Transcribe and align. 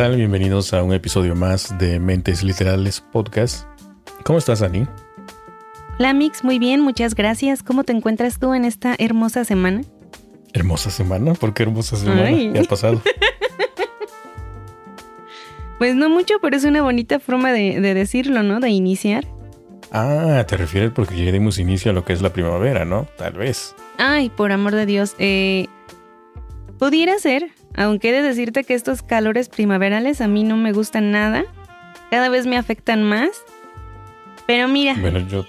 Tal? 0.00 0.16
Bienvenidos 0.16 0.72
a 0.72 0.82
un 0.82 0.94
episodio 0.94 1.34
más 1.34 1.76
de 1.78 2.00
Mentes 2.00 2.42
Literales 2.42 3.02
Podcast. 3.12 3.66
¿Cómo 4.24 4.38
estás, 4.38 4.62
Ani? 4.62 4.86
Hola, 5.98 6.14
Mix, 6.14 6.42
muy 6.42 6.58
bien, 6.58 6.80
muchas 6.80 7.14
gracias. 7.14 7.62
¿Cómo 7.62 7.84
te 7.84 7.92
encuentras 7.92 8.38
tú 8.38 8.54
en 8.54 8.64
esta 8.64 8.96
hermosa 8.98 9.44
semana? 9.44 9.82
¿Hermosa 10.54 10.90
semana? 10.90 11.34
¿Por 11.34 11.52
qué 11.52 11.64
hermosa 11.64 11.98
semana? 11.98 12.30
¿Qué 12.30 12.60
ha 12.60 12.64
pasado? 12.64 13.02
pues 15.78 15.94
no 15.94 16.08
mucho, 16.08 16.36
pero 16.40 16.56
es 16.56 16.64
una 16.64 16.80
bonita 16.80 17.20
forma 17.20 17.52
de, 17.52 17.78
decirlo, 17.82 18.42
¿no? 18.42 18.58
De 18.58 18.70
iniciar. 18.70 19.26
Ah, 19.92 20.46
te 20.48 20.56
refieres 20.56 20.92
porque 20.92 21.22
ya 21.22 21.30
dimos 21.30 21.58
inicio 21.58 21.90
a 21.90 21.94
lo 21.94 22.06
que 22.06 22.14
es 22.14 22.22
la 22.22 22.32
primavera, 22.32 22.86
¿no? 22.86 23.06
Tal 23.18 23.34
vez. 23.34 23.74
Ay, 23.98 24.30
por 24.30 24.50
amor 24.50 24.74
de 24.74 24.86
Dios. 24.86 25.14
Eh, 25.18 25.66
pudiera 26.78 27.18
ser, 27.18 27.50
aunque 27.74 28.10
he 28.10 28.12
de 28.12 28.22
decirte 28.22 28.64
que 28.64 28.74
estos 28.74 29.02
calores 29.02 29.48
primaverales 29.48 30.20
a 30.20 30.28
mí 30.28 30.44
no 30.44 30.56
me 30.56 30.72
gustan 30.72 31.10
nada. 31.10 31.44
Cada 32.10 32.28
vez 32.28 32.46
me 32.46 32.56
afectan 32.56 33.02
más. 33.02 33.30
Pero 34.46 34.68
mira. 34.68 34.96
Bueno, 35.00 35.20
yo, 35.20 35.46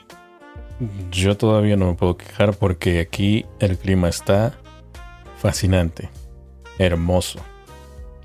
yo 1.11 1.35
todavía 1.35 1.75
no 1.75 1.87
me 1.87 1.93
puedo 1.95 2.17
quejar 2.17 2.55
porque 2.55 2.99
aquí 2.99 3.45
el 3.59 3.77
clima 3.77 4.09
está 4.09 4.53
fascinante, 5.37 6.09
hermoso. 6.77 7.39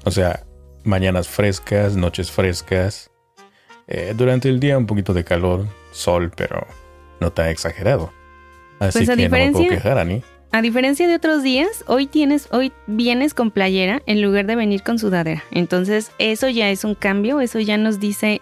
O 0.05 0.11
sea, 0.11 0.45
mañanas 0.85 1.29
frescas, 1.29 1.97
noches 1.97 2.31
frescas. 2.31 3.11
Eh, 3.89 4.15
durante 4.17 4.49
el 4.49 4.61
día 4.61 4.77
un 4.77 4.87
poquito 4.87 5.15
de 5.15 5.25
calor, 5.25 5.67
sol, 5.93 6.33
pero 6.37 6.67
no 7.21 7.33
tan 7.33 7.49
exagerado. 7.49 8.13
Así 8.79 9.05
pues 9.05 9.17
que 9.17 9.29
no 9.29 9.37
me 9.37 9.53
puedo 9.53 9.69
quejar, 9.69 9.99
Ani. 9.99 10.23
A 10.53 10.63
diferencia 10.63 11.07
de 11.07 11.17
otros 11.17 11.43
días, 11.43 11.85
hoy 11.87 12.07
tienes, 12.07 12.49
hoy 12.51 12.73
vienes 12.87 13.35
con 13.35 13.51
playera 13.51 14.03
en 14.07 14.23
lugar 14.23 14.47
de 14.47 14.57
venir 14.57 14.83
con 14.83 14.99
sudadera. 14.99 15.45
Entonces, 15.51 16.13
eso 16.19 16.49
ya 16.49 16.71
es 16.71 16.85
un 16.85 16.95
cambio, 16.95 17.41
eso 17.41 17.61
ya 17.61 17.77
nos 17.77 18.01
dice 18.01 18.41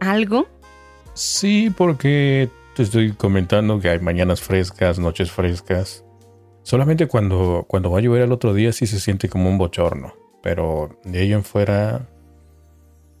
algo. 0.00 0.48
Sí, 1.14 1.70
porque 1.76 2.48
te 2.74 2.82
estoy 2.82 3.12
comentando 3.12 3.80
que 3.80 3.90
hay 3.90 3.98
mañanas 4.00 4.40
frescas, 4.40 4.98
noches 4.98 5.30
frescas. 5.30 6.04
Solamente 6.62 7.06
cuando, 7.06 7.64
cuando 7.68 7.90
va 7.90 7.98
a 7.98 8.02
llover 8.02 8.22
el 8.22 8.32
otro 8.32 8.54
día 8.54 8.72
sí 8.72 8.86
se 8.86 9.00
siente 9.00 9.28
como 9.28 9.48
un 9.48 9.58
bochorno. 9.58 10.14
Pero 10.42 10.98
de 11.04 11.20
ahí 11.20 11.32
en 11.32 11.44
fuera, 11.44 12.08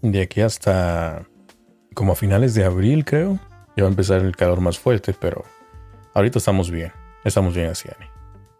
de 0.02 0.20
aquí 0.20 0.40
hasta 0.40 1.26
como 1.94 2.12
a 2.12 2.16
finales 2.16 2.54
de 2.54 2.64
abril 2.64 3.04
creo, 3.04 3.38
ya 3.76 3.82
va 3.82 3.88
a 3.88 3.90
empezar 3.90 4.20
el 4.20 4.36
calor 4.36 4.60
más 4.60 4.78
fuerte, 4.78 5.14
pero 5.18 5.44
ahorita 6.14 6.38
estamos 6.38 6.70
bien. 6.70 6.92
Estamos 7.24 7.54
bien 7.54 7.68
así, 7.68 7.88
Ani. 7.96 8.08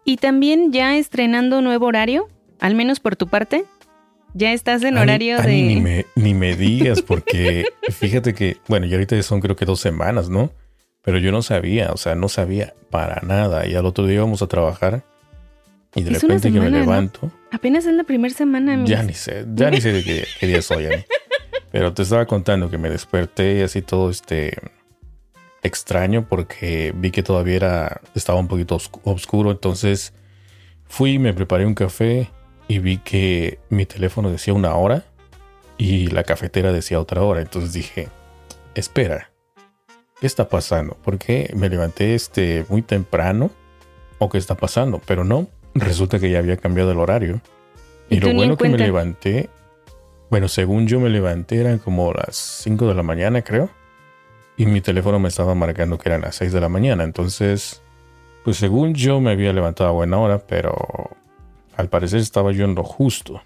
Y 0.05 0.17
también 0.17 0.71
ya 0.71 0.97
estrenando 0.97 1.61
nuevo 1.61 1.85
horario, 1.85 2.27
al 2.59 2.75
menos 2.75 2.99
por 2.99 3.15
tu 3.15 3.27
parte. 3.27 3.65
Ya 4.33 4.53
estás 4.53 4.83
en 4.83 4.97
horario 4.97 5.41
de. 5.41 5.61
ni, 5.61 5.81
me, 5.81 6.05
ni 6.15 6.33
me 6.33 6.55
digas, 6.55 7.01
porque 7.01 7.65
fíjate 7.89 8.33
que, 8.33 8.57
bueno, 8.67 8.85
y 8.85 8.93
ahorita 8.93 9.21
son 9.23 9.39
creo 9.39 9.55
que 9.55 9.65
dos 9.65 9.79
semanas, 9.79 10.29
¿no? 10.29 10.51
Pero 11.01 11.17
yo 11.17 11.31
no 11.31 11.41
sabía, 11.41 11.91
o 11.91 11.97
sea, 11.97 12.13
no 12.13 12.29
sabía 12.29 12.73
para 12.91 13.21
nada. 13.21 13.65
Y 13.65 13.75
al 13.75 13.85
otro 13.85 14.05
día 14.05 14.15
íbamos 14.15 14.41
a 14.41 14.47
trabajar 14.47 15.03
y 15.95 16.03
de 16.03 16.11
repente 16.11 16.51
que 16.51 16.59
me 16.59 16.69
levanto. 16.69 17.31
Apenas 17.51 17.85
es 17.85 17.93
la 17.93 18.03
primera 18.03 18.33
semana, 18.33 18.83
Ya 18.85 19.01
ni 19.01 19.13
sé, 19.13 19.45
ya 19.55 19.71
ni 19.71 19.81
sé 19.81 19.91
de 19.91 20.03
qué, 20.03 20.25
qué 20.39 20.47
día 20.47 20.61
soy, 20.61 20.85
Ani. 20.85 21.03
Pero 21.71 21.93
te 21.93 22.03
estaba 22.03 22.25
contando 22.25 22.69
que 22.69 22.77
me 22.77 22.89
desperté 22.89 23.59
y 23.59 23.61
así 23.61 23.81
todo 23.81 24.09
este 24.09 24.57
extraño 25.63 26.27
porque 26.27 26.93
vi 26.95 27.11
que 27.11 27.23
todavía 27.23 27.55
era, 27.55 28.01
estaba 28.15 28.39
un 28.39 28.47
poquito 28.47 28.77
oscuro. 29.03 29.51
Entonces 29.51 30.13
fui, 30.87 31.19
me 31.19 31.33
preparé 31.33 31.65
un 31.65 31.75
café 31.75 32.29
y 32.67 32.79
vi 32.79 32.97
que 32.97 33.59
mi 33.69 33.85
teléfono 33.85 34.29
decía 34.31 34.53
una 34.53 34.75
hora 34.75 35.05
y 35.77 36.07
la 36.07 36.23
cafetera 36.23 36.71
decía 36.71 36.99
otra 36.99 37.21
hora. 37.21 37.41
Entonces 37.41 37.73
dije, 37.73 38.09
espera, 38.75 39.31
¿qué 40.19 40.27
está 40.27 40.49
pasando? 40.49 40.97
Porque 41.03 41.51
me 41.55 41.69
levanté 41.69 42.15
este 42.15 42.65
muy 42.69 42.81
temprano 42.81 43.51
o 44.19 44.29
qué 44.29 44.37
está 44.37 44.55
pasando, 44.55 45.01
pero 45.05 45.23
no, 45.23 45.47
resulta 45.73 46.19
que 46.19 46.29
ya 46.29 46.39
había 46.39 46.57
cambiado 46.57 46.91
el 46.91 46.99
horario. 46.99 47.41
Y, 48.09 48.19
lo 48.19 48.33
bueno 48.33 48.57
que 48.57 48.69
me 48.69 48.77
levanté, 48.77 49.49
bueno, 50.31 50.47
según 50.47 50.87
yo 50.87 50.99
me 50.99 51.09
levanté 51.09 51.59
eran 51.59 51.77
como 51.77 52.11
las 52.11 52.35
5 52.63 52.87
de 52.87 52.95
la 52.95 53.03
mañana, 53.03 53.43
creo 53.43 53.69
y 54.59 54.65
mi 54.65 54.81
teléfono 54.81 55.19
me 55.19 55.29
estaba 55.29 55.55
marcando 55.55 55.97
que 55.97 56.09
eran 56.09 56.19
las 56.19 56.35
6 56.35 56.51
de 56.51 56.59
la 56.59 56.67
mañana. 56.67 57.05
Entonces, 57.05 57.81
pues 58.43 58.57
según 58.57 58.93
yo 58.93 59.21
me 59.21 59.31
había 59.31 59.53
levantado 59.53 59.89
a 59.89 59.93
buena 59.93 60.17
hora, 60.17 60.39
pero 60.39 60.75
al 61.77 61.87
parecer 61.87 62.19
estaba 62.19 62.51
yo 62.51 62.65
en 62.65 62.75
lo 62.75 62.83
justo, 62.83 63.41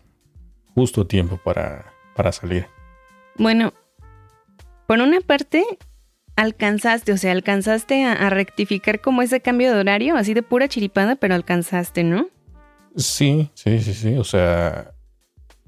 justo 0.73 1.05
tiempo 1.05 1.37
para, 1.37 1.85
para 2.15 2.31
salir. 2.31 2.65
Bueno, 3.37 3.73
por 4.87 5.01
una 5.01 5.21
parte, 5.21 5.63
alcanzaste, 6.35 7.11
o 7.11 7.17
sea, 7.17 7.31
alcanzaste 7.31 8.05
a, 8.05 8.31
rectificar 8.31 8.99
como 8.99 9.21
ese 9.21 9.39
cambio 9.39 9.71
de 9.71 9.81
horario, 9.81 10.17
así 10.17 10.33
de 10.33 10.41
pura 10.41 10.67
chiripada, 10.67 11.15
pero 11.15 11.35
alcanzaste, 11.35 12.03
¿no? 12.03 12.25
Sí, 12.95 13.51
sí, 13.53 13.81
sí, 13.81 13.93
sí. 13.93 14.17
O 14.17 14.23
sea, 14.23 14.95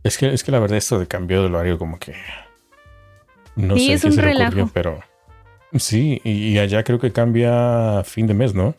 es 0.04 0.18
que, 0.18 0.34
es 0.34 0.44
que 0.44 0.52
la 0.52 0.58
verdad 0.58 0.80
esto 0.80 0.98
de 0.98 1.06
cambio 1.06 1.42
de 1.44 1.50
horario 1.50 1.78
como 1.78 2.00
que... 2.00 2.16
No 3.56 3.78
sé 3.78 3.94
es 3.94 4.02
qué 4.02 4.08
un 4.08 4.14
se 4.14 4.22
relajo. 4.24 4.48
ocurrió, 4.48 4.72
pero... 4.74 5.15
Sí, 5.74 6.22
y 6.24 6.58
allá 6.58 6.84
creo 6.84 7.00
que 7.00 7.12
cambia 7.12 8.04
fin 8.04 8.28
de 8.28 8.34
mes, 8.34 8.54
¿no? 8.54 8.76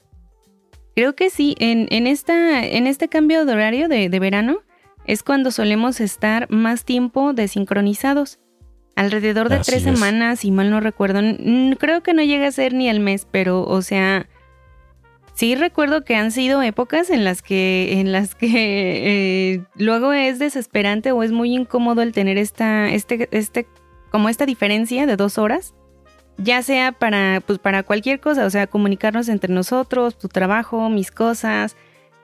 Creo 0.97 1.14
que 1.14 1.28
sí. 1.28 1.54
En, 1.60 1.86
en, 1.91 2.06
esta, 2.06 2.64
en 2.64 2.86
este 2.86 3.08
cambio 3.08 3.44
de 3.44 3.52
horario 3.52 3.86
de, 3.86 4.08
verano 4.19 4.60
es 5.04 5.22
cuando 5.22 5.50
solemos 5.50 6.00
estar 6.00 6.50
más 6.50 6.84
tiempo 6.84 7.34
desincronizados. 7.34 8.41
Alrededor 8.97 9.50
de 9.50 9.58
tres 9.58 9.82
semanas, 9.82 10.41
si 10.41 10.50
mal 10.50 10.70
no 10.70 10.80
recuerdo. 10.80 11.20
Creo 11.78 12.02
que 12.02 12.14
no 12.14 12.22
llega 12.22 12.48
a 12.48 12.52
ser 12.52 12.72
ni 12.72 12.88
el 12.88 13.00
mes, 13.00 13.28
pero, 13.30 13.62
o 13.62 13.82
sea, 13.82 14.26
sí 15.34 15.54
recuerdo 15.54 16.03
que 16.03 16.16
han 16.16 16.32
sido 16.32 16.62
épocas 16.62 17.10
en 17.10 17.24
las 17.24 17.42
que, 17.42 18.00
en 18.00 18.10
las 18.10 18.34
que 18.34 18.48
eh, 19.53 19.64
luego 19.74 20.14
es 20.14 20.38
desesperante 20.38 21.12
o 21.12 21.22
es 21.22 21.30
muy 21.30 21.54
incómodo 21.54 22.00
el 22.00 22.12
tener 22.12 22.38
esta, 22.38 22.88
este, 22.88 23.28
este, 23.32 23.66
como 24.10 24.30
esta 24.30 24.47
diferencia 24.47 25.04
de 25.04 25.16
dos 25.16 25.36
horas 25.36 25.74
ya 26.38 26.62
sea 26.62 26.92
para, 26.92 27.42
pues 27.44 27.58
para 27.58 27.82
cualquier 27.82 28.20
cosa, 28.20 28.44
o 28.44 28.50
sea, 28.50 28.66
comunicarnos 28.66 29.28
entre 29.28 29.52
nosotros, 29.52 30.19
tu 30.19 30.28
trabajo, 30.28 30.88
mis 30.91 31.10
cosas, 31.10 31.77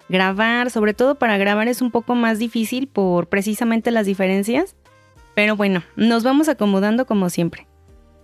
grabar, 0.08 0.70
sobre 0.70 0.94
todo 0.94 1.14
para 1.14 1.38
grabar 1.38 1.68
es 1.68 1.80
un 1.80 1.90
poco 1.90 2.14
más 2.14 2.38
difícil 2.38 2.88
por 2.88 3.28
precisamente 3.28 3.90
las 3.90 4.06
diferencias, 4.06 4.76
pero 5.34 5.56
bueno, 5.56 5.82
nos 5.96 6.22
vamos 6.22 6.48
acomodando 6.48 7.06
como 7.06 7.30
siempre. 7.30 7.66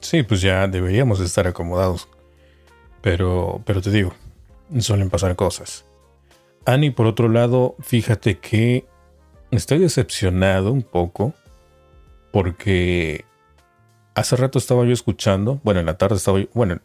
Sí, 0.00 0.22
pues 0.22 0.40
ya 0.40 0.68
deberíamos 0.68 1.20
estar 1.20 1.46
acomodados, 1.46 2.08
pero, 3.00 3.62
pero 3.64 3.80
te 3.80 3.90
digo, 3.90 4.14
suelen 4.78 5.10
pasar 5.10 5.34
cosas. 5.36 5.84
Ani, 6.66 6.90
por 6.90 7.06
otro 7.06 7.28
lado, 7.28 7.74
fíjate 7.80 8.38
que 8.38 8.84
estoy 9.50 9.78
decepcionado 9.78 10.70
un 10.70 10.82
poco 10.82 11.32
porque 12.30 13.24
Hace 14.18 14.34
rato 14.34 14.58
estaba 14.58 14.84
yo 14.84 14.92
escuchando, 14.92 15.60
bueno, 15.62 15.78
en 15.78 15.86
la 15.86 15.96
tarde 15.96 16.16
estaba 16.16 16.40
yo, 16.40 16.48
bueno, 16.52 16.80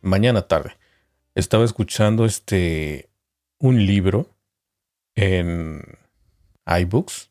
mañana 0.00 0.48
tarde, 0.48 0.78
estaba 1.34 1.62
escuchando 1.62 2.24
este, 2.24 3.10
un 3.58 3.84
libro 3.84 4.30
en 5.14 5.82
iBooks. 6.66 7.30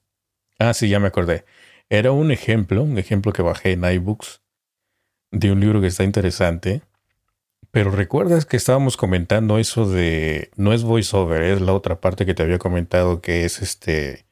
Ah, 0.60 0.76
sí, 0.76 0.88
ya 0.88 1.00
me 1.00 1.08
acordé. 1.08 1.46
Era 1.90 2.12
un 2.12 2.30
ejemplo, 2.30 2.84
un 2.84 3.00
ejemplo 3.00 3.34
que 3.34 3.42
bajé 3.42 3.72
en 3.72 3.84
iBooks 3.84 4.44
de 5.32 5.52
un 5.52 5.62
libro 5.62 5.82
que 5.82 5.88
está 5.88 6.04
interesante. 6.04 6.84
Pero 7.72 7.90
recuerdas 7.90 8.46
que 8.46 8.58
estábamos 8.58 8.98
comentando 8.98 9.58
eso 9.58 9.90
de, 9.90 10.52
no 10.58 10.74
es 10.74 10.84
voiceover, 10.84 11.42
es 11.42 11.60
la 11.60 11.74
otra 11.74 12.00
parte 12.00 12.28
que 12.28 12.36
te 12.36 12.44
había 12.44 12.60
comentado 12.60 13.20
que 13.20 13.46
es 13.46 13.64
este, 13.64 14.28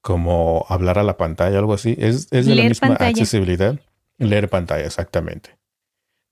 como 0.00 0.66
hablar 0.68 1.00
a 1.00 1.02
la 1.02 1.16
pantalla, 1.16 1.58
algo 1.58 1.74
así. 1.74 1.96
Es, 1.98 2.30
de 2.30 2.44
la 2.44 2.62
misma 2.62 2.94
accesibilidad. 2.94 3.80
Leer 4.20 4.48
pantalla, 4.48 4.84
exactamente. 4.84 5.58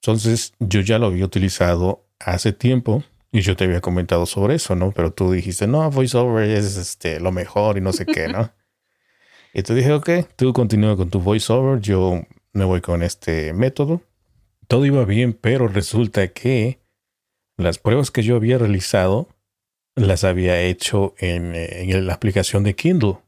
Entonces, 0.03 0.53
yo 0.61 0.81
ya 0.81 0.99
lo 0.99 1.07
había 1.07 1.25
utilizado 1.25 2.07
hace 2.21 2.53
tiempo 2.53 3.03
Y 3.31 3.41
yo 3.41 3.57
te 3.57 3.65
había 3.65 3.83
comentado 3.83 4.25
sobre 4.25 4.55
eso, 4.55 4.75
¿no? 4.75 4.93
Pero 4.93 5.13
tú 5.13 5.33
dijiste, 5.33 5.67
no, 5.67 5.91
VoiceOver 5.91 6.49
es 6.49 6.77
este, 6.79 7.21
lo 7.21 7.31
mejor 7.31 7.77
y 7.77 7.83
no 7.83 7.93
sé 7.93 8.07
qué, 8.07 8.29
¿no? 8.29 8.53
y 9.53 9.63
te 9.63 9.75
dije, 9.75 9.93
ok, 9.93 10.11
tú 10.35 10.55
continúa 10.55 10.97
con 10.97 11.11
tu 11.11 11.21
VoiceOver, 11.21 11.81
yo 11.81 12.23
me 12.55 12.65
voy 12.65 12.81
con 12.81 13.03
este 13.03 13.53
método. 13.53 14.01
Todo 14.67 14.87
iba 14.87 15.05
bien, 15.05 15.35
pero 15.35 15.69
resulta 15.69 16.29
que 16.29 16.81
las 17.59 17.79
pruebas 17.79 18.11
que 18.11 18.23
yo 18.23 18.37
había 18.37 18.57
realizado 18.57 19.29
las 19.95 20.25
había 20.25 20.63
hecho 20.63 21.15
en, 21.19 21.55
en 21.55 22.07
la 22.07 22.15
aplicación 22.15 22.65
de 22.65 22.75
Kindle. 22.75 23.19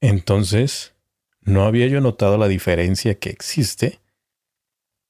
Entonces, 0.00 0.95
no 1.46 1.64
había 1.64 1.86
yo 1.86 2.00
notado 2.00 2.36
la 2.36 2.48
diferencia 2.48 3.18
que 3.18 3.30
existe 3.30 4.00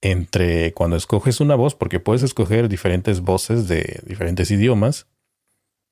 entre 0.02 0.72
cuando 0.74 0.96
escoges 0.96 1.40
una 1.40 1.54
voz, 1.54 1.74
porque 1.74 1.98
puedes 1.98 2.22
escoger 2.22 2.68
diferentes 2.68 3.22
voces 3.22 3.66
de 3.66 4.00
diferentes 4.06 4.50
idiomas, 4.50 5.08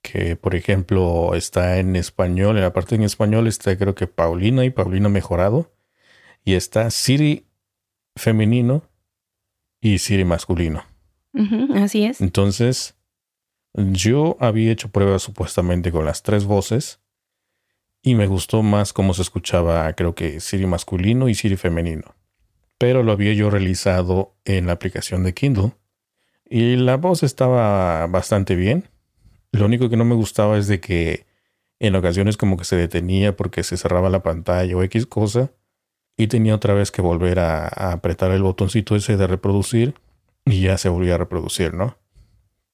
que 0.02 0.36
por 0.36 0.54
ejemplo 0.54 1.34
está 1.34 1.78
en 1.78 1.96
español, 1.96 2.56
en 2.56 2.62
la 2.62 2.74
parte 2.74 2.94
en 2.94 3.02
español 3.02 3.48
está 3.48 3.76
creo 3.76 3.94
que 3.94 4.06
Paulina 4.06 4.64
y 4.64 4.70
Paulina 4.70 5.08
mejorado, 5.08 5.72
y 6.44 6.54
está 6.54 6.90
Siri 6.90 7.46
femenino 8.14 8.82
y 9.80 9.98
Siri 9.98 10.24
masculino. 10.24 10.84
así 11.74 12.04
es. 12.04 12.20
Entonces, 12.20 12.96
yo 13.72 14.36
había 14.40 14.70
hecho 14.70 14.90
pruebas 14.90 15.22
supuestamente 15.22 15.90
con 15.90 16.04
las 16.04 16.22
tres 16.22 16.44
voces 16.44 17.00
y 18.04 18.14
me 18.14 18.28
gustó 18.28 18.62
más 18.62 18.92
cómo 18.92 19.14
se 19.14 19.22
escuchaba, 19.22 19.92
creo 19.94 20.14
que 20.14 20.38
Siri 20.38 20.66
masculino 20.66 21.28
y 21.28 21.34
Siri 21.34 21.56
femenino 21.56 22.14
pero 22.78 23.02
lo 23.02 23.12
había 23.12 23.32
yo 23.32 23.50
realizado 23.50 24.34
en 24.44 24.66
la 24.66 24.72
aplicación 24.72 25.22
de 25.24 25.34
Kindle 25.34 25.72
y 26.44 26.76
la 26.76 26.96
voz 26.96 27.22
estaba 27.22 28.06
bastante 28.08 28.56
bien. 28.56 28.88
Lo 29.52 29.66
único 29.66 29.88
que 29.88 29.96
no 29.96 30.04
me 30.04 30.14
gustaba 30.14 30.58
es 30.58 30.66
de 30.68 30.80
que 30.80 31.26
en 31.78 31.96
ocasiones 31.96 32.36
como 32.36 32.56
que 32.56 32.64
se 32.64 32.76
detenía 32.76 33.36
porque 33.36 33.62
se 33.62 33.76
cerraba 33.76 34.10
la 34.10 34.22
pantalla 34.22 34.76
o 34.76 34.82
X 34.82 35.06
cosa 35.06 35.52
y 36.16 36.26
tenía 36.26 36.54
otra 36.54 36.74
vez 36.74 36.90
que 36.90 37.02
volver 37.02 37.38
a, 37.38 37.68
apretar 37.92 38.30
el 38.32 38.42
botoncito 38.42 38.96
ese 38.96 39.16
de 39.16 39.26
reproducir 39.26 39.94
y 40.44 40.62
ya 40.62 40.76
se 40.76 40.88
volvía 40.88 41.14
a 41.14 41.18
reproducir, 41.18 41.74
¿no? 41.74 41.96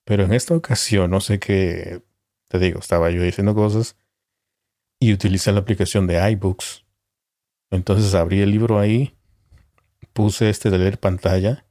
Pero 0.05 0.25
en 0.25 0.33
esta 0.33 0.55
ocasión, 0.55 1.11
no 1.11 1.21
sé 1.21 1.39
qué, 1.39 2.03
te 2.49 2.59
digo, 2.59 2.81
estaba 2.81 3.11
yo 3.11 3.23
diciendo 3.23 3.55
cosas 3.55 3.97
y 5.01 5.13
utilicé 5.13 5.51
la 5.51 5.61
aplicación 5.61 6.07
de 6.07 6.31
iBooks. 6.33 6.85
Entonces 7.71 8.15
abrí 8.15 8.41
el 8.41 8.51
libro 8.51 8.79
ahí 8.79 9.17
puse 10.13 10.51
este 10.51 10.71
de 10.71 10.79
leer 10.79 10.99
pantalla 10.99 11.67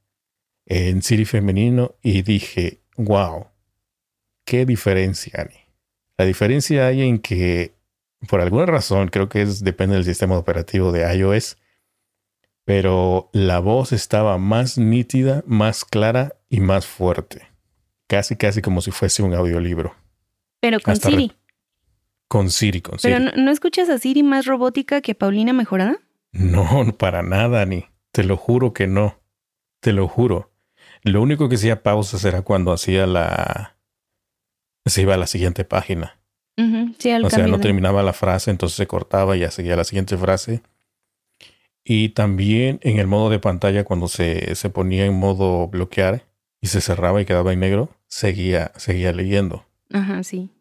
en 0.66 1.02
Siri 1.02 1.26
femenino 1.26 1.96
y 2.02 2.22
dije, 2.22 2.81
wow, 2.98 3.48
qué 4.46 4.66
diferencia, 4.66 5.42
Ani. 5.42 5.60
La 6.18 6.26
diferencia 6.26 6.88
hay 6.88 7.02
en 7.02 7.20
que, 7.20 7.76
por 8.28 8.42
alguna 8.42 8.66
razón, 8.66 9.08
creo 9.08 9.30
que 9.30 9.42
es, 9.42 9.64
depende 9.64 9.96
del 9.96 10.06
sistema 10.06 10.38
operativo 10.38 10.92
de 10.92 11.12
iOS, 11.16 11.58
pero 12.66 13.30
la 13.34 13.60
voz 13.60 13.94
estaba 13.94 14.38
más 14.38 14.78
nítida, 14.78 15.44
más 15.48 15.86
clara 15.86 16.36
y 16.50 16.60
más 16.60 16.86
fuerte. 16.86 17.48
Casi, 18.08 18.36
casi 18.36 18.62
como 18.62 18.81
si 18.81 18.92
fuese 18.92 19.24
un 19.24 19.34
audiolibro. 19.34 19.96
Pero 20.60 20.80
con 20.80 20.96
Siri. 20.96 21.34
Con 22.30 22.52
Siri, 22.52 22.81
con 22.81 23.00
Siri. 23.00 23.14
¿Pero 23.14 23.31
no, 23.36 23.52
escuchas 23.52 23.90
a 23.90 23.98
Siri 23.98 24.22
más 24.22 24.46
robótica 24.46 25.02
que 25.02 25.16
Paulina 25.16 25.52
mejorada? 25.52 25.98
No, 26.31 26.96
para 26.98 27.24
nada, 27.24 27.66
ni. 27.66 27.86
Te 28.12 28.24
lo 28.24 28.38
juro 28.38 28.72
que 28.72 28.86
no. 28.86 29.20
Te 29.81 29.94
lo 29.94 30.08
juro. 30.08 30.52
Lo 31.02 31.24
único 31.24 31.50
que 31.50 31.56
hacía 31.56 31.81
pausas 31.81 32.24
era 32.26 32.44
cuando 32.44 32.72
hacía 32.72 33.08
la... 33.08 33.78
se 34.86 35.02
iba 35.02 35.16
a 35.16 35.18
la 35.18 35.26
siguiente 35.26 35.66
página. 35.66 36.20
sí, 36.56 37.12
o 37.14 37.30
sea, 37.31 37.48
no 37.48 37.60
terminaba 37.60 38.04
la 38.04 38.14
frase, 38.14 38.52
entonces 38.52 38.78
se 38.78 38.86
cortaba 38.86 39.36
y 39.36 39.40
ya 39.40 39.50
seguía 39.50 39.76
la 39.76 39.84
siguiente 39.84 40.16
frase. 40.16 40.62
Y 41.84 42.10
también 42.10 42.80
en 42.84 43.00
el 43.00 43.08
modo 43.08 43.31
de 43.31 43.40
pantalla, 43.40 43.86
cuando 43.86 44.08
se, 44.08 44.54
se 44.54 44.70
ponía 44.70 45.06
en 45.06 45.16
modo 45.16 45.68
bloquear 45.68 46.28
y 46.62 46.68
se 46.68 46.81
cerraba 46.81 47.22
y 47.22 47.26
quedaba 47.26 47.54
en 47.54 47.62
negro, 47.62 47.90
seguía, 48.08 48.72
seguía 48.76 49.14
leyendo. 49.14 49.66
Ajá, 49.92 50.22
sí. 50.24 50.52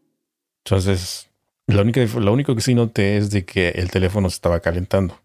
Entonces, 0.65 1.28
lo 1.69 1.83
único, 1.83 2.01
lo 2.19 2.33
único 2.33 2.55
que 2.55 2.63
sí 2.63 2.75
noté 2.75 3.19
es 3.19 3.31
de 3.31 3.45
que 3.45 3.69
el 3.71 3.91
teléfono 3.91 4.31
se 4.31 4.37
estaba 4.37 4.61
calentando. 4.61 5.21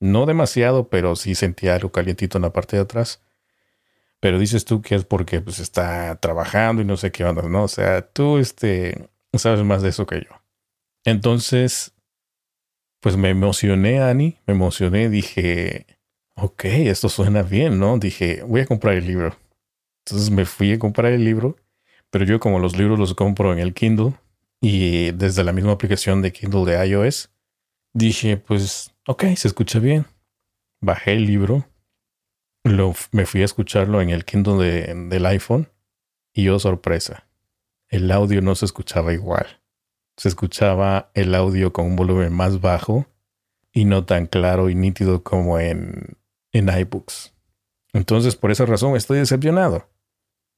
No 0.00 0.26
demasiado, 0.26 0.88
pero 0.88 1.16
sí 1.16 1.34
sentía 1.34 1.74
algo 1.74 1.92
calientito 1.92 2.38
en 2.38 2.42
la 2.42 2.52
parte 2.52 2.76
de 2.76 2.82
atrás. 2.82 3.22
Pero 4.18 4.38
dices 4.38 4.64
tú 4.64 4.80
que 4.80 4.94
es 4.94 5.04
porque 5.04 5.40
pues 5.40 5.58
está 5.58 6.16
trabajando 6.16 6.80
y 6.80 6.84
no 6.86 6.96
sé 6.96 7.12
qué 7.12 7.24
onda, 7.24 7.42
¿no? 7.42 7.64
O 7.64 7.68
sea, 7.68 8.02
tú 8.02 8.38
este, 8.38 9.10
sabes 9.34 9.62
más 9.64 9.82
de 9.82 9.90
eso 9.90 10.06
que 10.06 10.20
yo. 10.20 10.42
Entonces, 11.04 11.92
pues 13.00 13.16
me 13.16 13.30
emocioné, 13.30 14.00
Ani, 14.00 14.38
me 14.46 14.54
emocioné, 14.54 15.10
dije, 15.10 15.86
ok, 16.36 16.64
esto 16.64 17.08
suena 17.08 17.42
bien, 17.42 17.78
¿no? 17.78 17.98
Dije, 17.98 18.42
voy 18.44 18.62
a 18.62 18.66
comprar 18.66 18.94
el 18.94 19.06
libro. 19.06 19.36
Entonces 20.06 20.30
me 20.30 20.46
fui 20.46 20.72
a 20.72 20.78
comprar 20.78 21.12
el 21.12 21.24
libro, 21.24 21.56
pero 22.10 22.24
yo 22.24 22.40
como 22.40 22.58
los 22.60 22.76
libros 22.76 22.98
los 22.98 23.14
compro 23.14 23.52
en 23.52 23.58
el 23.58 23.74
Kindle 23.74 24.14
y 24.62 25.10
desde 25.10 25.44
la 25.44 25.52
misma 25.52 25.72
aplicación 25.72 26.22
de 26.22 26.32
Kindle 26.32 26.64
de 26.64 26.86
iOS, 26.86 27.30
dije, 27.92 28.38
pues 28.38 28.92
Ok, 29.08 29.24
se 29.34 29.48
escucha 29.48 29.80
bien. 29.80 30.06
Bajé 30.80 31.14
el 31.14 31.26
libro, 31.26 31.66
lo, 32.62 32.94
me 33.10 33.26
fui 33.26 33.42
a 33.42 33.44
escucharlo 33.44 34.00
en 34.00 34.10
el 34.10 34.24
Kindle 34.24 34.94
del 34.94 35.26
iPhone 35.26 35.68
y 36.32 36.48
oh 36.48 36.60
sorpresa, 36.60 37.28
el 37.88 38.10
audio 38.12 38.40
no 38.42 38.54
se 38.54 38.64
escuchaba 38.64 39.12
igual. 39.12 39.60
Se 40.16 40.28
escuchaba 40.28 41.10
el 41.14 41.34
audio 41.34 41.72
con 41.72 41.86
un 41.86 41.96
volumen 41.96 42.32
más 42.32 42.60
bajo 42.60 43.06
y 43.72 43.86
no 43.86 44.04
tan 44.04 44.26
claro 44.26 44.70
y 44.70 44.76
nítido 44.76 45.24
como 45.24 45.58
en, 45.58 46.16
en 46.52 46.68
iBooks. 46.68 47.34
Entonces, 47.92 48.36
por 48.36 48.52
esa 48.52 48.66
razón 48.66 48.94
estoy 48.94 49.18
decepcionado, 49.18 49.88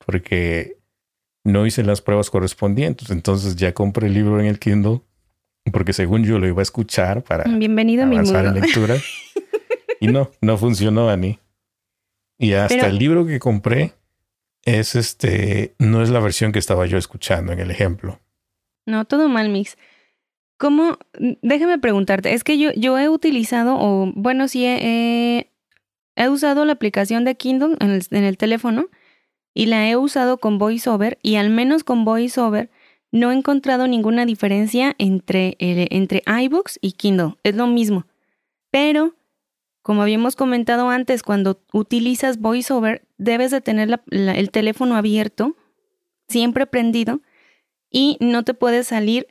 porque 0.04 0.82
no 1.44 1.66
hice 1.66 1.84
las 1.84 2.00
pruebas 2.00 2.30
correspondientes. 2.30 3.10
Entonces 3.10 3.56
ya 3.56 3.72
compré 3.72 4.08
el 4.08 4.14
libro 4.14 4.40
en 4.40 4.46
el 4.46 4.58
Kindle 4.58 5.00
porque 5.72 5.92
según 5.92 6.24
yo 6.24 6.38
lo 6.38 6.46
iba 6.46 6.60
a 6.60 6.62
escuchar 6.62 7.22
para 7.22 7.44
Bienvenido 7.44 8.04
avanzar 8.04 8.46
en 8.46 8.54
lectura. 8.54 8.96
y 10.00 10.08
no, 10.08 10.30
no 10.40 10.58
funcionó, 10.58 11.08
Ani. 11.08 11.38
Y 12.38 12.52
hasta 12.52 12.88
el 12.88 12.98
libro 12.98 13.26
que 13.26 13.38
compré 13.38 13.92
es 14.64 14.94
este, 14.94 15.74
no 15.78 16.02
es 16.02 16.10
la 16.10 16.20
versión 16.20 16.52
que 16.52 16.58
estaba 16.58 16.86
yo 16.86 16.98
escuchando 16.98 17.52
en 17.52 17.60
el 17.60 17.70
ejemplo. 17.70 18.20
No, 18.86 19.04
todo 19.04 19.28
mal, 19.28 19.48
Mix. 19.48 19.78
¿Cómo? 20.58 20.98
Déjame 21.42 21.78
preguntarte, 21.78 22.32
es 22.32 22.44
que 22.44 22.58
yo, 22.58 22.70
yo 22.74 22.98
he 22.98 23.08
utilizado, 23.08 23.76
o 23.78 24.12
bueno, 24.14 24.48
sí, 24.48 24.64
he, 24.66 25.50
he 26.16 26.28
usado 26.28 26.64
la 26.64 26.72
aplicación 26.72 27.24
de 27.24 27.34
Kindle 27.36 27.76
en 27.80 27.90
el, 27.90 28.02
en 28.10 28.24
el 28.24 28.36
teléfono 28.36 28.88
y 29.54 29.66
la 29.66 29.88
he 29.88 29.96
usado 29.96 30.38
con 30.38 30.58
VoiceOver 30.58 31.18
y 31.22 31.36
al 31.36 31.48
menos 31.48 31.84
con 31.84 32.04
VoiceOver 32.04 32.70
no 33.12 33.30
he 33.30 33.34
encontrado 33.34 33.86
ninguna 33.86 34.26
diferencia 34.26 34.96
entre, 34.98 35.56
entre 35.60 36.24
iBooks 36.26 36.80
y 36.82 36.92
Kindle. 36.92 37.36
Es 37.44 37.54
lo 37.54 37.68
mismo. 37.68 38.06
Pero, 38.72 39.14
como 39.82 40.02
habíamos 40.02 40.34
comentado 40.34 40.90
antes, 40.90 41.22
cuando 41.22 41.62
utilizas 41.72 42.40
VoiceOver, 42.40 43.06
debes 43.16 43.52
de 43.52 43.60
tener 43.60 44.00
el 44.10 44.50
teléfono 44.50 44.96
abierto, 44.96 45.56
siempre 46.26 46.66
prendido, 46.66 47.20
y 47.88 48.18
no 48.20 48.42
te 48.42 48.52
puedes 48.52 48.88
salir 48.88 49.28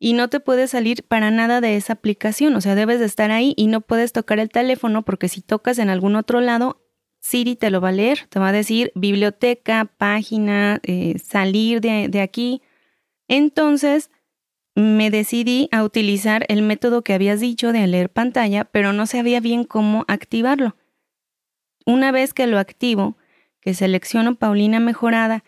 y 0.00 0.12
no 0.12 0.28
te 0.28 0.40
puedes 0.40 0.70
salir 0.70 1.02
para 1.02 1.30
nada 1.30 1.60
de 1.60 1.76
esa 1.76 1.94
aplicación. 1.94 2.54
O 2.54 2.60
sea, 2.60 2.74
debes 2.74 3.00
de 3.00 3.06
estar 3.06 3.30
ahí 3.30 3.52
y 3.56 3.66
no 3.66 3.80
puedes 3.80 4.12
tocar 4.12 4.38
el 4.38 4.48
teléfono 4.48 5.02
porque 5.04 5.28
si 5.28 5.42
tocas 5.42 5.78
en 5.78 5.90
algún 5.90 6.16
otro 6.16 6.40
lado, 6.40 6.80
Siri 7.20 7.56
te 7.56 7.70
lo 7.70 7.80
va 7.80 7.88
a 7.88 7.92
leer, 7.92 8.26
te 8.28 8.38
va 8.38 8.48
a 8.48 8.52
decir 8.52 8.92
biblioteca, 8.94 9.84
página, 9.96 10.80
eh, 10.82 11.18
salir 11.18 11.80
de, 11.80 12.08
de 12.08 12.20
aquí. 12.20 12.62
Entonces, 13.26 14.10
me 14.74 15.10
decidí 15.10 15.68
a 15.72 15.82
utilizar 15.82 16.44
el 16.48 16.62
método 16.62 17.02
que 17.02 17.12
habías 17.12 17.40
dicho 17.40 17.72
de 17.72 17.86
leer 17.86 18.10
pantalla, 18.10 18.64
pero 18.64 18.92
no 18.92 19.06
sabía 19.06 19.40
bien 19.40 19.64
cómo 19.64 20.04
activarlo. 20.06 20.76
Una 21.84 22.12
vez 22.12 22.32
que 22.32 22.46
lo 22.46 22.58
activo, 22.58 23.16
que 23.60 23.74
selecciono 23.74 24.36
Paulina 24.36 24.78
Mejorada, 24.78 25.42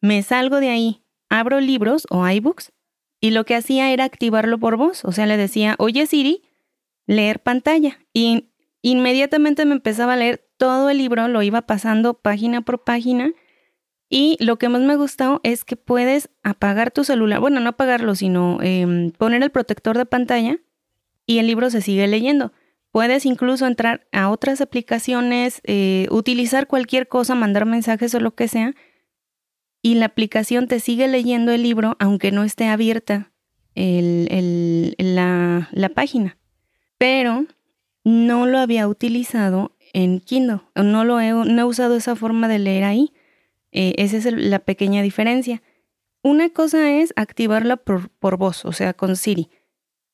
me 0.00 0.22
salgo 0.22 0.60
de 0.60 0.68
ahí, 0.68 1.02
abro 1.28 1.60
libros 1.60 2.06
o 2.10 2.28
iBooks 2.28 2.72
y 3.20 3.30
lo 3.30 3.44
que 3.44 3.54
hacía 3.54 3.90
era 3.92 4.04
activarlo 4.04 4.58
por 4.58 4.76
voz, 4.76 5.04
o 5.04 5.12
sea, 5.12 5.26
le 5.26 5.36
decía, 5.36 5.74
oye 5.78 6.06
Siri, 6.06 6.42
leer 7.06 7.40
pantalla 7.40 7.98
y 8.12 8.50
inmediatamente 8.82 9.64
me 9.64 9.72
empezaba 9.72 10.14
a 10.14 10.16
leer 10.16 10.48
todo 10.60 10.90
el 10.90 10.98
libro, 10.98 11.26
lo 11.26 11.42
iba 11.42 11.62
pasando 11.62 12.12
página 12.12 12.60
por 12.60 12.84
página 12.84 13.32
y 14.10 14.36
lo 14.40 14.58
que 14.58 14.68
más 14.68 14.82
me 14.82 14.94
gustó 14.94 15.40
es 15.42 15.64
que 15.64 15.76
puedes 15.76 16.28
apagar 16.42 16.90
tu 16.90 17.02
celular, 17.02 17.40
bueno, 17.40 17.60
no 17.60 17.70
apagarlo, 17.70 18.14
sino 18.14 18.58
em, 18.60 19.10
poner 19.10 19.42
el 19.42 19.50
protector 19.50 19.96
de 19.96 20.04
pantalla 20.04 20.58
y 21.24 21.38
el 21.38 21.46
libro 21.46 21.70
se 21.70 21.80
sigue 21.80 22.06
leyendo. 22.08 22.52
Puedes 22.92 23.24
incluso 23.24 23.66
entrar 23.66 24.06
a 24.12 24.28
otras 24.28 24.60
aplicaciones, 24.60 25.62
eh, 25.64 26.06
utilizar 26.10 26.66
cualquier 26.66 27.08
cosa, 27.08 27.34
mandar 27.34 27.64
mensajes 27.64 28.14
o 28.14 28.20
lo 28.20 28.34
que 28.34 28.46
sea, 28.46 28.74
y 29.80 29.94
la 29.94 30.06
aplicación 30.06 30.68
te 30.68 30.78
sigue 30.78 31.08
leyendo 31.08 31.52
el 31.52 31.62
libro 31.62 31.96
aunque 32.00 32.32
no 32.32 32.44
esté 32.44 32.66
abierta 32.66 33.32
la, 33.74 35.70
la, 35.72 35.88
página. 35.88 36.36
Pero 36.98 37.46
no 38.04 38.46
lo 38.46 38.58
había 38.58 38.86
utilizado 38.88 39.74
en 39.92 40.20
Kindle, 40.20 40.60
no 40.74 41.04
lo 41.04 41.20
he, 41.20 41.30
no 41.30 41.60
he 41.60 41.64
usado 41.64 41.96
esa 41.96 42.16
forma 42.16 42.48
de 42.48 42.58
leer 42.58 42.84
ahí. 42.84 43.12
Eh, 43.72 43.94
esa 43.98 44.16
es 44.16 44.24
la 44.32 44.58
pequeña 44.60 45.02
diferencia. 45.02 45.62
Una 46.22 46.50
cosa 46.50 46.90
es 46.90 47.12
activarla 47.16 47.76
por, 47.76 48.10
por 48.10 48.36
voz, 48.36 48.64
o 48.64 48.72
sea, 48.72 48.94
con 48.94 49.16
Siri. 49.16 49.48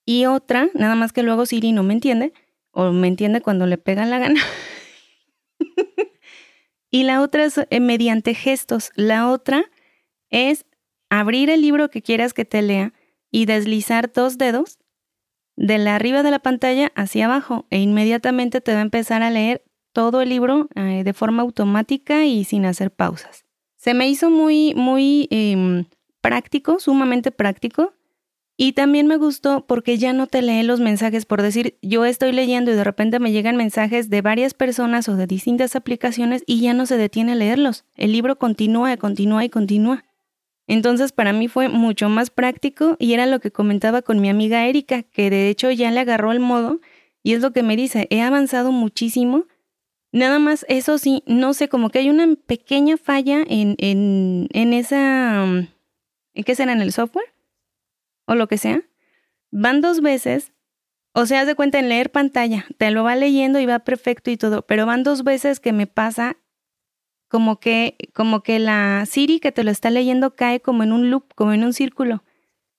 Y 0.05 0.27
otra, 0.27 0.69
nada 0.75 0.95
más 0.95 1.13
que 1.13 1.23
luego 1.23 1.47
Siri 1.47 1.73
no 1.73 1.83
me 1.83 1.95
entiende, 1.95 2.33
o 2.71 2.93
me 2.93 3.09
entiende 3.09 3.41
cuando 3.41 3.67
le 3.67 3.79
pega 3.79 4.07
la 4.07 4.19
gana. 4.19 4.41
y 6.91 7.03
la 7.03 7.23
otra 7.23 7.45
es 7.45 7.59
eh, 7.59 7.81
mediante 7.81 8.35
gestos. 8.35 8.93
La 8.95 9.31
otra 9.31 9.65
es 10.31 10.65
abrir 11.11 11.51
el 11.51 11.61
libro 11.61 11.91
que 11.91 12.03
quieras 12.03 12.35
que 12.35 12.45
te 12.45 12.63
lea 12.63 12.93
y 13.31 13.47
deslizar 13.47 14.13
dos 14.13 14.39
dedos 14.39 14.79
de 15.57 15.79
la 15.79 15.95
arriba 15.95 16.23
de 16.23 16.31
la 16.31 16.39
pantalla 16.39 16.93
hacia 16.95 17.25
abajo 17.25 17.67
e 17.71 17.81
inmediatamente 17.81 18.61
te 18.61 18.73
va 18.75 18.79
a 18.79 18.83
empezar 18.83 19.23
a 19.23 19.31
leer 19.31 19.65
todo 19.97 20.21
el 20.21 20.29
libro 20.29 20.69
eh, 20.75 21.05
de 21.05 21.15
forma 21.15 21.41
automática 21.41 22.27
y 22.27 22.45
sin 22.45 22.67
hacer 22.67 22.91
pausas. 22.91 23.47
Se 23.77 23.95
me 23.95 24.07
hizo 24.11 24.29
muy, 24.29 24.75
muy 24.75 25.27
em, 25.31 25.87
práctico, 26.21 26.79
sumamente 26.81 27.31
práctico. 27.31 27.95
Y 28.59 28.73
también 28.73 29.07
me 29.07 29.17
gustó 29.17 29.67
porque 29.67 29.97
ya 29.97 30.13
no 30.13 30.27
te 30.27 30.43
lee 30.43 30.65
los 30.65 30.81
mensajes 30.81 31.25
por 31.25 31.41
decir, 31.41 31.79
yo 31.81 32.05
estoy 32.05 32.33
leyendo 32.33 32.71
y 32.71 32.75
de 32.75 32.85
repente 32.85 33.21
me 33.21 33.33
llegan 33.33 33.57
mensajes 33.57 34.11
de 34.11 34.21
varias 34.21 34.53
personas 34.53 35.09
o 35.09 35.17
de 35.17 35.27
distintas 35.27 35.77
aplicaciones 35.77 36.43
y 36.47 36.61
ya 36.61 36.75
no 36.75 36.85
se 36.85 36.99
detiene 36.99 37.33
a 37.33 37.37
leerlos. 37.37 37.87
El 37.97 38.13
libro 38.13 38.37
continúa, 38.37 38.99
continúa 38.99 39.47
y 39.47 39.49
continúa. 39.49 40.05
Entonces 40.67 41.13
para 41.13 41.33
mí 41.33 41.49
fue 41.49 41.71
mucho 41.71 42.11
más 42.11 42.29
práctico 42.29 42.97
y 42.99 43.15
era 43.15 43.25
lo 43.25 43.41
que 43.41 43.51
comentaba 43.51 44.03
con 44.03 44.21
mi 44.21 44.29
amiga 44.29 44.67
Erika, 44.67 45.05
que 45.05 45.31
de 45.31 45.49
hecho 45.49 45.71
ya 45.71 45.91
le 45.91 46.01
agarró 46.01 46.33
el 46.33 46.41
modo 46.41 46.81
y 47.23 47.33
es 47.33 47.41
lo 47.41 47.55
que 47.55 47.63
me 47.63 47.77
dice, 47.77 48.07
he 48.11 48.21
avanzado 48.21 48.73
muchísimo. 48.73 49.47
Nada 50.13 50.39
más, 50.39 50.65
eso 50.69 50.99
sí, 50.99 51.23
no 51.27 51.53
sé, 51.53 51.69
como 51.69 51.91
que 51.91 51.99
hay 51.99 52.11
una 52.11 52.35
pequeña 52.47 52.97
falla 52.97 53.43
en, 53.47 53.77
en, 53.79 54.49
en 54.53 54.73
esa... 54.73 55.45
¿En 55.45 56.45
qué 56.45 56.55
será? 56.55 56.73
¿En 56.73 56.81
el 56.81 56.93
software? 56.93 57.37
o 58.27 58.35
lo 58.35 58.49
que 58.49 58.59
sea, 58.59 58.83
van 59.51 59.81
dos 59.81 60.03
veces, 60.03 60.53
o 61.15 61.25
sea, 61.27 61.41
haz 61.41 61.47
de 61.47 61.55
cuenta 61.55 61.79
en 61.79 61.89
leer 61.89 62.11
pantalla, 62.11 62.67
te 62.77 62.91
lo 62.91 63.05
va 63.05 63.17
leyendo 63.17 63.59
y 63.59 63.67
va 63.67 63.79
perfecto 63.79 64.31
y 64.31 64.37
todo, 64.37 64.63
pero 64.63 64.85
van 64.85 65.03
dos 65.03 65.25
veces 65.25 65.61
que 65.61 65.73
me 65.73 65.87
pasa 65.87 66.37
como 67.29 67.59
que, 67.59 67.97
como 68.15 68.43
que 68.43 68.59
la 68.59 69.05
Siri 69.07 69.41
que 69.41 69.53
te 69.53 69.65
lo 69.65 69.71
está 69.71 69.91
leyendo 69.91 70.37
cae 70.37 70.61
como 70.61 70.83
en 70.83 70.93
un 70.93 71.11
loop, 71.11 71.33
como 71.35 71.53
en 71.53 71.65
un 71.65 71.73
círculo. 71.73 72.23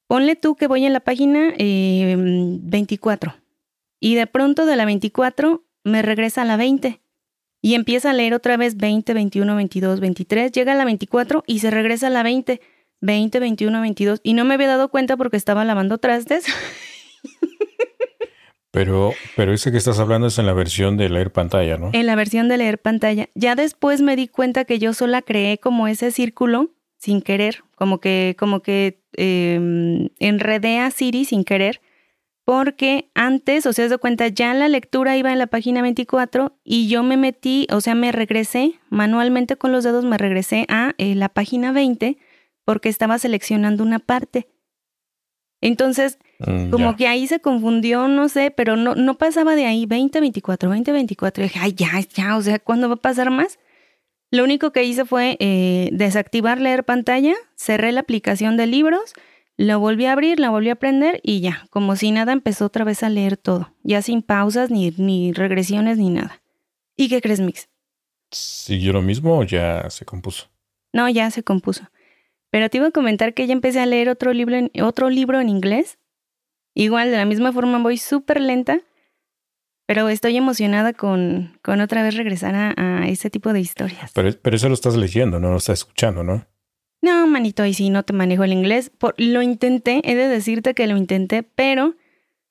Ponle 0.07 0.37
tú 0.37 0.55
que 0.55 0.67
voy 0.67 0.85
en 0.85 0.93
la 0.93 1.01
página 1.01 1.53
24 1.57 3.31
em, 3.31 3.37
y 3.99 4.15
de 4.15 4.27
pronto 4.27 4.65
de 4.65 4.77
la 4.77 4.85
24 4.85 5.65
me 5.83 6.01
regresa 6.01 6.43
a 6.43 6.45
la 6.45 6.55
20 6.55 7.01
y 7.61 7.73
empieza 7.73 8.11
a 8.11 8.13
leer 8.13 8.33
otra 8.33 8.57
vez 8.57 8.77
20, 8.77 9.13
21, 9.13 9.55
22, 9.55 9.99
23, 9.99 10.51
llega 10.51 10.73
a 10.73 10.75
la 10.75 10.85
24 10.85 11.43
y 11.47 11.59
se 11.59 11.71
regresa 11.71 12.07
a 12.07 12.11
la 12.11 12.23
20 12.23 12.61
20, 13.01 13.39
21, 13.39 13.81
22 13.81 14.21
y 14.23 14.33
no 14.33 14.45
me 14.45 14.55
había 14.55 14.67
dado 14.67 14.89
cuenta 14.89 15.17
porque 15.17 15.37
estaba 15.37 15.65
lavando 15.65 15.97
trastes. 15.97 16.45
Pero, 18.69 19.13
pero 19.35 19.53
ese 19.53 19.71
que 19.71 19.77
estás 19.77 19.97
hablando 19.97 20.27
es 20.27 20.37
en 20.37 20.45
la 20.45 20.53
versión 20.53 20.97
de 20.97 21.09
leer 21.09 21.31
pantalla, 21.31 21.77
¿no? 21.77 21.89
En 21.93 22.05
la 22.05 22.15
versión 22.15 22.47
de 22.47 22.57
leer 22.57 22.79
pantalla. 22.79 23.27
Ya 23.33 23.55
después 23.55 24.01
me 24.01 24.15
di 24.15 24.27
cuenta 24.27 24.65
que 24.65 24.77
yo 24.77 24.93
sola 24.93 25.23
creé 25.23 25.57
como 25.57 25.87
ese 25.87 26.11
círculo 26.11 26.69
sin 26.97 27.23
querer, 27.23 27.63
como 27.75 27.99
que, 27.99 28.35
como 28.37 28.61
que 28.61 29.01
em, 29.13 30.09
enredé 30.19 30.77
a 30.77 30.91
Siri 30.91 31.25
sin 31.25 31.43
querer, 31.43 31.81
porque 32.47 33.11
antes, 33.13 33.65
o 33.65 33.73
sea, 33.73 33.89
de 33.89 33.97
cuenta, 33.97 34.29
ya 34.29 34.53
la 34.53 34.69
lectura 34.69 35.17
iba 35.17 35.33
en 35.33 35.37
la 35.37 35.47
página 35.47 35.81
24 35.81 36.57
y 36.63 36.87
yo 36.87 37.03
me 37.03 37.17
metí, 37.17 37.67
o 37.69 37.81
sea, 37.81 37.93
me 37.93 38.13
regresé 38.13 38.79
manualmente 38.89 39.57
con 39.57 39.73
los 39.73 39.83
dedos, 39.83 40.05
me 40.05 40.17
regresé 40.17 40.65
a 40.69 40.93
eh, 40.97 41.13
la 41.13 41.27
página 41.27 41.73
20 41.73 42.17
porque 42.63 42.87
estaba 42.87 43.19
seleccionando 43.19 43.83
una 43.83 43.99
parte. 43.99 44.47
Entonces, 45.59 46.19
mm, 46.39 46.69
como 46.69 46.95
que 46.95 47.09
ahí 47.09 47.27
se 47.27 47.41
confundió, 47.41 48.07
no 48.07 48.29
sé, 48.29 48.49
pero 48.49 48.77
no, 48.77 48.95
no 48.95 49.17
pasaba 49.17 49.57
de 49.57 49.65
ahí 49.65 49.85
2024, 49.85 50.69
2024. 50.69 51.43
Y 51.43 51.47
dije, 51.47 51.59
ay, 51.61 51.73
ya, 51.73 51.99
ya, 51.99 52.37
o 52.37 52.41
sea, 52.41 52.59
¿cuándo 52.59 52.87
va 52.87 52.93
a 52.93 53.01
pasar 53.01 53.29
más? 53.29 53.59
Lo 54.31 54.45
único 54.45 54.71
que 54.71 54.85
hice 54.85 55.03
fue 55.03 55.35
eh, 55.41 55.89
desactivar 55.91 56.61
leer 56.61 56.85
pantalla, 56.85 57.35
cerré 57.57 57.91
la 57.91 57.99
aplicación 57.99 58.55
de 58.55 58.67
libros, 58.67 59.15
lo 59.57 59.79
volví 59.79 60.05
a 60.05 60.13
abrir, 60.13 60.39
la 60.39 60.51
volví 60.51 60.69
a 60.69 60.75
prender 60.75 61.19
y 61.23 61.41
ya, 61.41 61.65
como 61.71 61.95
si 61.95 62.11
nada, 62.11 62.31
empezó 62.31 62.65
otra 62.65 62.85
vez 62.85 63.01
a 63.01 63.09
leer 63.09 63.37
todo, 63.37 63.73
ya 63.83 64.01
sin 64.03 64.21
pausas, 64.21 64.69
ni, 64.69 64.91
ni 64.97 65.33
regresiones, 65.33 65.97
ni 65.97 66.09
nada. 66.09 66.43
¿Y 66.95 67.09
qué 67.09 67.21
crees, 67.21 67.39
Mix? 67.39 67.67
¿Siguió 68.31 68.93
lo 68.93 69.01
mismo 69.01 69.39
o 69.39 69.43
ya 69.43 69.89
se 69.89 70.05
compuso? 70.05 70.49
No, 70.93 71.09
ya 71.09 71.31
se 71.31 71.43
compuso. 71.43 71.89
Pero 72.51 72.69
te 72.69 72.77
iba 72.77 72.87
a 72.87 72.91
comentar 72.91 73.33
que 73.33 73.47
ya 73.47 73.53
empecé 73.53 73.79
a 73.79 73.85
leer 73.85 74.09
otro 74.09 74.31
libro 74.31 74.55
en, 74.55 74.71
otro 74.81 75.09
libro 75.09 75.39
en 75.39 75.49
inglés. 75.49 75.97
Igual, 76.73 77.09
de 77.11 77.17
la 77.17 77.25
misma 77.25 77.51
forma, 77.51 77.79
voy 77.79 77.97
súper 77.97 78.39
lenta, 78.39 78.81
pero 79.87 80.07
estoy 80.09 80.37
emocionada 80.37 80.93
con, 80.93 81.57
con 81.63 81.81
otra 81.81 82.03
vez 82.03 82.15
regresar 82.15 82.53
a, 82.55 83.07
ese 83.07 83.29
tipo 83.29 83.53
de 83.53 83.59
historias. 83.59 84.11
Pero, 84.13 84.29
pero 84.41 84.55
eso 84.55 84.67
lo 84.67 84.75
estás 84.75 84.95
leyendo, 84.95 85.39
no 85.39 85.49
lo 85.49 85.57
estás 85.57 85.79
escuchando, 85.79 86.23
¿no? 86.23 86.45
No, 87.01 87.27
manito, 87.27 87.65
y 87.65 87.73
sí, 87.73 87.89
no 87.89 88.03
te 88.03 88.13
manejo 88.13 88.43
el 88.43 88.53
inglés. 88.53 88.91
Por, 88.97 89.15
lo 89.17 89.41
intenté, 89.41 90.01
he 90.03 90.15
de 90.15 90.27
decirte 90.27 90.73
que 90.73 90.87
lo 90.87 90.97
intenté, 90.97 91.43
pero 91.43 91.95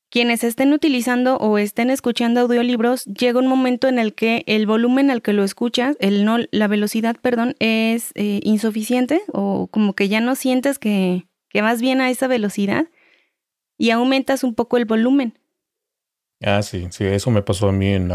quienes 0.09 0.45
estén 0.45 0.73
utilizando 0.73 1.37
o 1.37 1.59
estén 1.59 1.91
escuchando 1.91 2.41
audiolibros, 2.41 3.05
llega 3.07 3.41
un 3.41 3.49
momento 3.49 3.89
en 3.89 3.99
el 3.99 4.15
que 4.15 4.45
el 4.47 4.67
volumen 4.67 5.11
al 5.11 5.21
que 5.21 5.33
lo 5.33 5.43
escuchas, 5.45 5.97
el 6.01 6.25
no, 6.25 6.39
la 6.51 6.69
velocidad, 6.69 7.17
perdón, 7.21 7.57
es 7.59 8.13
eh, 8.15 8.41
insuficiente 8.45 9.23
o 9.33 9.67
como 9.67 9.95
que 9.95 10.09
ya 10.09 10.21
no 10.21 10.37
sientes 10.37 10.79
que, 10.79 11.27
que 11.49 11.61
vas 11.61 11.81
bien 11.81 12.01
a 12.01 12.11
esa 12.11 12.29
velocidad 12.29 12.87
y 13.79 13.91
aumentas 13.91 14.45
un 14.45 14.55
poco 14.55 14.77
el 14.77 14.85
volumen. 14.85 15.39
Ah, 16.43 16.63
sí, 16.63 16.87
sí, 16.91 17.05
eso 17.05 17.31
me 17.31 17.43
pasó 17.43 17.69
a 17.69 17.73
mí. 17.73 17.89
En, 17.89 18.11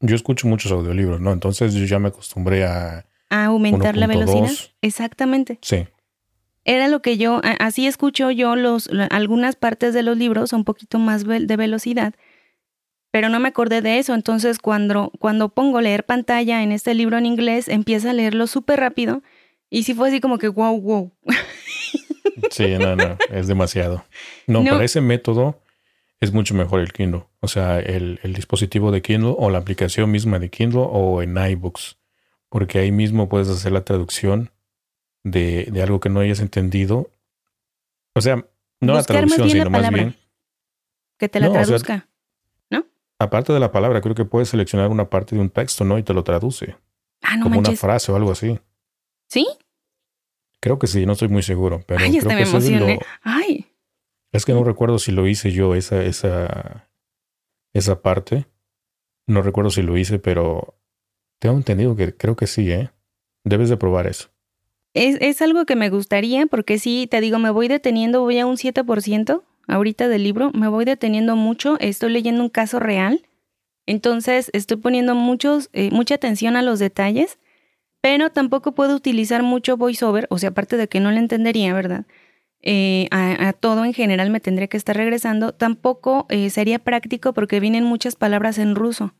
yo 0.00 0.16
escucho 0.16 0.46
muchos 0.46 0.70
audiolibros, 0.72 1.20
¿no? 1.20 1.32
Entonces 1.32 1.74
yo 1.74 1.84
ya 1.84 1.98
me 1.98 2.08
acostumbré 2.08 2.64
a... 2.64 3.06
A 3.34 3.46
aumentar 3.46 3.96
la 3.96 4.06
velocidad. 4.06 4.50
Exactamente. 4.80 5.58
Sí. 5.60 5.86
Era 6.64 6.88
lo 6.88 7.02
que 7.02 7.18
yo, 7.18 7.40
así 7.58 7.86
escucho 7.86 8.30
yo 8.30 8.54
los, 8.54 8.88
algunas 9.10 9.56
partes 9.56 9.92
de 9.92 10.02
los 10.02 10.16
libros 10.16 10.52
un 10.52 10.64
poquito 10.64 10.98
más 10.98 11.24
de 11.26 11.56
velocidad, 11.56 12.14
pero 13.10 13.28
no 13.28 13.40
me 13.40 13.48
acordé 13.48 13.82
de 13.82 13.98
eso. 13.98 14.14
Entonces, 14.14 14.58
cuando, 14.58 15.10
cuando 15.18 15.48
pongo 15.48 15.80
leer 15.80 16.04
pantalla 16.04 16.62
en 16.62 16.72
este 16.72 16.94
libro 16.94 17.18
en 17.18 17.26
inglés, 17.26 17.68
empieza 17.68 18.10
a 18.10 18.12
leerlo 18.12 18.46
súper 18.46 18.80
rápido 18.80 19.22
y 19.68 19.82
sí 19.82 19.94
fue 19.94 20.08
así 20.08 20.20
como 20.20 20.38
que 20.38 20.48
wow, 20.48 20.80
wow. 20.80 21.12
Sí, 22.50 22.76
no, 22.78 22.94
no, 22.94 23.18
es 23.32 23.48
demasiado. 23.48 24.04
No, 24.46 24.64
para 24.64 24.84
ese 24.84 25.00
método 25.00 25.60
es 26.20 26.32
mucho 26.32 26.54
mejor 26.54 26.80
el 26.80 26.92
Kindle. 26.92 27.24
O 27.40 27.48
sea, 27.48 27.80
el, 27.80 28.20
el, 28.22 28.32
dispositivo 28.32 28.92
de 28.92 29.02
Kindle 29.02 29.34
o 29.36 29.50
la 29.50 29.58
aplicación 29.58 30.10
misma 30.10 30.38
de 30.38 30.50
Kindle 30.50 30.84
o 30.84 31.22
en 31.22 31.36
iBooks. 31.36 31.96
Porque 32.54 32.78
ahí 32.78 32.92
mismo 32.92 33.28
puedes 33.28 33.48
hacer 33.48 33.72
la 33.72 33.84
traducción 33.84 34.52
de, 35.24 35.66
de 35.72 35.82
algo 35.82 35.98
que 35.98 36.08
no 36.08 36.20
hayas 36.20 36.38
entendido. 36.38 37.10
O 38.14 38.20
sea, 38.20 38.46
no 38.80 38.94
la 38.94 39.02
traducción, 39.02 39.50
sino 39.50 39.70
más 39.70 39.90
bien. 39.90 40.14
Que 41.18 41.28
te 41.28 41.40
la 41.40 41.50
traduzca. 41.50 42.08
¿No? 42.70 42.86
Aparte 43.18 43.52
de 43.52 43.58
la 43.58 43.72
palabra, 43.72 44.00
creo 44.00 44.14
que 44.14 44.24
puedes 44.24 44.50
seleccionar 44.50 44.88
una 44.90 45.10
parte 45.10 45.34
de 45.34 45.42
un 45.42 45.50
texto, 45.50 45.84
¿no? 45.84 45.98
Y 45.98 46.04
te 46.04 46.14
lo 46.14 46.22
traduce. 46.22 46.76
Ah, 47.22 47.36
no 47.36 47.42
Como 47.42 47.58
una 47.58 47.72
frase 47.72 48.12
o 48.12 48.16
algo 48.16 48.30
así. 48.30 48.56
¿Sí? 49.28 49.48
Creo 50.60 50.78
que 50.78 50.86
sí, 50.86 51.06
no 51.06 51.14
estoy 51.14 51.26
muy 51.26 51.42
seguro. 51.42 51.82
Pero 51.88 52.04
Ay, 52.04 52.20
creo 52.20 52.38
que 52.38 52.70
me 52.70 52.78
Lo... 52.78 53.00
Ay. 53.22 53.66
Es 54.30 54.44
que 54.44 54.52
no 54.52 54.62
recuerdo 54.62 55.00
si 55.00 55.10
lo 55.10 55.26
hice 55.26 55.50
yo, 55.50 55.74
esa, 55.74 56.04
esa, 56.04 56.86
esa 57.72 58.00
parte. 58.00 58.46
No 59.26 59.42
recuerdo 59.42 59.72
si 59.72 59.82
lo 59.82 59.98
hice, 59.98 60.20
pero 60.20 60.78
tengo 61.38 61.56
entendido 61.56 61.96
que 61.96 62.16
creo 62.16 62.36
que 62.36 62.46
sí, 62.46 62.70
¿eh? 62.70 62.90
Debes 63.44 63.68
de 63.68 63.76
probar 63.76 64.06
eso. 64.06 64.28
Es, 64.94 65.16
es, 65.20 65.42
algo 65.42 65.66
que 65.66 65.76
me 65.76 65.90
gustaría 65.90 66.46
porque 66.46 66.78
sí, 66.78 67.08
te 67.10 67.20
digo, 67.20 67.38
me 67.38 67.50
voy 67.50 67.68
deteniendo, 67.68 68.20
voy 68.20 68.38
a 68.38 68.46
un 68.46 68.56
7% 68.56 69.42
ahorita 69.66 70.08
del 70.08 70.22
libro, 70.22 70.50
me 70.52 70.68
voy 70.68 70.84
deteniendo 70.84 71.36
mucho, 71.36 71.76
estoy 71.80 72.12
leyendo 72.12 72.42
un 72.42 72.48
caso 72.48 72.78
real, 72.78 73.22
entonces 73.86 74.50
estoy 74.52 74.76
poniendo 74.78 75.12
eh, 75.72 75.90
mucha 75.90 76.14
atención 76.14 76.56
a 76.56 76.62
los 76.62 76.78
detalles, 76.78 77.38
pero 78.00 78.30
tampoco 78.30 78.74
puedo 78.74 78.94
utilizar 78.94 79.42
mucho 79.42 79.76
voiceover, 79.76 80.26
o 80.30 80.38
sea, 80.38 80.50
aparte 80.50 80.76
de 80.76 80.88
que 80.88 81.00
no 81.00 81.10
le 81.10 81.18
entendería, 81.18 81.74
¿verdad? 81.74 82.06
Eh, 82.62 83.08
a, 83.10 83.52
todo 83.52 83.84
en 83.84 83.92
general 83.92 84.30
me 84.30 84.40
tendría 84.40 84.68
que 84.68 84.78
estar 84.78 84.96
regresando, 84.96 85.52
tampoco 85.52 86.26
eh, 86.30 86.48
sería 86.50 86.78
práctico 86.78 87.34
porque 87.34 87.60
vienen 87.60 87.84
muchas 87.84 88.16
palabras 88.16 88.58
en 88.58 88.74
ruso 88.74 89.12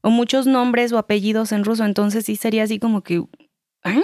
o 0.00 0.10
muchos 0.10 0.46
nombres 0.46 0.92
o 0.92 0.98
apellidos 0.98 1.52
en 1.52 1.64
ruso, 1.64 1.84
entonces 1.84 2.24
sí 2.24 2.36
sería 2.36 2.64
así 2.64 2.78
como 2.78 3.02
que... 3.02 3.24
¿ah? 3.84 4.02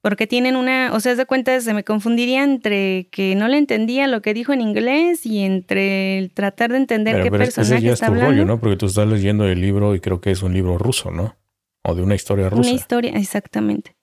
Porque 0.00 0.26
tienen 0.26 0.56
una, 0.56 0.90
o 0.92 1.00
sea, 1.00 1.14
de 1.14 1.24
cuenta, 1.24 1.58
se 1.62 1.72
me 1.72 1.82
confundiría 1.82 2.44
entre 2.44 3.08
que 3.10 3.34
no 3.34 3.48
le 3.48 3.56
entendía 3.56 4.06
lo 4.06 4.20
que 4.20 4.34
dijo 4.34 4.52
en 4.52 4.60
inglés 4.60 5.24
y 5.24 5.40
entre 5.40 6.18
el 6.18 6.30
tratar 6.30 6.72
de 6.72 6.76
entender 6.76 7.22
qué 7.22 7.30
personaje 7.30 7.76
ese 7.76 7.82
ya 7.86 7.92
está 7.94 8.06
es 8.08 8.12
tu 8.12 8.20
rollo, 8.20 8.44
¿no? 8.44 8.60
Porque 8.60 8.76
tú 8.76 8.84
estás 8.84 9.08
leyendo 9.08 9.48
el 9.48 9.62
libro 9.62 9.94
y 9.94 10.00
creo 10.00 10.20
que 10.20 10.30
es 10.30 10.42
un 10.42 10.52
libro 10.52 10.76
ruso, 10.76 11.10
¿no? 11.10 11.36
O 11.82 11.94
de 11.94 12.02
una 12.02 12.14
historia 12.14 12.50
rusa. 12.50 12.68
Una 12.68 12.78
historia, 12.78 13.12
exactamente. 13.12 13.96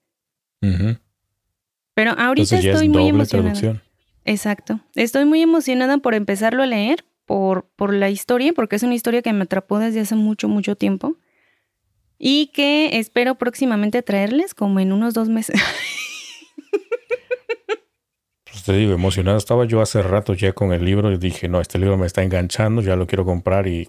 Pero 1.94 2.12
ahorita 2.18 2.58
estoy 2.58 2.90
muy 2.90 3.08
emocionada. 3.08 3.84
Exacto. 4.26 4.80
Estoy 4.96 5.26
muy 5.26 5.42
emocionada 5.42 6.00
por 6.00 6.16
empezarlo 6.16 6.64
a 6.64 6.66
leer, 6.66 7.06
por, 7.26 7.70
por 7.76 7.94
la 7.94 8.10
historia, 8.10 8.54
porque 8.54 8.76
es 8.76 8.84
una 8.84 8.96
historia 8.96 9.22
que 9.22 9.34
me 9.34 9.44
atrapó 9.44 9.80
desde 9.80 10.02
hace 10.02 10.16
mucho, 10.16 10.48
mucho 10.48 10.76
tiempo 10.76 11.18
y 12.18 12.48
que 12.48 13.00
espero 13.00 13.36
próximamente 13.36 14.04
traerles 14.04 14.54
como 14.54 14.80
en 14.80 14.92
unos 14.92 15.14
dos 15.14 15.30
meses. 15.30 15.60
Pues 18.52 18.64
te 18.66 18.74
digo, 18.74 18.94
emocionado 18.94 19.38
estaba 19.38 19.66
yo 19.66 19.82
hace 19.82 20.02
rato 20.02 20.34
ya 20.34 20.52
con 20.52 20.74
el 20.74 20.84
libro 20.84 21.12
y 21.12 21.18
dije, 21.18 21.48
no, 21.48 21.62
este 21.62 21.80
libro 21.80 21.98
me 21.98 22.06
está 22.06 22.22
enganchando, 22.22 22.82
ya 22.82 22.98
lo 22.98 23.08
quiero 23.08 23.24
comprar 23.24 23.66
y 23.66 23.88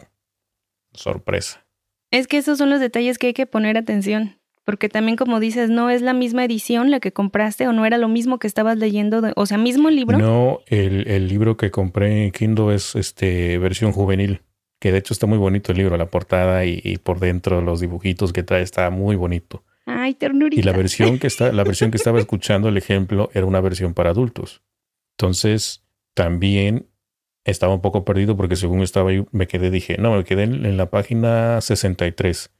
sorpresa. 0.94 1.66
Es 2.12 2.28
que 2.28 2.38
esos 2.38 2.58
son 2.58 2.70
los 2.70 2.78
detalles 2.78 3.18
que 3.18 3.26
hay 3.26 3.32
que 3.34 3.46
poner 3.46 3.76
atención, 3.76 4.38
porque 4.64 4.88
también 4.88 5.16
como 5.16 5.40
dices, 5.40 5.70
no 5.70 5.90
es 5.90 6.02
la 6.02 6.12
misma 6.12 6.44
edición 6.44 6.90
la 6.90 7.00
que 7.00 7.12
compraste 7.12 7.66
o 7.68 7.72
no 7.72 7.84
era 7.86 7.98
lo 7.98 8.08
mismo 8.08 8.38
que 8.38 8.46
estabas 8.46 8.78
leyendo, 8.78 9.22
o 9.36 9.46
sea, 9.46 9.58
mismo 9.58 9.90
libro. 9.90 10.18
No, 10.18 10.60
el, 10.66 11.08
el 11.08 11.28
libro 11.28 11.56
que 11.56 11.70
compré 11.70 12.24
en 12.24 12.30
Kindle 12.32 12.74
es 12.74 12.94
este 12.94 13.58
versión 13.58 13.92
juvenil 13.92 14.40
que 14.82 14.90
de 14.90 14.98
hecho 14.98 15.14
está 15.14 15.28
muy 15.28 15.38
bonito 15.38 15.70
el 15.70 15.78
libro, 15.78 15.96
la 15.96 16.06
portada 16.06 16.64
y, 16.64 16.98
por 16.98 17.20
dentro 17.20 17.60
los 17.60 17.78
dibujitos 17.78 18.32
que 18.32 18.42
trae 18.42 18.62
está 18.62 18.90
muy 18.90 19.14
bonito. 19.14 19.62
Ay, 19.86 20.14
ternurita. 20.14 20.60
Y 20.60 20.64
la 20.64 20.72
versión 20.72 21.20
que 21.20 21.28
está, 21.28 21.52
la 21.52 21.62
versión 21.62 21.92
que 21.92 21.98
estaba 21.98 22.18
escuchando 22.18 22.68
el 22.68 22.76
ejemplo 22.76 23.30
era 23.32 23.46
una 23.46 23.60
versión 23.60 23.94
para 23.94 24.10
adultos. 24.10 24.60
Entonces, 25.16 25.84
también 26.14 26.88
estaba 27.44 27.72
un 27.74 27.80
poco 27.80 28.04
perdido 28.04 28.36
porque 28.36 28.56
según 28.56 28.82
estaba 28.82 29.10
ahí, 29.10 29.24
me 29.30 29.46
quedé, 29.46 29.70
dije, 29.70 29.98
no, 29.98 30.16
me 30.16 30.24
quedé 30.24 30.42
en, 30.42 30.76
la 30.76 30.90
página 30.90 31.60
63. 31.60 32.50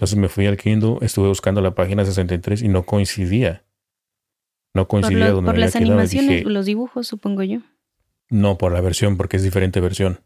Entonces 0.00 0.16
me 0.16 0.30
fui 0.30 0.46
al 0.46 0.56
Kindle, 0.56 0.96
estuve 1.02 1.28
buscando 1.28 1.60
la 1.60 1.74
página 1.74 2.06
63 2.06 2.62
y 2.62 2.68
no 2.68 2.84
coincidía. 2.86 3.64
No 4.72 4.88
coincidía 4.88 5.26
por 5.26 5.34
donde 5.34 5.50
por 5.50 5.58
las 5.58 5.76
animaciones, 5.76 6.42
los 6.46 6.64
dibujos, 6.64 7.06
supongo 7.06 7.42
yo. 7.42 7.58
No, 8.30 8.56
por 8.56 8.72
la 8.72 8.80
versión, 8.80 9.18
porque 9.18 9.36
es 9.36 9.42
diferente 9.42 9.78
versión. 9.78 10.20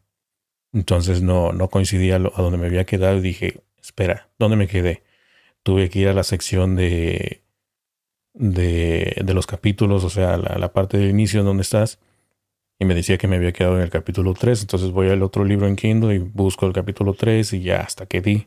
Entonces 0.73 1.23
no, 1.23 1.53
no 1.53 1.71
coincidía 1.71 2.15
a, 2.15 2.19
donde 2.21 2.57
me 2.57 2.67
había 2.67 2.85
quedado 2.85 3.19
y 3.19 3.21
dije, 3.21 3.63
espera, 3.83 4.31
¿dónde 4.39 4.57
me 4.57 4.69
quedé? 4.69 5.03
Tuve 5.65 5.91
que 5.91 5.99
ir 5.99 6.09
a 6.09 6.15
la 6.15 6.23
sección 6.23 6.77
de, 6.77 7.43
de, 8.33 9.23
de 9.25 9.35
los 9.35 9.49
capítulos, 9.49 10.05
o 10.05 10.11
sea, 10.11 10.37
la, 10.37 10.57
la 10.57 10.73
parte 10.73 10.99
del 10.99 11.11
inicio 11.11 11.41
en 11.41 11.47
donde 11.47 11.63
estás. 11.63 11.99
Y 12.79 12.85
me 12.85 12.95
decía 12.95 13.19
que 13.19 13.27
me 13.27 13.35
había 13.35 13.51
quedado 13.51 13.75
en 13.75 13.83
el 13.83 13.91
capítulo 13.91 14.35
3. 14.35 14.61
Entonces 14.61 14.93
voy 14.93 15.09
al 15.09 15.25
otro 15.25 15.45
libro 15.45 15.67
en 15.67 15.75
Kindle 15.75 16.15
y 16.15 16.19
busco 16.19 16.65
el 16.65 16.73
capítulo 16.73 17.15
3 17.15 17.55
y 17.55 17.63
ya 17.63 17.81
hasta 17.81 18.07
que 18.07 18.21
di. 18.21 18.47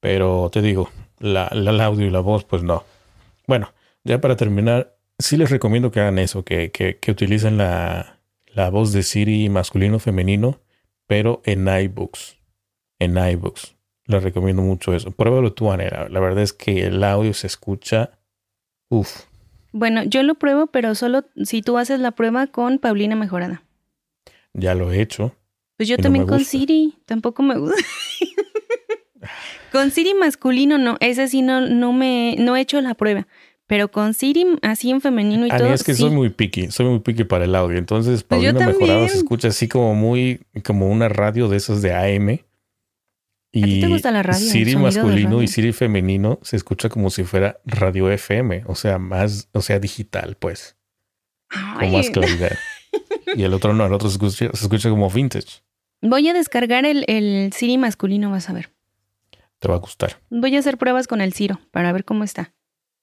Pero 0.00 0.50
te 0.52 0.62
digo, 0.62 0.90
la, 1.18 1.48
la, 1.52 1.70
el 1.70 1.80
audio 1.80 2.06
y 2.06 2.10
la 2.10 2.20
voz, 2.20 2.44
pues 2.44 2.62
no. 2.62 2.84
Bueno, 3.46 3.72
ya 4.04 4.20
para 4.20 4.36
terminar, 4.36 4.96
sí 5.18 5.36
les 5.36 5.50
recomiendo 5.50 5.90
que 5.90 6.00
hagan 6.00 6.18
eso, 6.18 6.44
que, 6.44 6.70
que, 6.70 6.98
que 6.98 7.10
utilicen 7.10 7.58
la, 7.58 8.18
la 8.54 8.70
voz 8.70 8.92
de 8.92 9.02
Siri 9.02 9.48
masculino 9.48 9.98
femenino 9.98 10.60
pero 11.10 11.42
en 11.44 11.66
iBooks. 11.66 12.36
En 13.00 13.18
iBooks. 13.18 13.74
Les 14.06 14.22
recomiendo 14.22 14.62
mucho 14.62 14.94
eso. 14.94 15.10
Pruébalo 15.10 15.52
tu 15.52 15.64
manera. 15.64 16.08
La 16.08 16.20
verdad 16.20 16.44
es 16.44 16.52
que 16.52 16.86
el 16.86 17.02
audio 17.02 17.34
se 17.34 17.48
escucha. 17.48 18.12
Uf. 18.88 19.24
Bueno, 19.72 20.04
yo 20.04 20.22
lo 20.22 20.36
pruebo, 20.36 20.68
pero 20.68 20.94
solo 20.94 21.24
si 21.42 21.62
tú 21.62 21.78
haces 21.78 21.98
la 21.98 22.12
prueba 22.12 22.46
con 22.46 22.78
Paulina 22.78 23.16
Mejorada. 23.16 23.64
Ya 24.52 24.76
lo 24.76 24.92
he 24.92 25.02
hecho. 25.02 25.34
Pues 25.76 25.88
yo 25.88 25.96
también 25.96 26.28
con 26.28 26.44
Siri. 26.44 26.94
Tampoco 27.06 27.42
me 27.42 27.58
gusta. 27.58 27.74
Con 29.72 29.90
Siri 29.90 30.14
masculino 30.14 30.78
no. 30.78 30.96
Ese 31.00 31.28
sí 31.28 31.42
no, 31.42 31.60
no 31.60 31.92
me 31.92 32.36
no 32.38 32.56
he 32.56 32.60
hecho 32.60 32.80
la 32.80 32.94
prueba. 32.94 33.26
Pero 33.70 33.88
con 33.88 34.14
Siri 34.14 34.44
así 34.62 34.90
en 34.90 35.00
femenino 35.00 35.46
y 35.46 35.48
todo. 35.48 35.72
es 35.72 35.84
que 35.84 35.94
soy 35.94 36.10
muy 36.10 36.30
picky, 36.30 36.72
soy 36.72 36.86
muy 36.86 36.98
picky 36.98 37.22
para 37.22 37.44
el 37.44 37.54
audio. 37.54 37.78
Entonces, 37.78 38.24
pues 38.24 38.42
Paulina 38.42 38.66
Mejorado 38.66 39.06
se 39.06 39.18
escucha 39.18 39.46
así 39.46 39.68
como 39.68 39.94
muy, 39.94 40.40
como 40.64 40.88
una 40.88 41.08
radio 41.08 41.48
de 41.48 41.58
esos 41.58 41.80
de 41.80 41.94
AM. 41.94 42.40
Y 43.52 43.62
¿A 43.62 43.66
ti 43.66 43.80
te 43.80 43.86
gusta 43.86 44.10
la 44.10 44.24
radio? 44.24 44.44
Siri 44.44 44.74
masculino 44.74 45.40
y 45.40 45.46
Siri 45.46 45.72
femenino 45.72 46.40
se 46.42 46.56
escucha 46.56 46.88
como 46.88 47.10
si 47.10 47.22
fuera 47.22 47.60
radio 47.64 48.10
FM, 48.10 48.64
o 48.66 48.74
sea, 48.74 48.98
más, 48.98 49.48
o 49.52 49.62
sea, 49.62 49.78
digital, 49.78 50.36
pues. 50.36 50.76
Con 51.78 51.92
más 51.92 52.10
claridad. 52.10 52.58
y 53.36 53.44
el 53.44 53.54
otro 53.54 53.72
no, 53.72 53.86
el 53.86 53.92
otro 53.92 54.08
se 54.08 54.14
escucha, 54.14 54.50
se 54.52 54.64
escucha 54.64 54.90
como 54.90 55.08
vintage. 55.08 55.62
Voy 56.02 56.28
a 56.28 56.32
descargar 56.32 56.84
el, 56.84 57.04
el 57.06 57.52
Siri 57.52 57.78
masculino, 57.78 58.32
vas 58.32 58.50
a 58.50 58.52
ver. 58.52 58.70
Te 59.60 59.68
va 59.68 59.76
a 59.76 59.78
gustar. 59.78 60.20
Voy 60.30 60.56
a 60.56 60.58
hacer 60.58 60.76
pruebas 60.76 61.06
con 61.06 61.20
el 61.20 61.32
Ciro 61.32 61.60
para 61.70 61.92
ver 61.92 62.04
cómo 62.04 62.24
está 62.24 62.52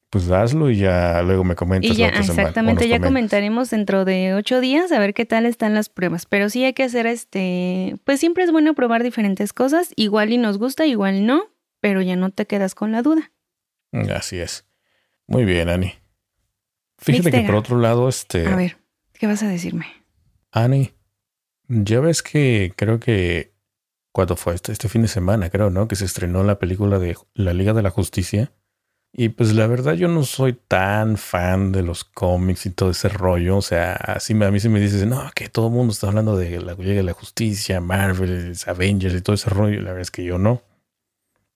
pues 0.09 0.31
hazlo 0.31 0.69
y 0.69 0.77
ya 0.77 1.21
luego 1.21 1.43
me 1.43 1.55
comentas. 1.55 1.91
Y 1.91 1.95
ya, 1.95 2.07
exactamente, 2.09 2.87
ya 2.87 2.99
comentaremos 2.99 3.69
dentro 3.69 4.05
de 4.05 4.33
ocho 4.33 4.61
días 4.61 4.91
a 4.91 4.99
ver 4.99 5.13
qué 5.13 5.25
tal 5.25 5.45
están 5.45 5.73
las 5.73 5.89
pruebas. 5.89 6.25
Pero 6.25 6.49
sí 6.49 6.63
hay 6.63 6.73
que 6.73 6.83
hacer 6.83 7.07
este, 7.07 7.97
pues 8.05 8.19
siempre 8.19 8.43
es 8.43 8.51
bueno 8.51 8.73
probar 8.73 9.03
diferentes 9.03 9.51
cosas, 9.51 9.91
igual 9.95 10.31
y 10.31 10.37
nos 10.37 10.57
gusta, 10.57 10.85
igual 10.85 11.25
no, 11.25 11.51
pero 11.81 12.01
ya 12.01 12.15
no 12.15 12.29
te 12.29 12.45
quedas 12.45 12.73
con 12.73 12.91
la 12.91 13.01
duda. 13.01 13.31
Así 13.91 14.39
es. 14.39 14.65
Muy 15.27 15.43
bien, 15.43 15.69
Ani. 15.69 15.93
Fíjate 16.99 17.31
que 17.31 17.41
por 17.41 17.55
otro 17.55 17.77
lado, 17.77 18.07
este... 18.07 18.47
A 18.47 18.55
ver, 18.55 18.77
¿qué 19.13 19.27
vas 19.27 19.43
a 19.43 19.47
decirme? 19.47 19.87
Ani, 20.51 20.93
ya 21.67 21.99
ves 21.99 22.23
que 22.23 22.71
creo 22.75 22.99
que 22.99 23.53
cuando 24.17 24.35
fue 24.35 24.55
este, 24.55 24.71
este 24.71 24.89
fin 24.89 25.03
de 25.03 25.07
semana, 25.07 25.51
creo, 25.51 25.69
¿no? 25.69 25.87
Que 25.87 25.95
se 25.95 26.03
estrenó 26.03 26.43
la 26.43 26.57
película 26.57 26.97
de 26.97 27.15
La 27.35 27.53
Liga 27.53 27.73
de 27.73 27.83
la 27.83 27.91
Justicia. 27.91 28.51
Y 29.13 29.29
pues 29.29 29.53
la 29.53 29.67
verdad 29.67 29.93
yo 29.93 30.07
no 30.07 30.23
soy 30.23 30.53
tan 30.53 31.17
fan 31.17 31.71
de 31.71 31.83
los 31.83 32.03
cómics 32.03 32.65
y 32.65 32.71
todo 32.71 32.89
ese 32.89 33.09
rollo. 33.09 33.57
O 33.57 33.61
sea, 33.61 33.93
así 33.93 34.33
a 34.33 34.49
mí 34.49 34.59
se 34.59 34.69
me 34.69 34.79
dice, 34.79 35.05
no, 35.05 35.29
que 35.35 35.49
todo 35.49 35.67
el 35.67 35.73
mundo 35.73 35.93
está 35.93 36.07
hablando 36.07 36.35
de 36.35 36.59
la 36.59 36.73
Liga 36.73 36.95
de 36.95 37.03
la 37.03 37.13
Justicia, 37.13 37.79
Marvel, 37.79 38.57
Avengers 38.65 39.13
y 39.13 39.21
todo 39.21 39.35
ese 39.35 39.51
rollo. 39.51 39.81
La 39.81 39.89
verdad 39.89 40.01
es 40.01 40.09
que 40.09 40.23
yo 40.23 40.39
no. 40.39 40.63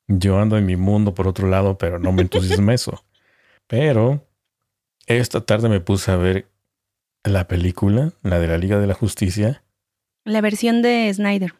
Yo 0.07 0.37
ando 0.37 0.55
en 0.55 0.67
mi 0.67 0.75
mundo 0.75 1.15
por 1.15 1.27
otro 1.27 1.47
lado, 1.47 1.79
pero 1.79 1.97
no 1.97 2.11
me 2.11 2.21
entusiasma 2.21 2.73
eso. 2.75 3.03
Pero 3.65 4.23
esta 5.07 5.41
tarde 5.41 5.67
me 5.67 5.79
puse 5.79 6.11
a 6.11 6.15
ver 6.15 6.45
la 7.23 7.47
película, 7.47 8.13
la 8.21 8.37
de 8.37 8.47
la 8.47 8.59
Liga 8.59 8.77
de 8.77 8.85
la 8.85 8.93
Justicia. 8.93 9.63
La 10.25 10.41
versión 10.41 10.83
de 10.83 11.11
Snyder. 11.11 11.55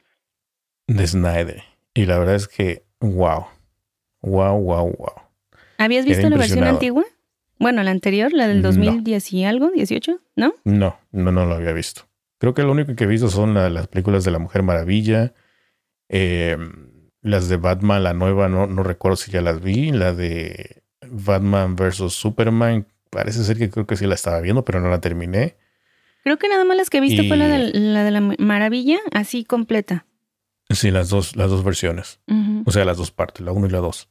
De 0.87 1.07
Snyder. 1.07 1.63
Y 1.93 2.05
la 2.05 2.19
verdad 2.19 2.35
es 2.35 2.47
que, 2.47 2.83
wow. 2.99 3.45
Wow, 4.21 4.59
wow, 4.59 4.95
wow. 4.97 5.21
¿Habías 5.77 6.05
visto 6.05 6.29
la 6.29 6.37
versión 6.37 6.63
antigua? 6.63 7.05
Bueno, 7.57 7.83
la 7.83 7.91
anterior, 7.91 8.33
la 8.33 8.47
del 8.47 8.61
2010 8.61 9.33
y 9.33 9.43
algo, 9.43 9.69
18, 9.69 10.19
¿no? 10.35 10.55
No, 10.63 10.99
no, 11.11 11.31
no 11.31 11.45
lo 11.45 11.55
había 11.55 11.73
visto. 11.73 12.07
Creo 12.39 12.53
que 12.53 12.63
lo 12.63 12.71
único 12.71 12.95
que 12.95 13.03
he 13.03 13.07
visto 13.07 13.29
son 13.29 13.53
las 13.53 13.87
películas 13.87 14.23
de 14.23 14.31
la 14.31 14.39
Mujer 14.39 14.63
Maravilla. 14.63 15.33
Eh, 16.09 16.57
las 17.21 17.49
de 17.49 17.57
Batman, 17.57 18.03
la 18.03 18.13
nueva, 18.13 18.49
no, 18.49 18.65
no 18.65 18.81
recuerdo 18.81 19.15
si 19.15 19.31
ya 19.31 19.41
las 19.41 19.61
vi. 19.61 19.91
La 19.91 20.13
de 20.13 20.83
Batman 21.07 21.75
vs. 21.75 22.11
Superman, 22.13 22.87
parece 23.11 23.43
ser 23.43 23.57
que 23.57 23.69
creo 23.69 23.85
que 23.85 23.95
sí 23.95 24.07
la 24.07 24.15
estaba 24.15 24.41
viendo, 24.41 24.65
pero 24.65 24.79
no 24.79 24.89
la 24.89 25.01
terminé. 25.01 25.55
Creo 26.23 26.37
que 26.37 26.49
nada 26.49 26.63
más 26.65 26.77
las 26.77 26.89
que 26.89 26.97
he 26.97 27.01
visto 27.01 27.23
fue 27.27 27.37
la 27.37 27.47
de 27.47 27.71
la, 27.73 28.03
de 28.03 28.11
la 28.11 28.21
Maravilla, 28.21 28.99
así 29.11 29.43
completa. 29.43 30.05
Sí, 30.73 30.91
las 30.91 31.09
dos, 31.09 31.35
las 31.35 31.49
dos 31.49 31.63
versiones. 31.63 32.19
O 32.65 32.71
sea, 32.71 32.85
las 32.85 32.97
dos 32.97 33.11
partes, 33.11 33.45
la 33.45 33.51
uno 33.51 33.67
y 33.67 33.69
la 33.69 33.79
dos. 33.79 34.09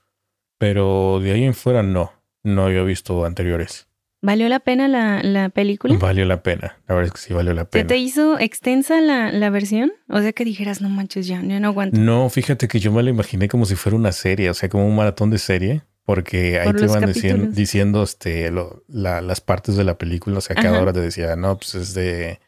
Pero 0.59 1.21
de 1.21 1.33
ahí 1.33 1.45
en 1.45 1.55
fuera 1.55 1.83
no, 1.83 2.13
no 2.43 2.67
había 2.67 2.83
visto 2.83 3.25
anteriores. 3.25 3.89
¿Valió 4.23 4.49
la 4.51 4.61
pena 4.61 4.87
la, 4.87 5.23
la 5.23 5.49
película? 5.49 5.97
Valió 5.97 6.27
la 6.27 6.43
pena, 6.43 6.79
la 6.87 6.95
verdad 6.95 7.07
es 7.07 7.13
que 7.13 7.29
sí 7.29 7.33
valió 7.33 7.55
la 7.55 7.65
pena. 7.65 7.87
¿Te, 7.87 7.95
te 7.95 7.99
hizo 7.99 8.39
extensa 8.39 9.01
la, 9.01 9.33
la, 9.33 9.49
versión? 9.49 9.93
O 10.11 10.21
sea 10.21 10.35
que 10.35 10.45
dijeras, 10.45 10.83
no 10.83 10.91
manches, 10.91 11.27
ya, 11.27 11.41
ya 11.43 11.59
no 11.59 11.69
aguanto. 11.69 11.99
No, 11.99 12.29
fíjate 12.29 12.69
que 12.69 12.81
yo 12.81 12.93
me 12.93 13.03
la 13.03 13.09
imaginé 13.09 13.49
como 13.49 13.65
si 13.65 13.77
fuera 13.77 13.97
una 13.97 14.13
serie, 14.13 14.51
o 14.51 14.55
sea, 14.55 14.69
como 14.69 14.87
un 14.87 14.95
maratón 14.95 15.31
de 15.31 15.39
serie, 15.39 15.85
porque 16.05 16.61
ahí 16.61 16.71
te 16.75 16.87
van 16.87 17.07
diciendo, 17.07 17.47
diciendo 17.51 18.03
este, 18.03 18.51
lo, 18.51 18.83
la, 18.89 19.23
las 19.23 19.41
partes 19.41 19.77
de 19.77 19.85
la 19.85 19.97
película, 19.97 20.37
o 20.37 20.41
sea, 20.43 20.55
cada 20.55 20.83
hora 20.83 20.93
te 20.93 21.01
decía, 21.01 21.35
no, 21.37 21.57
pues 21.57 21.75
es 21.75 21.95
de, 21.95 22.41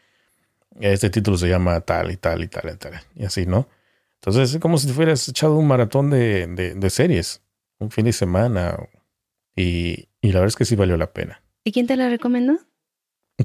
este 0.79 1.09
título 1.09 1.39
se 1.39 1.49
llama 1.49 1.81
tal 1.81 2.11
y 2.11 2.19
tal 2.19 2.43
y 2.43 2.49
tal 2.49 2.71
y 2.71 2.77
tal, 2.77 3.01
y 3.15 3.25
así, 3.25 3.47
¿no? 3.47 3.67
Entonces 4.23 4.55
es 4.55 4.61
como 4.61 4.79
si 4.79 4.89
fueras 4.89 5.29
echado 5.29 5.57
un 5.57 5.67
maratón 5.67 6.11
de, 6.11 6.47
de, 6.47 6.75
de 6.75 6.91
series 6.91 7.43
un 7.81 7.91
fin 7.91 8.05
de 8.05 8.13
semana. 8.13 8.77
Y, 9.57 10.09
y, 10.21 10.29
la 10.29 10.35
verdad 10.39 10.49
es 10.49 10.57
que 10.57 10.65
sí 10.65 10.77
valió 10.77 10.97
la 10.97 11.13
pena. 11.13 11.43
¿Y 11.65 11.73
quién 11.73 11.89
te 11.89 11.97
la 11.97 12.09
recomendó? 12.09 12.57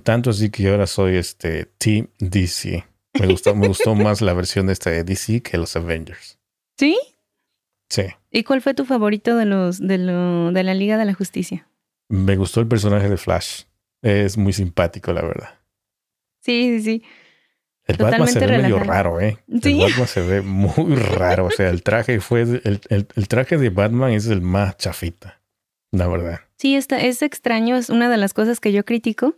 Tanto 0.03 0.29
así 0.29 0.51
que 0.51 0.63
yo 0.63 0.71
ahora 0.71 0.85
soy 0.85 1.15
este 1.15 1.65
Team 1.65 2.09
DC. 2.19 2.85
Me 3.19 3.27
gustó, 3.27 3.55
me 3.55 3.67
gustó 3.67 3.95
más 3.95 4.21
la 4.21 4.33
versión 4.33 4.67
de 4.67 4.73
esta 4.73 4.91
de 4.91 5.03
DC 5.03 5.41
que 5.41 5.57
los 5.57 5.75
Avengers. 5.75 6.37
¿Sí? 6.77 6.95
Sí. 7.89 8.03
¿Y 8.29 8.43
cuál 8.43 8.61
fue 8.61 8.75
tu 8.75 8.85
favorito 8.85 9.35
de 9.35 9.45
los 9.45 9.79
de, 9.79 9.97
lo, 9.97 10.51
de 10.51 10.63
la 10.63 10.75
Liga 10.75 10.97
de 10.97 11.05
la 11.05 11.15
Justicia? 11.15 11.67
Me 12.09 12.35
gustó 12.35 12.59
el 12.59 12.67
personaje 12.67 13.09
de 13.09 13.17
Flash. 13.17 13.63
Es 14.03 14.37
muy 14.37 14.53
simpático, 14.53 15.11
la 15.11 15.23
verdad. 15.23 15.59
Sí, 16.41 16.79
sí, 16.79 16.81
sí. 16.83 17.03
El 17.87 17.95
Batman 17.95 18.27
se 18.27 18.39
ve 18.39 18.57
medio 18.57 18.79
raro, 18.79 19.21
¿eh? 19.21 19.37
El 19.47 19.79
Batman 19.79 20.07
se 20.07 20.21
ve 20.21 20.41
muy 20.41 20.95
raro. 20.95 21.45
O 21.45 21.51
sea, 21.51 21.69
el 21.69 21.83
traje 21.83 22.19
fue. 22.19 22.41
El, 22.41 22.81
el, 22.89 23.27
traje 23.29 23.57
de 23.57 23.69
Batman 23.69 24.11
es 24.11 24.27
el 24.27 24.41
más 24.41 24.77
chafita, 24.77 25.39
la 25.91 26.07
verdad. 26.07 26.41
Sí, 26.57 26.75
está, 26.75 26.99
es 26.99 27.21
extraño, 27.21 27.77
es 27.77 27.89
una 27.89 28.09
de 28.09 28.17
las 28.17 28.33
cosas 28.33 28.59
que 28.59 28.73
yo 28.73 28.83
critico. 28.83 29.35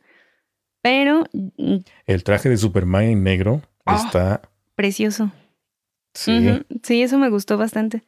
Pero. 0.81 1.25
Mm, 1.33 1.77
el 2.07 2.23
traje 2.23 2.49
de 2.49 2.57
Superman 2.57 3.03
en 3.03 3.23
negro 3.23 3.61
ah, 3.85 4.01
está. 4.03 4.41
Precioso. 4.75 5.31
Sí. 6.15 6.63
Sí, 6.81 7.03
eso 7.03 7.19
me 7.19 7.29
gustó 7.29 7.57
bastante. 7.57 8.01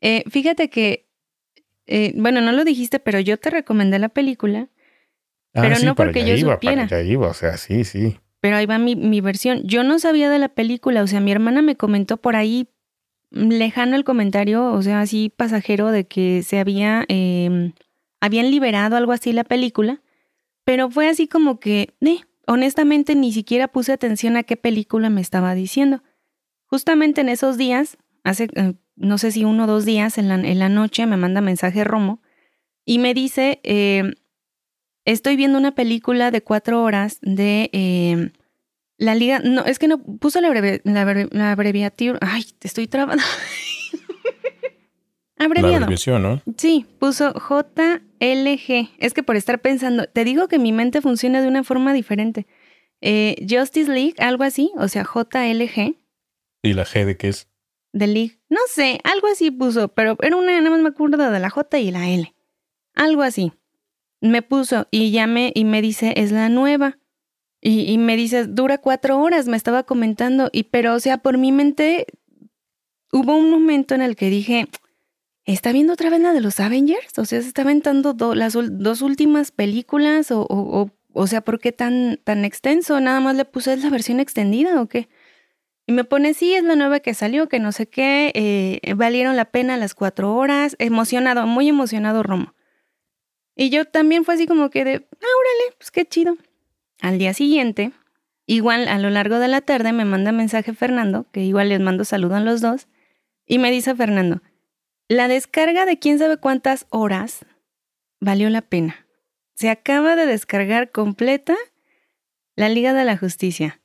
Eh, 0.00 0.24
fíjate 0.28 0.70
que. 0.70 1.06
Eh, 1.86 2.12
bueno, 2.16 2.40
no 2.40 2.50
lo 2.50 2.64
dijiste, 2.64 2.98
pero 2.98 3.20
yo 3.20 3.38
te 3.38 3.50
recomendé 3.50 4.00
la 4.00 4.08
película. 4.08 4.68
Ah, 5.54 5.62
pero 5.62 5.78
no 5.84 5.94
porque 5.94 6.26
yo 6.26 6.34
iba, 6.34 6.54
supiera. 6.54 6.88
Para 6.88 7.02
iba, 7.02 7.28
o 7.28 7.34
sea, 7.34 7.56
sí, 7.56 7.84
sí 7.84 8.18
pero 8.40 8.56
ahí 8.56 8.66
va 8.66 8.78
mi, 8.78 9.20
versión. 9.20 9.62
Yo 9.64 9.82
no 9.84 9.98
sabía 9.98 10.30
de 10.30 10.38
la 10.38 10.48
película, 10.48 11.02
o 11.02 11.06
sea, 11.06 11.20
mi 11.20 11.32
hermana 11.32 11.62
me 11.62 11.76
comentó 11.76 12.16
por 12.16 12.36
ahí 12.36 12.68
lejano 13.30 13.96
el 13.96 14.04
comentario, 14.04 14.72
o 14.72 14.82
sea, 14.82 15.00
así 15.00 15.32
pasajero 15.34 15.90
de 15.90 16.06
que 16.06 16.42
se 16.42 16.58
había, 16.58 17.04
eh, 17.08 17.72
habían 18.20 18.50
liberado 18.50 18.96
algo 18.96 19.12
así 19.12 19.32
la 19.32 19.44
película, 19.44 20.00
pero 20.64 20.90
fue 20.90 21.08
así 21.08 21.28
como 21.28 21.60
que, 21.60 21.94
eh, 22.00 22.20
honestamente 22.46 23.14
ni 23.14 23.32
siquiera 23.32 23.68
puse 23.68 23.92
atención 23.92 24.36
a 24.36 24.44
qué 24.44 24.56
película 24.56 25.10
me 25.10 25.20
estaba 25.20 25.54
diciendo. 25.54 26.02
Justamente 26.66 27.20
en 27.20 27.28
esos 27.28 27.58
días, 27.58 27.98
hace, 28.24 28.48
eh, 28.54 28.74
no 28.96 29.18
sé 29.18 29.32
si 29.32 29.44
uno 29.44 29.64
o 29.64 29.66
dos 29.66 29.84
días 29.84 30.18
en 30.18 30.28
la, 30.28 30.36
en 30.36 30.58
la 30.58 30.68
noche, 30.68 31.06
me 31.06 31.16
manda 31.16 31.40
mensaje 31.40 31.84
Romo 31.84 32.22
y 32.88 32.98
me 32.98 33.12
dice, 33.12 33.60
eh, 33.64 34.14
estoy 35.12 35.36
viendo 35.36 35.58
una 35.58 35.74
película 35.74 36.30
de 36.30 36.42
cuatro 36.42 36.82
horas 36.82 37.18
de 37.22 37.70
eh, 37.72 38.30
la 38.98 39.14
liga. 39.14 39.40
No, 39.40 39.64
es 39.64 39.78
que 39.78 39.88
no 39.88 39.98
puso 40.02 40.40
la, 40.40 40.50
la, 40.84 41.50
abreviatura. 41.52 42.18
Ay, 42.20 42.44
te 42.58 42.68
estoy 42.68 42.86
trabando. 42.86 43.24
Abreviado. 45.38 45.70
La 45.70 45.76
abreviación, 45.76 46.22
¿no? 46.22 46.42
Sí, 46.56 46.84
puso 46.98 47.32
JLG. 47.32 48.90
Es 48.98 49.14
que 49.14 49.22
por 49.22 49.36
estar 49.36 49.60
pensando, 49.60 50.06
te 50.06 50.24
digo 50.24 50.48
que 50.48 50.58
mi 50.58 50.72
mente 50.72 51.00
funciona 51.00 51.40
de 51.40 51.48
una 51.48 51.64
forma 51.64 51.92
diferente. 51.92 52.46
Eh, 53.00 53.46
Justice 53.48 53.90
League, 53.90 54.14
algo 54.18 54.42
así, 54.42 54.72
o 54.76 54.88
sea, 54.88 55.04
JLG. 55.04 55.96
¿Y 56.62 56.72
la 56.72 56.84
G 56.84 57.04
de 57.04 57.16
qué 57.16 57.28
es? 57.28 57.48
De 57.92 58.08
League. 58.08 58.40
No 58.48 58.58
sé, 58.68 59.00
algo 59.04 59.28
así 59.28 59.52
puso, 59.52 59.88
pero 59.88 60.16
era 60.20 60.36
una, 60.36 60.58
nada 60.58 60.70
más 60.70 60.80
me 60.80 60.88
acuerdo 60.88 61.30
de 61.30 61.38
la 61.38 61.50
J 61.50 61.78
y 61.78 61.92
la 61.92 62.10
L. 62.10 62.34
Algo 62.94 63.22
así 63.22 63.52
me 64.20 64.42
puso 64.42 64.86
y 64.90 65.10
llame 65.10 65.52
y 65.54 65.64
me 65.64 65.82
dice, 65.82 66.14
es 66.16 66.32
la 66.32 66.48
nueva. 66.48 66.98
Y, 67.60 67.90
y, 67.90 67.98
me 67.98 68.16
dice, 68.16 68.46
dura 68.46 68.78
cuatro 68.78 69.20
horas, 69.20 69.48
me 69.48 69.56
estaba 69.56 69.82
comentando. 69.82 70.48
Y 70.52 70.64
pero, 70.64 70.94
o 70.94 71.00
sea, 71.00 71.18
por 71.18 71.38
mi 71.38 71.50
mente 71.50 72.06
hubo 73.12 73.36
un 73.36 73.50
momento 73.50 73.94
en 73.94 74.02
el 74.02 74.16
que 74.16 74.30
dije, 74.30 74.68
¿está 75.44 75.72
viendo 75.72 75.94
otra 75.94 76.10
vez 76.10 76.20
la 76.20 76.32
de 76.32 76.40
los 76.40 76.60
Avengers? 76.60 77.18
O 77.18 77.24
sea, 77.24 77.42
se 77.42 77.48
está 77.48 77.62
aventando 77.62 78.14
las 78.34 78.52
dos 78.54 79.02
últimas 79.02 79.50
películas 79.50 80.30
o, 80.30 80.42
o, 80.48 80.90
o, 81.12 81.26
sea, 81.26 81.40
¿por 81.40 81.58
qué 81.58 81.72
tan, 81.72 82.20
tan 82.22 82.44
extenso? 82.44 83.00
Nada 83.00 83.20
más 83.20 83.34
le 83.34 83.44
puse, 83.44 83.72
¿es 83.72 83.82
la 83.82 83.90
versión 83.90 84.20
extendida 84.20 84.80
o 84.80 84.88
qué? 84.88 85.08
Y 85.86 85.92
me 85.92 86.04
pone, 86.04 86.34
sí, 86.34 86.54
es 86.54 86.64
la 86.64 86.76
nueva 86.76 87.00
que 87.00 87.14
salió, 87.14 87.48
que 87.48 87.60
no 87.60 87.72
sé 87.72 87.88
qué, 87.88 88.30
eh, 88.34 88.94
valieron 88.94 89.36
la 89.36 89.46
pena 89.46 89.78
las 89.78 89.94
cuatro 89.94 90.34
horas, 90.34 90.76
emocionado, 90.78 91.46
muy 91.46 91.68
emocionado 91.68 92.22
Romo. 92.22 92.54
Y 93.60 93.70
yo 93.70 93.86
también 93.86 94.24
fue 94.24 94.34
así 94.34 94.46
como 94.46 94.70
que 94.70 94.84
de, 94.84 94.94
ah, 94.94 95.26
órale, 95.40 95.76
pues 95.78 95.90
qué 95.90 96.06
chido. 96.06 96.36
Al 97.00 97.18
día 97.18 97.34
siguiente, 97.34 97.90
igual 98.46 98.86
a 98.86 99.00
lo 99.00 99.10
largo 99.10 99.40
de 99.40 99.48
la 99.48 99.60
tarde 99.62 99.92
me 99.92 100.04
manda 100.04 100.30
mensaje 100.30 100.72
Fernando, 100.74 101.26
que 101.32 101.42
igual 101.42 101.70
les 101.70 101.80
mando 101.80 102.04
saludo 102.04 102.36
a 102.36 102.40
los 102.40 102.60
dos, 102.60 102.86
y 103.46 103.58
me 103.58 103.72
dice 103.72 103.96
Fernando, 103.96 104.42
la 105.08 105.26
descarga 105.26 105.86
de 105.86 105.98
quién 105.98 106.20
sabe 106.20 106.36
cuántas 106.36 106.86
horas 106.90 107.44
valió 108.20 108.48
la 108.48 108.62
pena. 108.62 109.08
Se 109.54 109.70
acaba 109.70 110.14
de 110.14 110.26
descargar 110.26 110.92
completa 110.92 111.56
la 112.54 112.68
Liga 112.68 112.92
de 112.92 113.04
la 113.04 113.16
Justicia. 113.16 113.80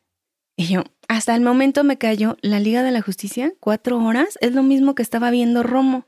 Y 0.55 0.67
yo, 0.67 0.83
hasta 1.07 1.33
el 1.33 1.41
momento 1.41 1.83
me 1.83 1.97
cayó 1.97 2.37
la 2.41 2.59
Liga 2.59 2.83
de 2.83 2.91
la 2.91 3.01
Justicia, 3.01 3.53
cuatro 3.59 3.97
horas, 3.97 4.37
es 4.39 4.53
lo 4.53 4.61
mismo 4.61 4.93
que 4.93 5.01
estaba 5.01 5.31
viendo 5.31 5.63
Romo. 5.63 6.05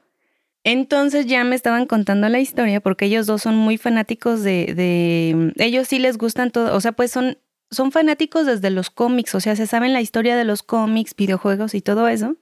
Entonces 0.68 1.28
ya 1.28 1.44
me 1.44 1.56
estaban 1.56 1.86
contando 1.86 2.28
la 2.28 2.40
historia 2.40 2.82
porque 2.82 3.06
ellos 3.06 3.28
dos 3.28 3.44
son 3.44 3.56
muy 3.56 3.78
fanáticos 3.78 4.42
de, 4.42 4.74
de, 4.74 5.54
ellos 5.64 5.88
sí 5.88 6.00
les 6.00 6.18
gustan 6.18 6.50
todo, 6.50 6.76
o 6.76 6.82
sea, 6.82 6.92
pues 6.92 7.12
son, 7.12 7.38
son 7.70 7.92
fanáticos 7.92 8.48
desde 8.48 8.72
los 8.72 8.90
cómics, 8.90 9.36
o 9.36 9.40
sea, 9.40 9.56
se 9.56 9.68
saben 9.68 9.94
la 9.94 10.02
historia 10.02 10.36
de 10.36 10.44
los 10.44 10.64
cómics, 10.64 11.16
videojuegos 11.16 11.76
y 11.76 11.82
todo 11.82 12.08
eso. 12.08 12.36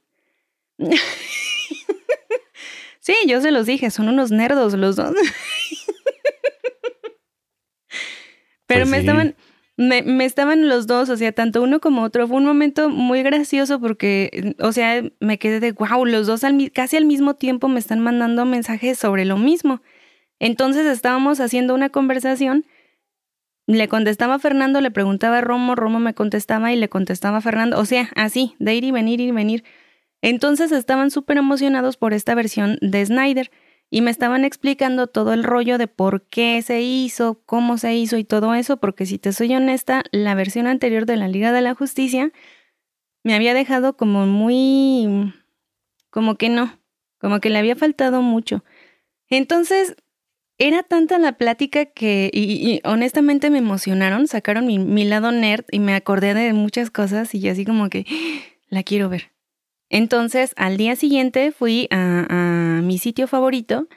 sí, 3.01 3.13
yo 3.27 3.41
se 3.41 3.51
los 3.51 3.65
dije, 3.65 3.91
son 3.91 4.07
unos 4.07 4.31
nerdos 4.31 4.73
los 4.75 4.95
dos. 4.95 5.13
Pero 8.67 8.83
pues 8.83 8.89
me 8.89 8.99
estaban, 8.99 9.35
me, 9.75 10.25
estaban 10.25 10.67
los 10.67 10.85
dos, 10.85 11.09
o 11.09 11.17
sea, 11.17 11.31
tanto 11.31 11.61
uno 11.61 11.79
como 11.79 12.03
otro. 12.03 12.27
Fue 12.27 12.37
un 12.37 12.45
momento 12.45 12.89
muy 12.89 13.23
gracioso 13.23 13.79
porque, 13.79 14.55
o 14.59 14.71
sea, 14.71 15.03
me 15.19 15.39
quedé 15.39 15.59
de 15.59 15.71
wow, 15.71 16.05
los 16.05 16.27
dos 16.27 16.41
casi 16.73 16.97
al 16.97 17.05
mismo 17.05 17.35
tiempo 17.35 17.67
me 17.67 17.79
están 17.79 17.99
mandando 17.99 18.45
mensajes 18.45 18.99
sobre 18.99 19.25
lo 19.25 19.37
mismo. 19.37 19.81
Entonces 20.39 20.85
estábamos 20.85 21.39
haciendo 21.39 21.73
una 21.73 21.89
conversación. 21.89 22.65
Le 23.65 23.87
contestaba 23.87 24.35
a 24.35 24.39
Fernando, 24.39 24.81
le 24.81 24.91
preguntaba 24.91 25.37
a 25.39 25.41
Romo, 25.41 25.75
Romo 25.75 25.99
me 25.99 26.13
contestaba 26.13 26.73
y 26.73 26.75
le 26.75 26.89
contestaba 26.89 27.37
a 27.37 27.41
Fernando. 27.41 27.79
O 27.79 27.85
sea, 27.85 28.09
así, 28.15 28.55
de 28.59 28.75
ir 28.75 28.83
y 28.83 28.91
venir, 28.91 29.21
ir 29.21 29.29
y 29.29 29.31
venir. 29.31 29.63
Entonces 30.21 30.71
estaban 30.71 31.11
súper 31.11 31.37
emocionados 31.37 31.97
por 31.97 32.13
esta 32.13 32.35
versión 32.35 32.77
de 32.81 33.05
Snyder 33.05 33.51
y 33.93 34.01
me 34.01 34.09
estaban 34.09 34.43
explicando 34.43 35.05
todo 35.05 35.33
el 35.33 35.43
rollo 35.43 35.77
de 35.77 35.85
por 35.85 36.23
qué 36.23 36.59
se 36.63 36.81
hizo, 36.81 37.43
cómo 37.45 37.77
se 37.77 37.93
hizo 37.93 38.17
y 38.17 38.23
todo 38.23 38.55
eso, 38.55 38.77
porque 38.77 39.05
si 39.05 39.19
te 39.19 39.31
soy 39.33 39.53
honesta, 39.53 40.01
la 40.11 40.33
versión 40.33 40.65
anterior 40.65 41.05
de 41.05 41.15
la 41.15 41.27
Liga 41.27 41.51
de 41.51 41.61
la 41.61 41.75
Justicia 41.75 42.31
me 43.23 43.35
había 43.35 43.53
dejado 43.53 43.95
como 43.95 44.25
muy... 44.25 45.31
como 46.09 46.37
que 46.37 46.49
no, 46.49 46.79
como 47.19 47.39
que 47.39 47.51
le 47.51 47.59
había 47.59 47.75
faltado 47.75 48.23
mucho. 48.23 48.63
Entonces, 49.29 49.95
era 50.57 50.81
tanta 50.81 51.19
la 51.19 51.33
plática 51.37 51.85
que, 51.85 52.31
y, 52.33 52.81
honestamente 52.85 53.51
me 53.51 53.59
emocionaron, 53.59 54.25
sacaron 54.25 54.65
mi, 54.65 54.79
mi 54.79 55.05
lado 55.05 55.31
nerd 55.31 55.65
y 55.69 55.77
me 55.77 55.93
acordé 55.93 56.33
de 56.33 56.51
muchas 56.53 56.89
cosas 56.89 57.35
y 57.35 57.41
yo 57.41 57.51
así 57.51 57.63
como 57.63 57.91
que 57.91 58.07
la 58.69 58.81
quiero 58.81 59.07
ver. 59.07 59.32
Entonces, 59.93 60.53
al 60.57 60.75
día 60.75 60.95
siguiente 60.95 61.51
fui 61.51 61.87
a, 61.91 62.81
mi 62.83 62.97
sitio 62.97 63.27
favorito 63.27 63.87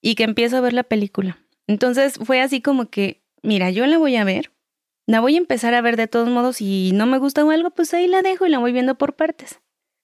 y 0.00 0.14
que 0.14 0.22
empiezo 0.22 0.56
a 0.56 0.60
ver 0.60 0.72
la 0.72 0.84
película. 0.84 1.44
Entonces 1.66 2.20
fue 2.22 2.40
así 2.40 2.60
como 2.62 2.90
que, 2.90 3.24
mira, 3.42 3.70
yo 3.70 3.86
la 3.86 3.98
voy 3.98 4.14
a 4.14 4.22
ver, 4.22 4.52
la 5.04 5.18
voy 5.18 5.34
a 5.34 5.38
empezar 5.38 5.74
a 5.74 5.80
ver 5.80 5.96
de 5.96 6.06
todos 6.06 6.28
modos 6.28 6.60
y 6.60 6.92
no 6.94 7.06
me 7.06 7.18
gusta 7.18 7.44
o 7.44 7.50
algo, 7.50 7.70
pues 7.70 7.92
ahí 7.92 8.06
la 8.06 8.22
dejo 8.22 8.46
y 8.46 8.50
la 8.50 8.60
voy 8.60 8.70
viendo 8.70 8.94
por 8.98 9.16
partes. 9.16 9.58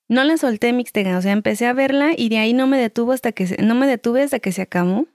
No 0.08 0.24
la 0.24 0.36
solté 0.38 0.72
mixtega, 0.72 1.16
o 1.16 1.22
sea, 1.22 1.30
empecé 1.30 1.66
a 1.66 1.72
verla 1.72 2.14
y 2.16 2.28
de 2.28 2.38
ahí 2.38 2.52
no 2.52 2.66
me 2.66 2.80
detuvo 2.80 3.12
hasta 3.12 3.30
que 3.30 3.46
se, 3.46 3.62
no 3.62 3.76
me 3.76 3.86
detuve 3.86 4.22
hasta 4.22 4.40
que 4.40 4.50
se 4.50 4.62
acabó. 4.62 5.06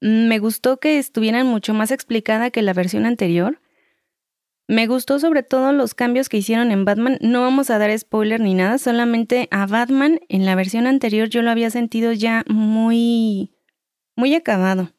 Me 0.00 0.38
gustó 0.38 0.76
que 0.76 1.00
estuvieran 1.00 1.48
mucho 1.48 1.74
más 1.74 1.90
explicada 1.90 2.52
que 2.52 2.62
la 2.62 2.72
versión 2.72 3.04
anterior. 3.04 3.58
Me 4.70 4.86
gustó 4.86 5.18
sobre 5.18 5.42
todo 5.42 5.72
los 5.72 5.94
cambios 5.94 6.28
que 6.28 6.36
hicieron 6.36 6.70
en 6.70 6.84
Batman. 6.84 7.18
No 7.20 7.40
vamos 7.40 7.70
a 7.70 7.78
dar 7.78 7.98
spoiler 7.98 8.40
ni 8.40 8.54
nada, 8.54 8.78
solamente 8.78 9.48
a 9.50 9.66
Batman 9.66 10.20
en 10.28 10.46
la 10.46 10.54
versión 10.54 10.86
anterior 10.86 11.28
yo 11.28 11.42
lo 11.42 11.50
había 11.50 11.70
sentido 11.70 12.12
ya 12.12 12.44
muy, 12.46 13.50
muy 14.14 14.32
acabado. 14.32 14.92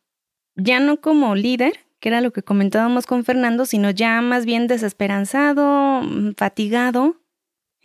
Ya 0.57 0.81
no 0.81 0.99
como 0.99 1.36
líder, 1.36 1.71
que 2.01 2.10
era 2.10 2.19
lo 2.19 2.34
que 2.34 2.43
comentábamos 2.43 3.05
con 3.05 3.23
Fernando, 3.23 3.65
sino 3.65 3.91
ya 3.91 4.21
más 4.21 4.45
bien 4.45 4.67
desesperanzado, 4.67 6.01
mm, 6.01 6.34
fatigado. 6.36 7.21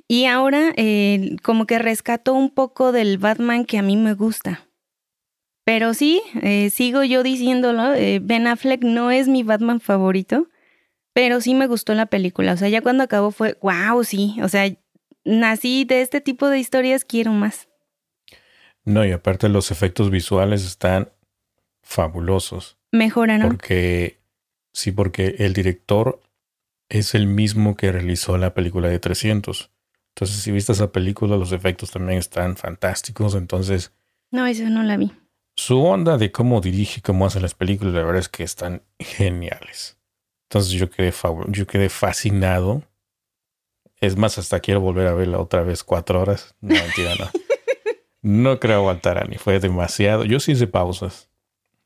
Y 0.08 0.24
ahora 0.24 0.72
eh, 0.76 1.36
como 1.44 1.66
que 1.66 1.78
rescató 1.78 2.34
un 2.34 2.50
poco 2.50 2.90
del 2.90 3.18
Batman 3.18 3.64
que 3.64 3.78
a 3.78 3.82
mí 3.82 3.96
me 3.96 4.14
gusta. 4.14 4.66
Pero 5.64 5.94
sí, 5.94 6.20
eh, 6.42 6.68
sigo 6.70 7.04
yo 7.04 7.22
diciéndolo, 7.22 7.94
eh, 7.94 8.18
Ben 8.20 8.48
Affleck 8.48 8.82
no 8.82 9.12
es 9.12 9.28
mi 9.28 9.44
Batman 9.44 9.78
favorito. 9.78 10.48
Pero 11.16 11.40
sí 11.40 11.54
me 11.54 11.66
gustó 11.66 11.94
la 11.94 12.04
película. 12.04 12.52
O 12.52 12.56
sea, 12.58 12.68
ya 12.68 12.82
cuando 12.82 13.02
acabó 13.02 13.30
fue, 13.30 13.56
wow, 13.62 14.04
sí. 14.04 14.36
O 14.42 14.50
sea, 14.50 14.70
nací 15.24 15.86
de 15.86 16.02
este 16.02 16.20
tipo 16.20 16.50
de 16.50 16.58
historias, 16.58 17.06
quiero 17.06 17.32
más. 17.32 17.70
No, 18.84 19.02
y 19.02 19.12
aparte 19.12 19.48
los 19.48 19.70
efectos 19.70 20.10
visuales 20.10 20.66
están 20.66 21.10
fabulosos. 21.82 22.76
Mejoran, 22.92 23.40
¿no? 23.40 23.46
Porque, 23.46 24.20
sí, 24.74 24.92
porque 24.92 25.36
el 25.38 25.54
director 25.54 26.22
es 26.90 27.14
el 27.14 27.26
mismo 27.26 27.78
que 27.78 27.92
realizó 27.92 28.36
la 28.36 28.52
película 28.52 28.88
de 28.90 28.98
300. 28.98 29.70
Entonces, 30.14 30.36
si 30.42 30.52
viste 30.52 30.72
esa 30.72 30.92
película, 30.92 31.38
los 31.38 31.52
efectos 31.52 31.92
también 31.92 32.18
están 32.18 32.58
fantásticos. 32.58 33.34
Entonces... 33.36 33.90
No, 34.30 34.44
esa 34.46 34.68
no 34.68 34.82
la 34.82 34.98
vi. 34.98 35.12
su 35.56 35.82
onda 35.82 36.18
de 36.18 36.30
cómo 36.30 36.60
dirige, 36.60 37.00
cómo 37.00 37.24
hace 37.24 37.40
las 37.40 37.54
películas, 37.54 37.94
la 37.94 38.02
verdad 38.02 38.20
es 38.20 38.28
que 38.28 38.42
están 38.42 38.82
geniales. 38.98 39.96
Entonces 40.48 40.72
yo 40.72 40.88
quedé, 40.90 41.12
yo 41.48 41.66
quedé 41.66 41.88
fascinado. 41.88 42.82
Es 44.00 44.16
más, 44.16 44.38
hasta 44.38 44.60
quiero 44.60 44.80
volver 44.80 45.06
a 45.06 45.14
verla 45.14 45.38
otra 45.38 45.62
vez 45.62 45.82
cuatro 45.82 46.20
horas. 46.20 46.54
No, 46.60 46.74
mentira, 46.74 47.14
no. 47.18 47.26
No 48.22 48.58
creo 48.58 48.78
aguantar, 48.78 49.18
Ani. 49.18 49.36
Fue 49.36 49.60
demasiado. 49.60 50.24
Yo 50.24 50.40
sí 50.40 50.50
hice 50.50 50.66
pausas. 50.66 51.28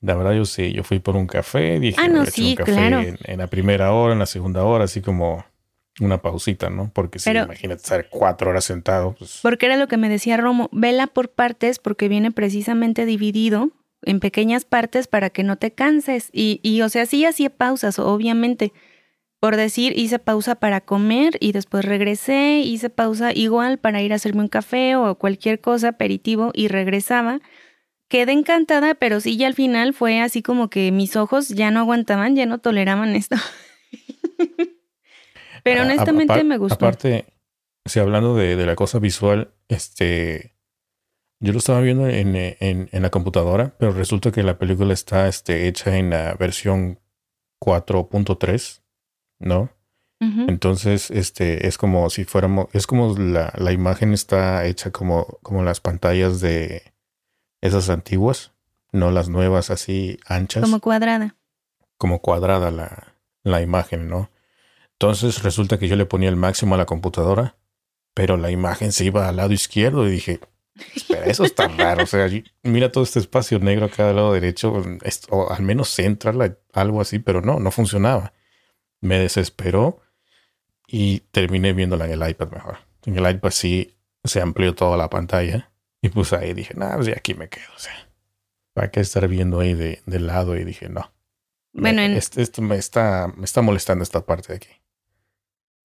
La 0.01 0.15
verdad, 0.15 0.33
yo 0.33 0.47
sí. 0.47 0.73
Yo 0.73 0.85
fui 0.85 0.99
por 0.99 1.15
un 1.15 1.27
café. 1.27 1.79
Dije, 1.79 2.01
ah, 2.01 2.09
no, 2.09 2.25
sí, 2.25 2.51
un 2.51 2.55
café 2.57 2.73
claro. 2.73 3.03
en, 3.03 3.39
la 3.39 3.47
primera 3.49 3.93
hora, 3.93 4.15
en 4.15 4.21
la 4.21 4.25
segunda 4.25 4.65
hora, 4.65 4.85
así 4.85 5.03
como 5.03 5.45
una 6.01 6.23
pausita, 6.23 6.71
¿no? 6.71 6.91
Porque 6.95 7.19
si 7.19 7.29
imagínate 7.29 7.83
estar 7.83 8.09
cuatro 8.09 8.49
horas 8.49 8.65
sentado. 8.65 9.15
Pues... 9.19 9.41
Porque 9.43 9.67
era 9.67 9.77
lo 9.77 9.87
que 9.87 9.99
me 9.99 10.09
decía 10.09 10.39
Romo, 10.39 10.71
vela 10.73 11.09
por 11.09 11.31
partes 11.31 11.79
porque 11.79 12.09
viene 12.09 12.31
precisamente 12.31 13.05
dividido 13.05 13.69
en 14.03 14.21
pequeñas 14.21 14.65
partes 14.65 15.07
para 15.07 15.31
que 15.31 15.43
no 15.43 15.57
te 15.57 15.73
canses. 15.73 16.31
Y, 16.33 16.61
y 16.63 16.83
o 16.83 16.89
sea, 16.89 17.07
sí 17.07 17.25
hacía 17.25 17.51
pausas, 17.51 17.99
obviamente. 17.99 18.73
Por 19.41 19.57
decir, 19.57 19.99
hice 19.99 20.19
pausa 20.19 20.57
para 20.57 20.83
comer 20.83 21.39
y 21.41 21.53
después 21.53 21.87
regresé, 21.87 22.59
hice 22.59 22.91
pausa 22.91 23.33
igual 23.33 23.79
para 23.79 24.03
ir 24.03 24.13
a 24.13 24.17
hacerme 24.17 24.43
un 24.43 24.49
café 24.49 24.97
o 24.97 25.15
cualquier 25.15 25.61
cosa, 25.61 25.89
aperitivo, 25.89 26.51
y 26.53 26.69
regresaba. 26.69 27.41
Quedé 28.09 28.33
encantada, 28.33 28.95
pero 28.95 29.21
sí, 29.21 29.37
ya 29.39 29.47
al 29.47 29.55
final 29.55 29.95
fue 29.95 30.21
así 30.21 30.43
como 30.43 30.69
que 30.69 30.93
mis 30.93 31.17
ojos 31.17 31.49
ya 31.49 31.71
no 31.71 31.81
aguantaban, 31.81 32.37
ya 32.37 32.45
no 32.45 32.59
toleraban 32.59 33.15
esto. 33.15 33.37
Pero 35.63 35.83
honestamente 35.83 36.43
me 36.45 36.59
gustó. 36.59 36.75
Aparte, 36.75 37.27
si 37.85 38.01
hablando 38.01 38.35
de, 38.35 38.57
la 38.67 38.75
cosa 38.75 38.99
visual, 38.99 39.55
este. 39.69 40.50
Yo 41.41 41.53
lo 41.53 41.59
estaba 41.59 41.81
viendo 41.81 42.07
en, 42.07 42.37
en, 42.37 43.03
la 43.03 43.11
computadora, 43.11 43.75
pero 43.79 43.93
resulta 43.93 44.31
que 44.31 44.43
la 44.43 44.59
película 44.59 44.93
está 44.93 45.27
este, 45.27 45.69
hecha 45.69 45.97
en 45.97 46.11
la 46.11 46.35
versión 46.35 47.01
4.3, 47.61 48.83
¿no? 49.41 49.71
Entonces, 50.23 51.11
este, 51.11 51.67
es 51.67 51.79
como 51.79 52.11
si 52.11 52.25
fuéramos, 52.25 52.67
es 52.75 52.87
como 52.87 53.17
la, 53.17 53.55
la, 53.57 53.73
imagen 53.73 54.13
está 54.13 54.67
hecha 54.67 54.91
como, 54.91 55.39
como 55.43 55.63
las 55.63 55.81
pantallas 55.81 56.43
de 56.43 56.93
esas 57.63 57.89
antiguas, 57.89 58.53
no 58.93 59.11
las 59.11 59.31
nuevas 59.31 59.71
así 59.71 60.19
anchas. 60.27 60.63
Como 60.63 60.81
cuadrada. 60.81 61.37
Como 61.97 62.21
cuadrada 62.21 62.71
la, 62.71 63.15
la 63.45 63.63
imagen, 63.63 64.09
¿no? 64.09 64.31
Entonces 64.93 65.43
resulta 65.43 65.79
que 65.79 65.89
yo 65.89 65.97
le 65.97 66.05
ponía 66.05 66.29
el 66.29 66.37
máximo 66.37 66.75
a 66.75 66.79
la 66.79 66.85
computadora, 66.85 67.57
pero 68.13 68.37
la 68.37 68.51
imagen 68.51 68.93
se 68.93 69.07
iba 69.07 69.27
al 69.27 69.37
lado 69.37 69.55
izquierdo 69.55 70.07
y 70.07 70.11
dije, 70.11 70.41
espera, 70.95 71.25
eso 71.27 71.45
está 71.45 71.69
raro. 71.69 72.05
O 72.05 72.07
sea, 72.07 72.29
mira 72.63 72.93
todo 72.93 73.05
este 73.05 73.19
espacio 73.19 73.59
negro 73.59 73.87
acá 73.87 74.11
al 74.11 74.17
lado 74.17 74.33
derecho, 74.33 74.83
o 75.31 75.53
al 75.53 75.63
menos 75.63 75.89
centra 75.89 76.33
algo 76.73 77.01
así, 77.01 77.19
pero 77.19 77.41
no, 77.41 77.61
no 77.61 77.71
funcionaba. 77.71 78.33
Me 79.01 79.19
desesperó 79.19 80.01
y 80.87 81.21
terminé 81.31 81.73
viéndola 81.73 82.07
en 82.07 82.23
el 82.23 82.29
iPad 82.29 82.51
mejor. 82.51 82.79
En 83.07 83.17
el 83.17 83.31
iPad 83.31 83.51
sí 83.51 83.97
se 84.25 84.41
amplió 84.41 84.75
toda 84.75 84.97
la 84.97 85.09
pantalla 85.09 85.71
y 86.03 86.09
pues 86.09 86.33
ahí 86.33 86.55
dije, 86.55 86.75
nada, 86.75 86.97
pues 86.97 87.09
aquí 87.17 87.35
me 87.35 87.49
quedo. 87.49 87.73
O 87.77 87.79
sea, 87.79 87.95
¿para 88.73 88.91
qué 88.91 89.01
estar 89.01 89.27
viendo 89.29 89.61
ahí 89.61 89.75
de, 89.75 90.01
lado? 90.07 90.57
Y 90.57 90.65
dije, 90.65 90.89
no. 90.89 91.13
Bueno, 91.73 92.03
esto 92.03 92.63
me 92.63 92.77
está, 92.77 93.33
me 93.37 93.45
está 93.45 93.63
molestando 93.63 94.03
esta 94.03 94.25
parte 94.25 94.49
de 94.49 94.57
aquí. 94.57 94.81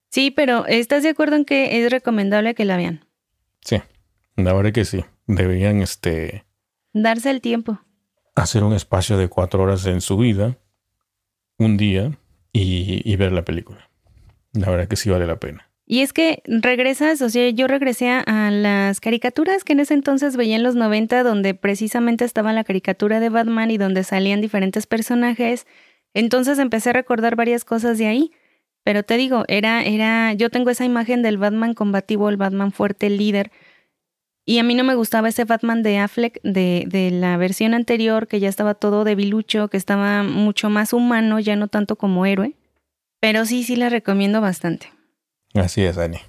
Sí, 0.09 0.31
pero 0.31 0.65
¿estás 0.65 1.03
de 1.03 1.09
acuerdo 1.09 1.35
en 1.35 1.45
que 1.45 1.83
es 1.83 1.91
recomendable 1.91 2.55
que 2.55 2.65
la 2.65 2.77
vean? 2.77 3.05
Sí, 3.61 3.81
la 4.35 4.53
verdad 4.53 4.71
que 4.71 4.85
sí. 4.85 5.03
Deberían 5.27 5.81
este 5.81 6.45
darse 6.93 7.31
el 7.31 7.41
tiempo. 7.41 7.79
Hacer 8.35 8.63
un 8.63 8.73
espacio 8.73 9.17
de 9.17 9.27
cuatro 9.27 9.63
horas 9.63 9.85
en 9.85 10.01
su 10.01 10.17
vida, 10.17 10.57
un 11.57 11.77
día, 11.77 12.17
y, 12.51 13.15
ver 13.17 13.31
la 13.31 13.43
película. 13.43 13.89
La 14.53 14.69
verdad 14.69 14.87
que 14.87 14.95
sí 14.95 15.09
vale 15.09 15.27
la 15.27 15.39
pena. 15.39 15.69
Y 15.85 16.01
es 16.01 16.13
que 16.13 16.41
regresas, 16.45 17.21
o 17.21 17.29
sea, 17.29 17.49
yo 17.49 17.67
regresé 17.67 18.09
a 18.09 18.49
las 18.49 18.99
caricaturas 19.01 19.63
que 19.63 19.73
en 19.73 19.81
ese 19.81 19.93
entonces 19.93 20.35
veía 20.37 20.55
en 20.55 20.63
los 20.63 20.75
90, 20.75 21.23
donde 21.23 21.53
precisamente 21.53 22.23
estaba 22.25 22.53
la 22.53 22.63
caricatura 22.63 23.19
de 23.19 23.29
Batman 23.29 23.71
y 23.71 23.77
donde 23.77 24.03
salían 24.03 24.41
diferentes 24.41 24.87
personajes. 24.87 25.67
Entonces 26.13 26.57
empecé 26.59 26.91
a 26.91 26.93
recordar 26.93 27.35
varias 27.35 27.65
cosas 27.65 27.97
de 27.97 28.07
ahí. 28.07 28.31
Pero 28.83 29.03
te 29.03 29.17
digo, 29.17 29.43
era, 29.47 29.83
era, 29.83 30.33
yo 30.33 30.49
tengo 30.49 30.69
esa 30.69 30.85
imagen 30.85 31.21
del 31.21 31.37
Batman 31.37 31.73
combativo, 31.73 32.29
el 32.29 32.37
Batman 32.37 32.71
fuerte, 32.71 33.07
el 33.07 33.17
líder. 33.17 33.51
Y 34.45 34.59
a 34.59 34.63
mí 34.63 34.75
no 34.75 34.83
me 34.83 34.93
gustaba 34.93 35.29
ese 35.29 35.43
Batman 35.43 35.81
de 35.81 35.97
Affleck 35.97 36.39
de, 36.43 36.85
de 36.87 37.09
la 37.09 37.35
versión 37.37 37.73
anterior, 37.73 38.27
que 38.27 38.39
ya 38.39 38.47
estaba 38.47 38.75
todo 38.75 39.03
debilucho, 39.03 39.69
que 39.69 39.77
estaba 39.77 40.21
mucho 40.21 40.69
más 40.69 40.93
humano, 40.93 41.39
ya 41.39 41.55
no 41.55 41.67
tanto 41.67 41.95
como 41.95 42.27
héroe. 42.27 42.55
Pero 43.19 43.45
sí, 43.45 43.63
sí 43.63 43.75
la 43.75 43.89
recomiendo 43.89 44.41
bastante. 44.41 44.91
Así 45.55 45.83
es, 45.83 45.95
Dani. 45.95 46.19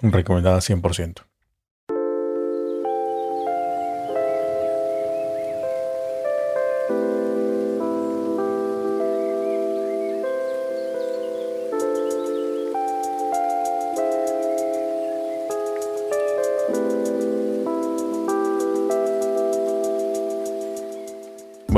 Recomendada 0.00 0.58
100%. 0.58 1.27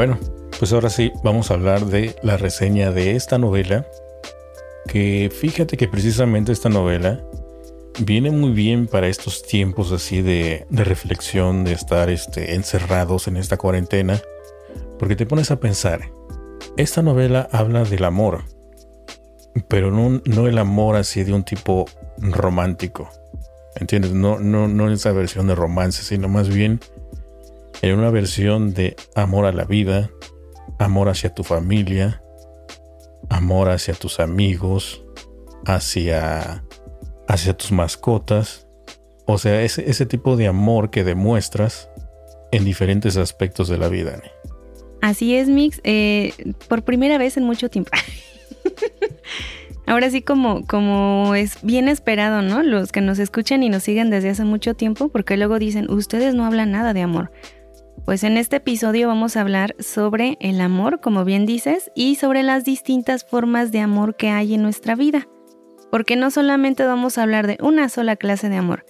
Bueno, 0.01 0.19
pues 0.59 0.73
ahora 0.73 0.89
sí, 0.89 1.13
vamos 1.23 1.51
a 1.51 1.55
hablar 1.55 1.85
de 1.85 2.17
la 2.23 2.39
reseña 2.39 2.91
de 2.91 3.17
esta 3.17 3.37
novela. 3.37 3.85
Que 4.89 5.31
fíjate 5.31 5.77
que 5.77 5.89
precisamente 5.89 6.53
esta 6.53 6.71
novela 6.71 7.21
viene 7.99 8.31
muy 8.31 8.53
bien 8.53 8.87
para 8.87 9.09
estos 9.09 9.43
tiempos 9.43 9.93
así 9.93 10.23
de, 10.23 10.67
reflexión, 10.71 11.65
de 11.65 11.73
estar 11.73 12.09
este, 12.09 12.55
encerrados 12.55 13.29
en 13.29 13.37
esta 13.37 13.59
cuarentena. 13.59 14.19
Porque 14.99 15.17
te 15.17 15.27
pones 15.27 15.51
a 15.51 15.61
pensar, 15.61 16.11
esta 16.79 17.03
novela 17.03 17.47
habla 17.53 17.85
del 17.85 18.05
amor, 18.05 18.45
pero 19.69 19.91
no, 19.91 20.23
no 20.25 20.49
el 20.49 20.57
amor 20.57 20.97
así 20.97 21.25
de 21.25 21.35
un 21.35 21.45
tipo 21.45 21.85
romántico. 22.17 23.11
¿Entiendes? 23.77 24.15
No, 24.15 24.41
no, 24.41 24.67
no 24.67 24.91
esa 24.91 25.13
versión 25.13 25.47
de 25.47 25.57
romance, 25.57 26.03
sino 26.03 26.27
más 26.27 26.49
bien 26.49 26.81
en 27.83 27.99
una 27.99 28.11
versión 28.11 28.75
de 28.75 28.97
amor 29.15 29.47
a 29.47 29.53
la 29.53 29.65
vida, 29.65 30.11
amor 30.79 31.09
hacia 31.09 31.35
tu 31.35 31.45
familia, 31.45 32.23
amor 33.29 33.71
hacia 33.71 33.95
tus 33.95 34.21
amigos, 34.21 35.05
hacia, 35.67 36.65
hacia 37.29 37.57
tus 37.57 37.73
mascotas. 37.73 38.67
O 39.27 39.39
sea, 39.39 39.63
ese, 39.63 39.89
ese 39.89 40.07
tipo 40.07 40.37
de 40.37 40.47
amor 40.47 40.91
que 40.91 41.05
demuestras 41.05 41.91
en 42.53 42.65
diferentes 42.65 43.17
aspectos 43.17 43.69
de 43.69 43.79
la 43.79 43.89
vida. 43.89 44.21
Así 45.01 45.37
es, 45.37 45.49
Mix. 45.49 45.81
Eh, 45.85 46.33
por 46.69 46.83
primera 46.83 47.17
vez 47.17 47.37
en 47.37 47.45
mucho 47.45 47.71
tiempo. 47.71 47.91
Ahora 49.87 50.11
sí 50.11 50.23
como, 50.23 50.67
como 50.67 51.35
es 51.35 51.59
bien 51.63 51.89
esperado, 51.89 52.43
¿no? 52.43 52.63
Los 52.63 52.93
que 52.93 53.01
nos 53.01 53.19
escuchan 53.19 53.63
y 53.63 53.71
nos 53.71 53.83
siguen 53.83 54.11
desde 54.11 54.31
hace 54.31 54.45
mucho 54.45 54.75
tiempo, 54.75 55.09
porque 55.09 55.37
luego 55.37 55.59
dicen, 55.59 55.91
ustedes 55.91 56.35
no 56.35 56.45
hablan 56.45 56.71
nada 56.71 56.93
de 56.93 57.01
amor. 57.01 57.33
Pues 58.11 58.25
en 58.25 58.39
este 58.39 58.57
episodio 58.57 59.07
vamos 59.07 59.37
a 59.37 59.41
hablar 59.41 59.77
sobre 59.79 60.37
el 60.41 60.61
amor, 60.61 60.99
como 60.99 61.25
bien 61.25 61.47
dices, 61.47 61.93
y 61.95 62.17
sobre 62.17 62.43
las 62.43 62.65
distintas 62.65 63.25
formas 63.25 63.71
de 63.71 63.79
amor 63.79 64.17
que 64.17 64.31
hay 64.31 64.55
en 64.55 64.63
nuestra 64.63 64.97
vida. 64.97 65.29
Porque 65.93 66.17
no 66.17 66.33
solamente 66.33 66.85
vamos 66.85 67.19
a 67.19 67.23
hablar 67.23 67.47
de 67.47 67.57
una 67.63 67.89
sola 67.89 68.17
clase 68.17 68.49
de 68.49 68.57
amor, 68.57 68.85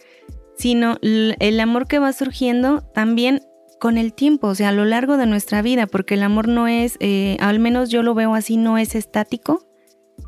sino 0.56 0.96
el 1.02 1.60
amor 1.60 1.86
que 1.86 1.98
va 1.98 2.14
surgiendo 2.14 2.80
también 2.94 3.42
con 3.78 3.98
el 3.98 4.14
tiempo, 4.14 4.46
o 4.46 4.54
sea, 4.54 4.70
a 4.70 4.72
lo 4.72 4.86
largo 4.86 5.18
de 5.18 5.26
nuestra 5.26 5.60
vida, 5.60 5.86
porque 5.86 6.14
el 6.14 6.22
amor 6.22 6.48
no 6.48 6.66
es, 6.66 6.96
eh, 7.00 7.36
al 7.40 7.58
menos 7.58 7.90
yo 7.90 8.02
lo 8.02 8.14
veo 8.14 8.34
así, 8.34 8.56
no 8.56 8.78
es 8.78 8.94
estático. 8.94 9.66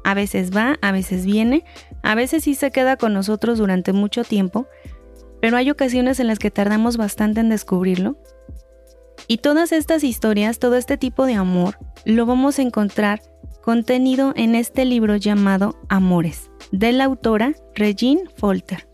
A 0.04 0.12
veces 0.12 0.54
va, 0.54 0.76
a 0.82 0.92
veces 0.92 1.24
viene, 1.24 1.64
a 2.02 2.14
veces 2.14 2.44
sí 2.44 2.54
se 2.54 2.70
queda 2.70 2.98
con 2.98 3.14
nosotros 3.14 3.56
durante 3.56 3.94
mucho 3.94 4.22
tiempo, 4.22 4.66
pero 5.40 5.56
hay 5.56 5.70
ocasiones 5.70 6.20
en 6.20 6.26
las 6.26 6.38
que 6.38 6.50
tardamos 6.50 6.98
bastante 6.98 7.40
en 7.40 7.48
descubrirlo 7.48 8.18
y 9.26 9.38
todas 9.38 9.72
estas 9.72 10.04
historias, 10.04 10.58
todo 10.58 10.76
este 10.76 10.96
tipo 10.96 11.26
de 11.26 11.34
amor, 11.34 11.78
lo 12.04 12.26
vamos 12.26 12.58
a 12.58 12.62
encontrar 12.62 13.22
contenido 13.62 14.32
en 14.36 14.54
este 14.54 14.84
libro 14.84 15.16
llamado 15.16 15.78
Amores, 15.88 16.50
de 16.72 16.92
la 16.92 17.04
autora 17.04 17.54
Regine 17.74 18.24
Folter. 18.36 18.88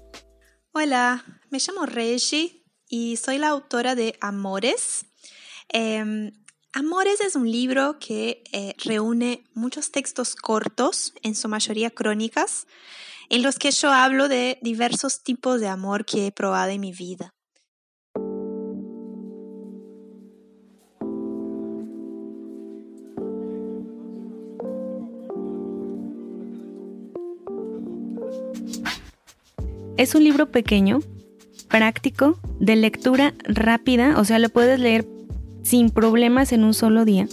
Hola, 0.72 1.24
me 1.50 1.58
llamo 1.58 1.86
Reggie 1.86 2.64
y 2.88 3.16
soy 3.16 3.38
la 3.38 3.48
autora 3.48 3.94
de 3.94 4.16
Amores. 4.20 5.06
Em, 5.70 6.32
Amores 6.74 7.20
es 7.20 7.34
un 7.34 7.50
libro 7.50 7.98
que 7.98 8.44
eh, 8.52 8.74
reúne 8.84 9.42
muchos 9.54 9.90
textos 9.90 10.36
cortos, 10.36 11.14
en 11.22 11.34
su 11.34 11.48
mayoría 11.48 11.90
crónicas, 11.90 12.66
en 13.30 13.42
los 13.42 13.58
que 13.58 13.70
yo 13.70 13.90
hablo 13.90 14.28
de 14.28 14.58
diversos 14.62 15.22
tipos 15.22 15.60
de 15.60 15.68
amor 15.68 16.04
que 16.04 16.26
he 16.26 16.32
probado 16.32 16.70
en 16.70 16.80
mi 16.80 16.92
vida. 16.92 17.34
Es 29.98 30.14
un 30.14 30.22
libro 30.22 30.52
pequeño, 30.52 31.00
práctico, 31.68 32.38
de 32.60 32.76
lectura 32.76 33.34
rápida, 33.42 34.16
o 34.16 34.24
sea, 34.24 34.38
lo 34.38 34.48
puedes 34.48 34.78
leer 34.78 35.04
sin 35.64 35.90
problemas 35.90 36.52
en 36.52 36.62
un 36.62 36.72
solo 36.72 37.04
día. 37.04 37.26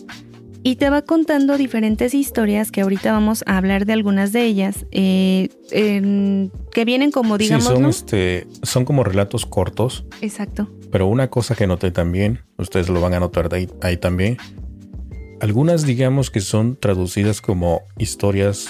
Y 0.64 0.78
te 0.78 0.90
va 0.90 1.04
contando 1.04 1.60
diferentes 1.60 2.16
historias 2.16 2.72
que 2.72 2.82
ahorita 2.82 3.12
vamos 3.12 3.44
a 3.46 3.58
hablar 3.58 3.86
de 3.86 3.94
algunas 3.94 4.34
de 4.34 4.46
ellas, 4.46 4.88
eh, 4.90 5.50
que 5.70 6.86
vienen 6.86 7.12
como, 7.12 7.38
digamos... 7.38 7.66
son, 7.66 7.86
este, 7.86 8.48
son 8.64 8.84
como 8.84 9.04
relatos 9.04 9.46
cortos. 9.46 10.06
Exacto. 10.22 10.68
Pero 10.92 11.06
una 11.06 11.30
cosa 11.30 11.54
que 11.54 11.68
noté 11.68 11.92
también, 11.92 12.40
ustedes 12.58 12.90
lo 12.90 13.00
van 13.00 13.14
a 13.14 13.20
notar 13.20 13.54
ahí, 13.54 13.70
ahí 13.84 13.98
también, 13.98 14.38
algunas 15.40 15.86
digamos 15.86 16.32
que 16.32 16.42
son 16.42 16.78
traducidas 16.78 17.42
como 17.42 17.82
historias 18.00 18.70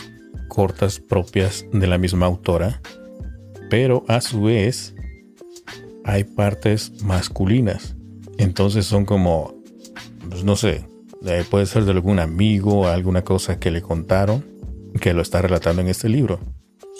cortas 0.49 0.99
propias 0.99 1.65
de 1.71 1.87
la 1.87 1.97
misma 1.97 2.25
autora, 2.25 2.81
pero 3.69 4.03
a 4.07 4.21
su 4.21 4.43
vez 4.43 4.95
hay 6.03 6.23
partes 6.23 7.01
masculinas. 7.03 7.95
Entonces 8.37 8.85
son 8.85 9.05
como, 9.05 9.55
pues 10.29 10.43
no 10.43 10.55
sé, 10.55 10.85
eh, 11.25 11.45
puede 11.49 11.65
ser 11.65 11.85
de 11.85 11.91
algún 11.91 12.19
amigo, 12.19 12.87
alguna 12.87 13.23
cosa 13.23 13.59
que 13.59 13.71
le 13.71 13.81
contaron, 13.81 14.45
que 14.99 15.13
lo 15.13 15.21
está 15.21 15.41
relatando 15.41 15.81
en 15.81 15.87
este 15.87 16.09
libro. 16.09 16.39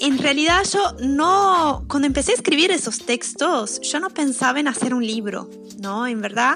En 0.02 0.18
realidad 0.18 0.64
yo 0.72 0.96
no, 1.08 1.86
cuando 1.88 2.08
empecé 2.08 2.32
a 2.32 2.36
escribir 2.36 2.72
esos 2.72 3.06
textos, 3.06 3.80
yo 3.82 4.00
no 4.00 4.10
pensaba 4.10 4.60
en 4.60 4.68
hacer 4.68 4.94
un 4.94 5.06
libro, 5.06 5.50
¿no? 5.80 6.06
En 6.06 6.22
verdad, 6.22 6.56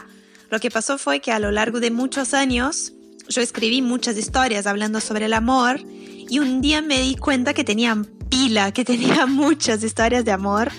lo 0.49 0.59
que 0.59 0.69
pasó 0.69 0.97
fue 0.97 1.21
que 1.21 1.31
a 1.31 1.39
lo 1.39 1.51
largo 1.51 1.79
de 1.79 1.91
muchos 1.91 2.33
años 2.33 2.93
yo 3.29 3.41
escribí 3.41 3.81
muchas 3.81 4.17
historias 4.17 4.65
hablando 4.65 4.99
sobre 4.99 5.25
el 5.25 5.33
amor 5.33 5.79
y 6.29 6.39
un 6.39 6.61
día 6.61 6.81
me 6.81 6.99
di 7.01 7.15
cuenta 7.15 7.53
que 7.53 7.63
tenían 7.63 8.05
pila, 8.29 8.71
que 8.71 8.85
tenía 8.85 9.25
muchas 9.27 9.83
historias 9.83 10.25
de 10.25 10.31
amor 10.31 10.71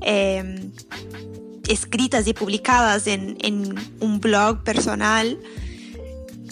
em, 0.00 0.70
escritas 1.68 2.26
y 2.26 2.34
publicadas 2.34 3.06
en, 3.06 3.36
en 3.40 3.74
un 4.00 4.20
blog 4.20 4.62
personal 4.62 5.38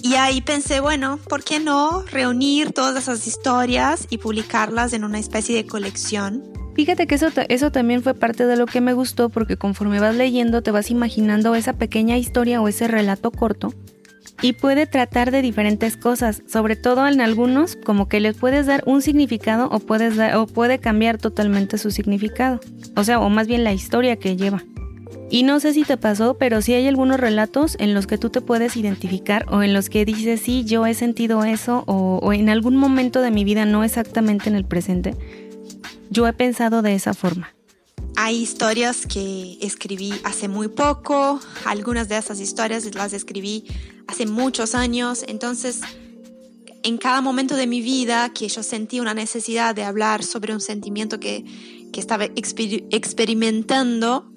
y 0.06 0.14
ahí 0.14 0.40
pensé, 0.40 0.78
bueno, 0.78 1.18
¿por 1.28 1.42
qué 1.42 1.58
no 1.58 2.02
reunir 2.02 2.72
todas 2.72 3.02
esas 3.02 3.26
historias 3.26 4.06
y 4.08 4.18
publicarlas 4.18 4.92
en 4.92 5.02
una 5.02 5.18
especie 5.18 5.56
de 5.56 5.66
colección? 5.66 6.44
Fíjate 6.76 7.08
que 7.08 7.16
eso, 7.16 7.28
eso 7.48 7.72
también 7.72 8.04
fue 8.04 8.14
parte 8.14 8.46
de 8.46 8.56
lo 8.56 8.66
que 8.66 8.80
me 8.80 8.92
gustó 8.92 9.30
porque 9.30 9.56
conforme 9.56 9.98
vas 9.98 10.14
leyendo 10.14 10.62
te 10.62 10.70
vas 10.70 10.90
imaginando 10.90 11.56
esa 11.56 11.72
pequeña 11.72 12.18
historia 12.18 12.60
o 12.60 12.68
ese 12.68 12.86
relato 12.86 13.32
corto 13.32 13.72
y 14.42 14.53
puede 14.53 14.87
tratar 14.87 15.31
de 15.31 15.42
diferentes 15.42 15.96
cosas, 15.96 16.42
sobre 16.46 16.77
todo 16.77 17.07
en 17.07 17.20
algunos 17.20 17.77
como 17.77 18.09
que 18.09 18.20
les 18.20 18.37
puedes 18.37 18.66
dar 18.66 18.83
un 18.87 19.03
significado 19.03 19.68
o, 19.70 19.81
puedes 19.81 20.18
o 20.35 20.46
puede 20.46 20.79
cambiar 20.79 21.18
totalmente 21.18 21.79
su 21.79 21.90
significado, 21.90 22.61
o 22.96 23.05
sea, 23.05 23.20
o 23.20 23.29
más 23.31 23.46
bien 23.46 23.64
la 23.64 23.72
historia 23.72 24.16
que 24.16 24.37
lleva. 24.37 24.62
Y 25.29 25.42
no 25.42 25.59
sé 25.59 25.72
si 25.72 25.83
te 25.83 25.96
pasó, 25.96 26.35
pero 26.38 26.62
sí 26.62 26.72
hay 26.75 26.87
algunos 26.87 27.18
relatos 27.18 27.77
en 27.81 27.94
los 27.94 28.07
que 28.07 28.16
tú 28.16 28.31
te 28.31 28.40
puedes 28.40 28.77
identificar 28.77 29.44
o 29.51 29.62
en 29.62 29.75
los 29.75 29.90
que 29.90 30.05
dices, 30.05 30.40
sí, 30.40 30.64
yo 30.64 30.87
he 30.87 30.94
sentido 30.94 31.44
eso 31.44 31.83
o, 31.87 32.33
en 32.33 32.49
algún 32.49 32.77
momento 32.77 33.20
de 33.20 33.33
mi 33.33 33.44
vida, 33.44 33.64
no 33.64 33.83
exactamente 33.83 34.49
en 34.49 34.55
el 34.55 34.64
presente, 34.64 35.14
yo 36.11 36.29
he 36.29 36.33
pensado 36.33 36.83
de 36.83 36.94
esa 36.94 37.12
forma. 37.12 37.53
Hay 38.14 38.37
historias 38.37 39.05
que 39.07 39.59
escribí 39.61 40.14
hace 40.25 40.49
muy 40.49 40.68
poco, 40.68 41.40
algunas 41.64 42.09
de 42.09 42.16
esas 42.16 42.40
historias 42.40 42.94
las 42.94 43.12
escribí 43.12 43.64
hace 44.06 44.26
muchos 44.26 44.74
años, 44.74 45.24
entonces 45.26 45.80
en 46.82 46.98
cada 46.98 47.20
momento 47.20 47.56
de 47.56 47.66
mi 47.66 47.80
vida 47.80 48.32
que 48.32 48.48
yo 48.48 48.62
sentí 48.62 49.00
una 49.00 49.14
necesidad 49.14 49.74
de 49.74 49.82
hablar 49.82 50.22
sobre 50.22 50.54
un 50.54 50.60
sentimiento 50.60 51.18
que, 51.18 51.44
que 51.92 52.00
estaba 52.00 52.26
experimentando, 52.26 54.30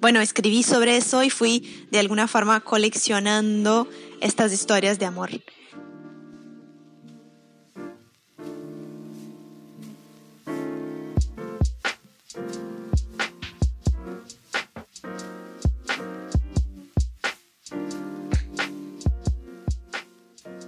bueno, 0.00 0.20
escribí 0.20 0.62
sobre 0.62 0.96
eso 0.96 1.22
y 1.22 1.30
fui 1.30 1.86
de 1.90 1.98
alguna 1.98 2.28
forma 2.28 2.60
coleccionando 2.60 3.88
estas 4.20 4.52
historias 4.52 4.98
de 4.98 5.06
amor. 5.06 5.30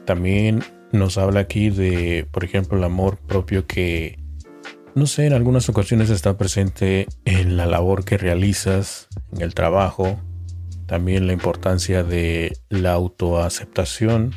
También 0.04 0.62
nos 0.92 1.18
habla 1.18 1.40
aquí 1.40 1.70
de, 1.70 2.26
por 2.30 2.44
ejemplo, 2.44 2.78
el 2.78 2.84
amor 2.84 3.18
propio 3.18 3.66
que 3.66 4.18
no 4.94 5.06
sé, 5.06 5.26
en 5.26 5.32
algunas 5.32 5.68
ocasiones 5.68 6.08
está 6.08 6.38
presente 6.38 7.08
en 7.24 7.56
la 7.56 7.66
labor 7.66 8.04
que 8.04 8.16
realizas, 8.16 9.08
en 9.32 9.42
el 9.42 9.52
trabajo, 9.52 10.20
también 10.86 11.26
la 11.26 11.32
importancia 11.32 12.04
de 12.04 12.56
la 12.68 12.92
autoaceptación 12.92 14.32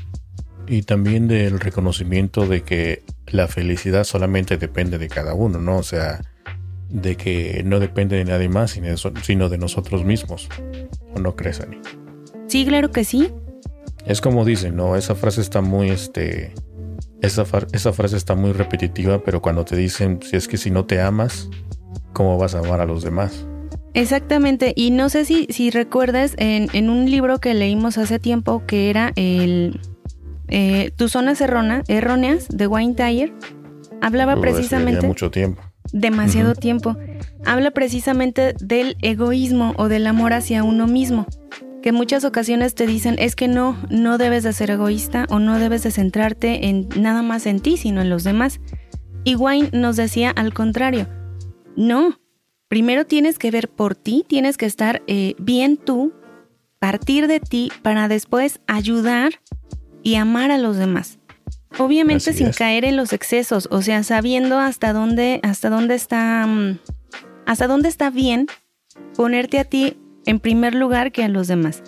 y 0.68 0.82
también 0.82 1.28
del 1.28 1.60
reconocimiento 1.60 2.48
de 2.48 2.64
que 2.64 3.04
la 3.28 3.48
felicidad 3.48 4.04
solamente 4.04 4.58
depende 4.58 4.98
de 4.98 5.10
cada 5.10 5.36
uno, 5.36 5.60
¿no? 5.60 5.78
O 5.78 5.84
sea, 5.84 6.22
de 6.90 7.16
que 7.16 7.62
no 7.64 7.80
depende 7.80 8.18
de 8.18 8.26
nadie 8.26 8.50
más, 8.50 8.80
sino 9.22 9.50
de 9.50 9.58
nosotros 9.60 10.04
mismos. 10.06 10.50
¿O 11.14 11.20
no 11.20 11.36
crees, 11.36 11.62
Ani? 11.62 11.78
Sí, 12.48 12.66
claro 12.66 12.92
que 12.92 13.04
sí. 13.04 13.32
Es 14.08 14.22
como 14.22 14.46
dicen, 14.46 14.76
¿no? 14.76 14.96
Esa 14.96 15.16
frase 15.16 15.42
está 15.42 15.62
muy, 15.62 15.90
este, 15.90 16.54
esa, 17.22 17.46
esa, 17.74 17.92
frase 17.92 18.16
está 18.16 18.36
muy 18.36 18.54
repetitiva, 18.54 19.22
pero 19.22 19.42
cuando 19.42 19.66
te 19.66 19.76
dicen, 19.76 20.20
si 20.22 20.38
es 20.38 20.48
que 20.48 20.56
si 20.58 20.72
no 20.72 20.86
te 20.86 21.02
amas, 21.02 21.50
¿cómo 22.14 22.38
vas 22.38 22.56
a 22.56 22.60
amar 22.60 22.80
a 22.80 22.86
los 22.86 23.04
demás? 23.04 23.46
Exactamente, 23.94 24.74
y 24.76 24.92
no 24.92 25.10
sé 25.10 25.26
si, 25.26 25.48
si 25.50 25.72
recuerdas 25.72 26.36
en, 26.38 26.70
en 26.72 26.90
un 26.90 27.12
libro 27.12 27.40
que 27.40 27.54
leímos 27.54 27.98
hace 27.98 28.20
tiempo 28.20 28.64
que 28.66 28.90
era 28.90 29.12
el 29.16 29.82
eh, 30.48 30.92
Tus 30.96 31.12
zonas 31.12 31.42
erróneas 31.42 32.48
de 32.48 32.68
Wayne 32.68 32.94
Dyer, 32.94 33.34
hablaba 34.02 34.40
precisamente... 34.40 35.06
mucho 35.06 35.32
tiempo. 35.32 35.62
Demasiado 35.92 36.54
tiempo. 36.54 36.98
Habla 37.46 37.72
precisamente 37.72 38.54
del 38.60 38.98
egoísmo 39.02 39.74
o 39.78 39.88
del 39.88 40.06
amor 40.06 40.34
hacia 40.34 40.64
uno 40.64 40.86
mismo 40.86 41.26
que 41.88 41.94
muchas 41.94 42.26
ocasiones 42.26 42.76
te 42.76 42.86
dicen 42.86 43.16
es 43.18 43.34
que 43.38 43.48
no, 43.48 43.78
no 43.90 44.18
debes 44.18 44.44
de 44.44 44.52
ser 44.52 44.72
egoísta 44.72 45.26
o 45.30 45.40
no 45.40 45.58
debes 45.58 45.84
de 45.84 45.92
centrarte 45.92 46.68
en 46.68 46.90
nada 46.98 47.22
más 47.22 47.46
en 47.46 47.62
ti, 47.62 47.78
sino 47.78 48.02
en 48.02 48.10
los 48.10 48.26
demás. 48.26 48.60
Y 49.24 49.36
Wayne 49.36 49.70
nos 49.72 49.96
decía 49.96 50.32
al 50.32 50.54
contrario, 50.54 51.08
no, 51.78 52.20
primero 52.68 53.06
tienes 53.06 53.40
que 53.40 53.52
ver 53.52 53.70
por 53.70 53.96
ti, 53.96 54.26
tienes 54.28 54.58
que 54.58 54.66
estar 54.66 55.02
eh, 55.08 55.36
bien 55.40 55.78
tú, 55.78 56.12
partir 56.78 57.26
de 57.26 57.40
ti 57.40 57.72
para 57.84 58.10
después 58.10 58.60
ayudar 58.68 59.40
y 60.04 60.16
amar 60.16 60.52
a 60.52 60.58
los 60.58 60.76
demás. 60.76 61.20
Obviamente 61.78 62.34
sin 62.34 62.52
caer 62.52 62.84
en 62.84 62.98
los 62.98 63.14
excesos, 63.14 63.70
o 63.72 63.82
sea, 63.82 64.04
sabiendo 64.04 64.60
hasta 64.60 64.92
dónde, 64.92 65.40
hasta 65.42 65.70
dónde 65.70 65.96
está, 65.96 66.46
mm, 66.46 66.80
hasta 67.46 67.66
dónde 67.66 67.88
está 67.88 68.10
bien 68.10 68.48
ponerte 69.16 69.58
a 69.58 69.64
ti 69.64 69.96
en 70.28 70.40
primer 70.40 70.76
lugar 70.76 71.12
que 71.12 71.24
a 71.24 71.30
los 71.30 71.48
demás. 71.48 71.82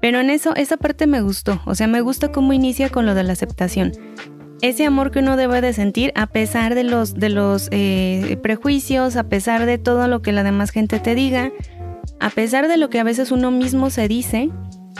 Pero 0.00 0.20
en 0.20 0.30
eso, 0.30 0.54
esa 0.54 0.76
parte 0.76 1.08
me 1.08 1.20
gustó, 1.22 1.60
o 1.66 1.74
sea, 1.74 1.88
me 1.88 2.00
gusta 2.00 2.30
cómo 2.30 2.52
inicia 2.52 2.88
con 2.90 3.04
lo 3.04 3.14
de 3.14 3.24
la 3.24 3.32
aceptación. 3.32 3.92
Ese 4.60 4.86
amor 4.86 5.10
que 5.10 5.20
uno 5.20 5.36
debe 5.36 5.60
de 5.60 5.72
sentir 5.72 6.12
a 6.14 6.26
pesar 6.26 6.74
de 6.74 6.84
los, 6.84 7.14
de 7.14 7.30
los 7.30 7.68
eh, 7.70 8.38
prejuicios, 8.42 9.16
a 9.16 9.28
pesar 9.28 9.66
de 9.66 9.78
todo 9.78 10.06
lo 10.06 10.22
que 10.22 10.32
la 10.32 10.44
demás 10.44 10.70
gente 10.70 11.00
te 11.00 11.14
diga, 11.14 11.50
a 12.20 12.30
pesar 12.30 12.68
de 12.68 12.76
lo 12.76 12.90
que 12.90 13.00
a 13.00 13.04
veces 13.04 13.32
uno 13.32 13.50
mismo 13.50 13.90
se 13.90 14.06
dice, 14.06 14.50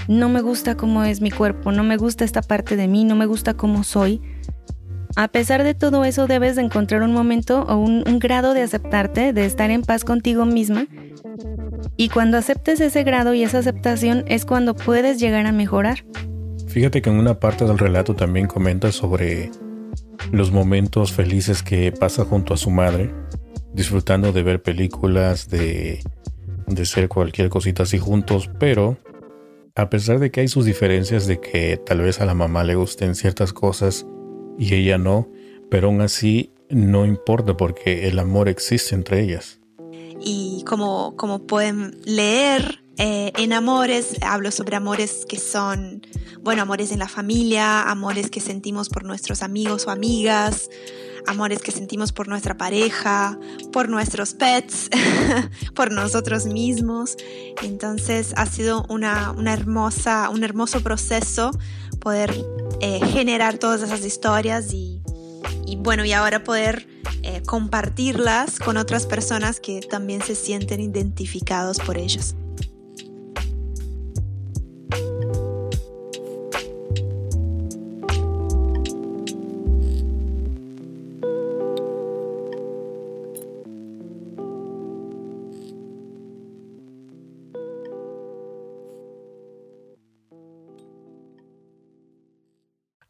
no 0.09 0.29
me 0.29 0.41
gusta 0.41 0.77
cómo 0.77 1.05
es 1.05 1.21
mi 1.21 1.31
cuerpo, 1.31 1.73
no 1.73 1.85
me 1.85 1.97
gusta 1.97 2.25
esta 2.25 2.43
parte 2.43 2.77
de 2.77 2.89
mí, 2.89 3.05
no 3.05 3.15
me 3.15 3.27
gusta 3.27 3.55
cómo 3.55 3.85
soy. 3.85 4.21
A 5.17 5.29
pesar 5.29 5.65
de 5.65 5.75
todo 5.75 6.05
eso 6.05 6.27
debes 6.29 6.55
de 6.55 6.63
encontrar 6.63 7.03
un 7.03 7.13
momento 7.13 7.63
o 7.69 7.77
un, 7.77 8.05
un 8.07 8.19
grado 8.21 8.55
de 8.55 8.63
aceptarte, 8.63 9.33
de 9.33 9.45
estar 9.45 9.71
en 9.71 9.83
paz 9.83 10.05
contigo 10.05 10.45
misma 10.47 10.87
y 11.99 12.11
cuando 12.11 12.39
aceptes 12.39 12.81
ese 12.81 13.03
grado 13.03 13.35
y 13.35 13.43
esa 13.43 13.59
aceptación 13.59 14.23
es 14.29 14.45
cuando 14.45 14.75
puedes 14.77 15.19
llegar 15.19 15.47
a 15.47 15.53
mejorar. 15.53 16.05
Fíjate 16.69 17.03
que 17.03 17.11
en 17.11 17.17
una 17.19 17.41
parte 17.41 17.65
del 17.65 17.77
relato 17.77 18.15
también 18.15 18.47
comenta 18.47 18.93
sobre 18.93 19.51
los 20.31 20.53
momentos 20.53 21.13
felices 21.13 21.65
que 21.65 21.91
pasa 21.91 22.25
junto 22.25 22.55
a 22.55 22.57
su 22.57 22.71
madre, 22.71 23.13
disfrutando 23.75 24.33
de 24.33 24.45
ver 24.45 24.63
películas, 24.63 25.51
de, 25.51 26.01
de 26.69 26.87
ser 26.87 27.09
cualquier 27.09 27.49
cosita 27.49 27.83
así 27.83 27.99
juntos, 27.99 28.49
pero 28.61 28.97
a 29.75 29.91
pesar 29.91 30.21
de 30.21 30.31
que 30.31 30.43
hay 30.43 30.49
sus 30.49 30.65
diferencias 30.65 31.27
de 31.27 31.41
que 31.41 31.79
tal 31.85 32.01
vez 32.01 32.21
a 32.21 32.27
la 32.27 32.35
mamá 32.35 32.63
le 32.63 32.77
gusten 32.77 33.17
ciertas 33.17 33.53
cosas 33.53 34.07
y 34.57 34.73
ella 34.73 34.99
no, 34.99 35.29
pero 35.69 35.89
aún 35.89 36.01
así 36.01 36.53
no 36.71 37.07
importa 37.07 37.57
porque 37.57 38.07
el 38.07 38.21
amor 38.21 38.49
existe 38.49 38.95
entre 38.95 39.21
ellas 39.21 39.58
y 40.21 40.65
como, 40.67 41.17
como 41.17 41.47
pueden 41.47 42.01
leer 42.05 42.83
eh, 42.99 43.33
en 43.37 43.53
amores, 43.53 44.17
hablo 44.23 44.51
sobre 44.51 44.75
amores 44.75 45.25
que 45.29 45.39
son, 45.39 46.03
bueno, 46.43 46.63
amores 46.63 46.91
en 46.91 46.99
la 46.99 47.09
familia, 47.09 47.83
amores 47.83 48.29
que 48.29 48.41
sentimos 48.41 48.89
por 48.89 49.05
nuestros 49.05 49.43
amigos 49.43 49.87
o 49.87 49.91
amigas, 49.91 50.69
amores 51.29 51.61
que 51.61 51.71
sentimos 51.71 52.11
por 52.11 52.27
nuestra 52.27 52.57
pareja, 52.57 53.39
por 53.73 53.89
nuestros 53.89 54.35
pets, 54.35 54.91
por 55.75 55.93
nosotros 55.93 56.47
mismos. 56.47 57.17
Entonces 57.63 58.33
ha 58.37 58.47
sido 58.47 58.85
una, 58.89 59.33
hermosa, 59.47 60.29
un 60.31 60.43
hermoso 60.43 60.81
proceso 60.83 61.53
poder 62.01 62.35
eh, 62.81 63.01
generar 63.13 63.59
todas 63.59 63.83
esas 63.83 64.05
historias 64.05 64.73
y, 64.73 64.98
bueno, 65.89 66.05
y 66.05 66.13
ahora 66.13 66.45
poder 66.45 66.87
eh, 67.23 67.43
compartirlas 67.47 68.59
con 68.59 68.77
otras 68.77 69.07
personas 69.07 69.59
que 69.59 69.81
también 69.81 70.23
se 70.23 70.35
sienten 70.35 70.81
identificados 70.81 71.79
por 71.79 71.97
ellos. 71.97 72.35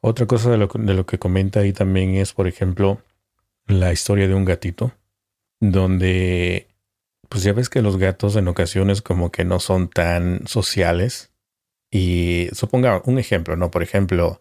Otra 0.09 0.25
cosa 0.25 0.51
de 0.51 0.57
lo, 0.57 0.69
de 0.73 0.95
lo 0.95 1.05
que 1.05 1.19
comenta 1.19 1.61
ahí 1.61 1.75
también 1.75 2.15
es, 2.15 2.33
por 2.33 2.49
ejemplo, 2.49 3.03
la 3.67 3.93
historia 3.93 4.27
de 4.27 4.33
un 4.33 4.47
gatito, 4.47 4.93
donde, 5.61 6.67
pues 7.29 7.43
ya 7.43 7.53
ves 7.53 7.69
que 7.69 7.83
los 7.83 7.99
gatos 7.99 8.35
en 8.37 8.49
ocasiones 8.49 9.03
como 9.03 9.31
que 9.31 9.45
no 9.45 9.61
son 9.61 9.91
tan 9.91 10.47
sociales. 10.47 11.31
Y 11.91 12.49
suponga 12.53 13.03
un 13.05 13.19
ejemplo, 13.19 13.55
¿no? 13.57 13.71
Por 13.71 13.83
ejemplo, 13.83 14.41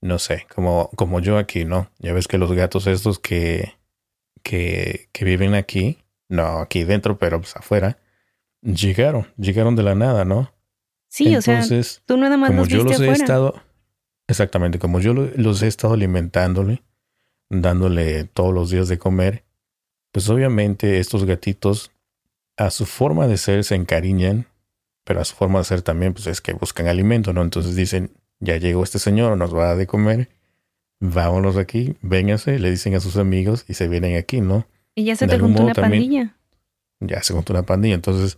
no 0.00 0.18
sé, 0.18 0.48
como, 0.52 0.90
como 0.96 1.20
yo 1.20 1.38
aquí, 1.38 1.64
¿no? 1.64 1.92
Ya 2.00 2.12
ves 2.12 2.26
que 2.26 2.38
los 2.38 2.52
gatos 2.52 2.88
estos 2.88 3.20
que, 3.20 3.74
que, 4.42 5.10
que 5.12 5.24
viven 5.24 5.54
aquí, 5.54 5.98
no 6.28 6.58
aquí 6.58 6.82
dentro, 6.82 7.18
pero 7.18 7.40
pues 7.40 7.54
afuera, 7.54 7.98
llegaron, 8.62 9.28
llegaron 9.36 9.76
de 9.76 9.84
la 9.84 9.94
nada, 9.94 10.24
¿no? 10.24 10.52
Sí, 11.06 11.36
o 11.36 11.40
sea, 11.40 11.64
tú 12.04 12.16
nada 12.16 12.36
más 12.36 12.50
como 12.50 12.66
yo 12.66 12.82
los 12.82 13.00
he 13.00 13.12
estado, 13.12 13.62
Exactamente, 14.28 14.78
como 14.78 15.00
yo 15.00 15.14
los 15.14 15.62
he 15.62 15.66
estado 15.66 15.94
alimentándole, 15.94 16.82
dándole 17.48 18.24
todos 18.24 18.52
los 18.52 18.70
días 18.70 18.88
de 18.88 18.98
comer, 18.98 19.44
pues 20.12 20.28
obviamente 20.28 20.98
estos 20.98 21.24
gatitos 21.24 21.90
a 22.58 22.70
su 22.70 22.84
forma 22.84 23.26
de 23.26 23.38
ser 23.38 23.64
se 23.64 23.74
encariñan, 23.74 24.46
pero 25.04 25.20
a 25.20 25.24
su 25.24 25.34
forma 25.34 25.60
de 25.60 25.64
ser 25.64 25.82
también 25.82 26.12
pues 26.12 26.26
es 26.26 26.42
que 26.42 26.52
buscan 26.52 26.88
alimento, 26.88 27.32
¿no? 27.32 27.42
Entonces 27.42 27.74
dicen, 27.74 28.10
ya 28.38 28.58
llegó 28.58 28.84
este 28.84 28.98
señor, 28.98 29.38
nos 29.38 29.54
va 29.54 29.64
a 29.64 29.68
dar 29.68 29.76
de 29.78 29.86
comer, 29.86 30.28
vámonos 31.00 31.56
aquí, 31.56 31.96
vénganse, 32.02 32.58
le 32.58 32.70
dicen 32.70 32.94
a 32.94 33.00
sus 33.00 33.16
amigos 33.16 33.64
y 33.66 33.74
se 33.74 33.88
vienen 33.88 34.16
aquí, 34.16 34.42
¿no? 34.42 34.66
Y 34.94 35.04
ya 35.04 35.16
se 35.16 35.26
te 35.26 35.38
juntó 35.38 35.62
una 35.62 35.74
pandilla. 35.74 36.36
Ya 37.00 37.22
se 37.22 37.32
juntó 37.32 37.54
una 37.54 37.62
pandilla, 37.62 37.94
entonces 37.94 38.36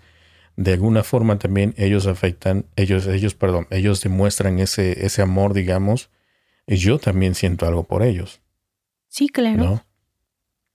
de 0.57 0.73
alguna 0.73 1.03
forma 1.03 1.39
también 1.39 1.75
ellos 1.77 2.07
afectan, 2.07 2.67
ellos, 2.77 3.07
ellos, 3.07 3.35
perdón, 3.35 3.67
ellos 3.71 4.03
demuestran 4.03 4.59
ese, 4.59 5.07
ese 5.07 5.23
amor, 5.23 5.55
digamos, 5.55 6.11
y 6.67 6.77
yo 6.77 6.99
también 6.99 7.35
siento 7.35 7.67
algo 7.67 7.85
por 7.85 8.03
ellos. 8.03 8.41
Sí, 9.09 9.29
claro. 9.29 9.85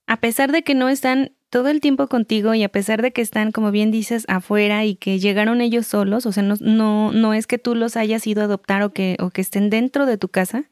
A 0.07 0.19
pesar 0.19 0.51
de 0.51 0.63
que 0.63 0.76
no 0.76 0.89
están 0.89 1.32
todo 1.49 1.69
el 1.69 1.80
tiempo 1.80 2.07
contigo 2.07 2.53
y 2.53 2.63
a 2.63 2.69
pesar 2.69 3.01
de 3.01 3.13
que 3.13 3.21
están, 3.21 3.51
como 3.51 3.71
bien 3.71 3.91
dices, 3.91 4.26
afuera 4.28 4.84
y 4.86 4.95
que 4.95 5.19
llegaron 5.19 5.61
ellos 5.61 5.88
solos, 5.88 6.26
o 6.26 6.32
sea, 6.32 6.43
no, 6.43 6.55
no, 6.59 7.11
no 7.11 7.34
es 7.34 7.47
que 7.47 7.57
tú 7.57 7.76
los 7.76 7.95
hayas 7.95 8.28
ido 8.28 8.41
a 8.41 8.45
adoptar 8.45 8.84
o 8.84 8.91
que, 8.91 9.15
o 9.19 9.30
que 9.30 9.41
estén 9.41 9.69
dentro 9.69 10.05
de 10.05 10.17
tu 10.17 10.28
casa, 10.28 10.65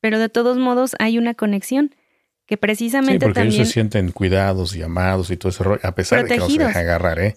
pero 0.00 0.18
de 0.18 0.28
todos 0.28 0.58
modos 0.58 0.94
hay 1.00 1.18
una 1.18 1.34
conexión 1.34 1.94
que 2.46 2.56
precisamente 2.56 3.26
sí, 3.26 3.32
porque 3.32 3.48
ellos 3.48 3.66
se 3.66 3.72
sienten 3.72 4.12
cuidados 4.12 4.76
y 4.76 4.82
amados 4.82 5.30
y 5.30 5.36
todo 5.36 5.50
ese 5.50 5.64
rollo, 5.64 5.80
a 5.82 5.94
pesar 5.94 6.22
de 6.22 6.28
que 6.28 6.38
no 6.38 6.48
se 6.48 6.58
dejan 6.58 6.76
agarrar, 6.76 7.18
¿eh? 7.18 7.36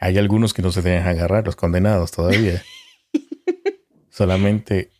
Hay 0.00 0.16
algunos 0.16 0.54
que 0.54 0.62
no 0.62 0.72
se 0.72 0.80
dejan 0.80 1.06
agarrar, 1.08 1.44
los 1.44 1.56
condenados 1.56 2.10
todavía. 2.10 2.62
Solamente 4.10 4.90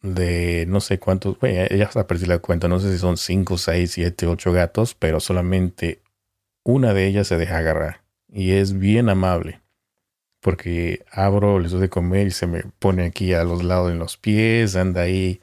de 0.00 0.64
no 0.66 0.80
sé 0.80 0.98
cuántos, 0.98 1.38
bueno, 1.38 1.66
ya 1.68 1.90
se 1.90 2.02
perdí 2.04 2.24
la 2.26 2.38
cuenta, 2.38 2.66
no 2.66 2.80
sé 2.80 2.90
si 2.92 2.98
son 2.98 3.18
5, 3.18 3.58
6, 3.58 3.90
7, 3.90 4.26
8 4.26 4.52
gatos, 4.52 4.94
pero 4.94 5.20
solamente 5.20 6.00
una 6.62 6.94
de 6.94 7.06
ellas 7.06 7.26
se 7.26 7.36
deja 7.36 7.58
agarrar. 7.58 8.02
Y 8.28 8.52
es 8.52 8.78
bien 8.78 9.08
amable. 9.08 9.60
Porque 10.40 11.04
abro, 11.10 11.58
les 11.58 11.72
doy 11.72 11.82
de 11.82 11.88
comer 11.88 12.28
y 12.28 12.30
se 12.30 12.46
me 12.46 12.62
pone 12.78 13.04
aquí 13.04 13.34
a 13.34 13.44
los 13.44 13.62
lados 13.64 13.90
en 13.90 13.98
los 13.98 14.16
pies, 14.16 14.76
anda 14.76 15.02
ahí 15.02 15.40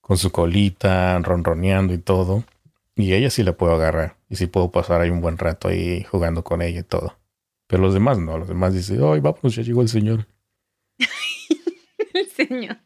con 0.00 0.16
su 0.16 0.32
colita, 0.32 1.18
ronroneando 1.20 1.94
y 1.94 1.98
todo. 1.98 2.44
Y 2.96 3.12
ella 3.14 3.30
sí 3.30 3.42
la 3.42 3.52
puedo 3.52 3.74
agarrar. 3.74 4.16
Y 4.28 4.36
sí 4.36 4.46
puedo 4.46 4.70
pasar 4.70 5.00
ahí 5.00 5.10
un 5.10 5.20
buen 5.20 5.38
rato 5.38 5.68
ahí 5.68 6.04
jugando 6.04 6.42
con 6.42 6.62
ella 6.62 6.80
y 6.80 6.84
todo. 6.84 7.21
Pero 7.72 7.84
los 7.84 7.94
demás 7.94 8.18
no, 8.18 8.36
los 8.36 8.48
demás 8.48 8.74
dicen, 8.74 9.02
ay, 9.02 9.20
vamos, 9.20 9.56
ya 9.56 9.62
llegó 9.62 9.80
el 9.80 9.88
señor. 9.88 10.28
el 12.12 12.28
señor. 12.28 12.76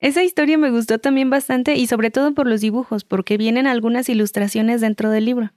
Esa 0.00 0.24
historia 0.24 0.58
me 0.58 0.72
gustó 0.72 0.98
también 0.98 1.30
bastante 1.30 1.76
y 1.76 1.86
sobre 1.86 2.10
todo 2.10 2.34
por 2.34 2.48
los 2.48 2.60
dibujos, 2.60 3.04
porque 3.04 3.36
vienen 3.36 3.68
algunas 3.68 4.08
ilustraciones 4.08 4.80
dentro 4.80 5.10
del 5.10 5.26
libro. 5.26 5.52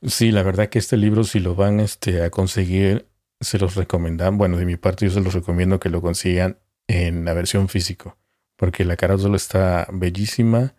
Sí, 0.00 0.30
la 0.30 0.42
verdad 0.42 0.70
que 0.70 0.78
este 0.78 0.96
libro, 0.96 1.22
si 1.24 1.38
lo 1.38 1.54
van 1.54 1.80
este, 1.80 2.22
a 2.22 2.30
conseguir, 2.30 3.08
se 3.42 3.58
los 3.58 3.74
recomiendan. 3.74 4.38
Bueno, 4.38 4.56
de 4.56 4.64
mi 4.64 4.76
parte, 4.78 5.04
yo 5.04 5.12
se 5.12 5.20
los 5.20 5.34
recomiendo 5.34 5.78
que 5.78 5.90
lo 5.90 6.00
consigan 6.00 6.56
en 6.86 7.26
la 7.26 7.34
versión 7.34 7.68
físico, 7.68 8.16
porque 8.56 8.86
la 8.86 8.96
carátula 8.96 9.36
está 9.36 9.86
bellísima, 9.92 10.74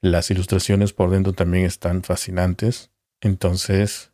las 0.00 0.30
ilustraciones 0.30 0.94
por 0.94 1.10
dentro 1.10 1.34
también 1.34 1.66
están 1.66 2.02
fascinantes. 2.02 2.90
Entonces, 3.20 4.09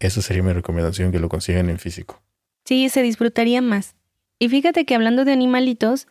esa 0.00 0.22
sería 0.22 0.42
mi 0.42 0.52
recomendación, 0.52 1.12
que 1.12 1.20
lo 1.20 1.28
consigan 1.28 1.70
en 1.70 1.78
físico. 1.78 2.22
Sí, 2.64 2.88
se 2.88 3.02
disfrutaría 3.02 3.62
más. 3.62 3.94
Y 4.38 4.48
fíjate 4.48 4.84
que 4.84 4.94
hablando 4.94 5.24
de 5.24 5.32
animalitos, 5.32 6.08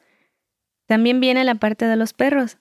también 0.86 1.20
viene 1.20 1.44
la 1.44 1.56
parte 1.56 1.86
de 1.86 1.96
los 1.96 2.14
perros, 2.14 2.58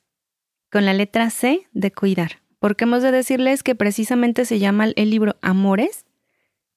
con 0.71 0.85
la 0.85 0.95
letra 0.95 1.31
C 1.31 1.67
de 1.73 1.93
cuidar. 1.93 2.43
Porque 2.59 2.85
hemos 2.85 3.03
de 3.03 3.13
decirles 3.13 3.63
que 3.63 3.75
precisamente 3.75 4.45
se 4.45 4.59
llama 4.59 4.89
el 4.97 5.11
libro 5.11 5.37
Amores, 5.43 6.05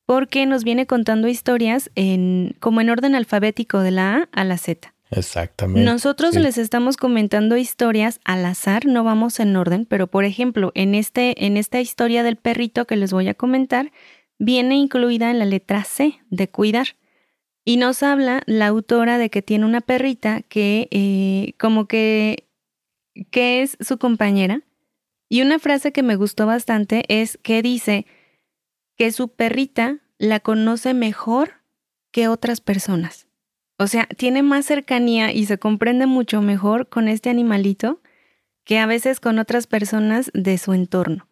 porque 0.06 0.45
nos 0.45 0.64
viene 0.64 0.86
contando 0.86 1.28
historias 1.28 1.89
en, 1.95 2.56
como 2.60 2.82
en 2.82 2.89
orden 2.89 3.16
alfabético 3.16 3.80
de 3.80 3.91
la 3.91 4.16
A 4.16 4.30
a 4.32 4.43
la 4.43 4.58
Z. 4.58 4.93
Exactamente. 5.12 5.89
Nosotros 5.89 6.36
les 6.36 6.58
estamos 6.58 6.95
comentando 6.95 7.58
historias 7.58 8.20
al 8.24 8.45
azar, 8.45 8.86
no 8.86 9.04
vamos 9.04 9.39
en 9.39 9.56
orden, 9.56 9.86
pero 9.86 10.08
por 10.08 10.24
ejemplo, 10.24 10.72
en, 10.74 10.95
este, 10.95 11.45
en 11.45 11.58
esta 11.58 11.82
historia 11.82 12.24
del 12.24 12.38
perrito 12.38 12.86
que 12.86 12.95
les 12.95 13.12
voy 13.12 13.28
a 13.28 13.34
comentar, 13.34 13.91
viene 14.41 14.75
incluida 14.75 15.29
en 15.29 15.37
la 15.37 15.45
letra 15.45 15.83
C 15.83 16.19
de 16.31 16.49
cuidar. 16.49 16.97
Y 17.63 17.77
nos 17.77 18.01
habla 18.01 18.41
la 18.47 18.67
autora 18.67 19.19
de 19.19 19.29
que 19.29 19.43
tiene 19.43 19.65
una 19.65 19.81
perrita 19.81 20.41
que 20.41 20.87
eh, 20.89 21.53
como 21.59 21.87
que, 21.87 22.49
que 23.29 23.61
es 23.61 23.77
su 23.79 23.99
compañera. 23.99 24.63
Y 25.29 25.43
una 25.43 25.59
frase 25.59 25.91
que 25.91 26.01
me 26.01 26.15
gustó 26.15 26.47
bastante 26.47 27.03
es 27.07 27.37
que 27.37 27.61
dice 27.61 28.07
que 28.97 29.11
su 29.11 29.29
perrita 29.29 29.99
la 30.17 30.39
conoce 30.39 30.95
mejor 30.95 31.61
que 32.11 32.27
otras 32.27 32.61
personas. 32.61 33.27
O 33.77 33.85
sea, 33.85 34.07
tiene 34.07 34.41
más 34.41 34.65
cercanía 34.65 35.31
y 35.31 35.45
se 35.45 35.59
comprende 35.59 36.07
mucho 36.07 36.41
mejor 36.41 36.89
con 36.89 37.07
este 37.07 37.29
animalito 37.29 38.01
que 38.63 38.79
a 38.79 38.87
veces 38.87 39.19
con 39.19 39.37
otras 39.37 39.67
personas 39.67 40.31
de 40.33 40.57
su 40.57 40.73
entorno. 40.73 41.27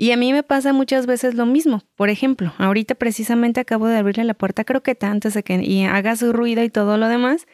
Y 0.00 0.12
a 0.12 0.16
mí 0.16 0.32
me 0.32 0.44
pasa 0.44 0.72
muchas 0.72 1.06
veces 1.06 1.34
lo 1.34 1.44
mismo. 1.44 1.82
Por 1.96 2.08
ejemplo, 2.08 2.54
ahorita 2.58 2.94
precisamente 2.94 3.58
acabo 3.58 3.88
de 3.88 3.96
abrirle 3.96 4.22
la 4.22 4.34
puerta 4.34 4.62
a 4.62 4.64
Croqueta 4.64 5.10
antes 5.10 5.34
de 5.34 5.42
que 5.42 5.86
haga 5.86 6.14
su 6.14 6.32
ruido 6.32 6.62
y 6.62 6.70
todo 6.70 6.96
lo 6.98 7.08
demás. 7.08 7.48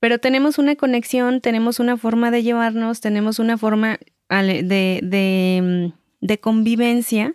Pero 0.00 0.18
tenemos 0.18 0.56
una 0.56 0.76
conexión, 0.76 1.42
tenemos 1.42 1.78
una 1.78 1.98
forma 1.98 2.30
de 2.30 2.42
llevarnos, 2.42 3.02
tenemos 3.02 3.38
una 3.38 3.58
forma 3.58 3.98
de, 4.30 5.00
de, 5.02 5.92
mm, 5.92 6.26
de 6.26 6.40
convivencia 6.40 7.34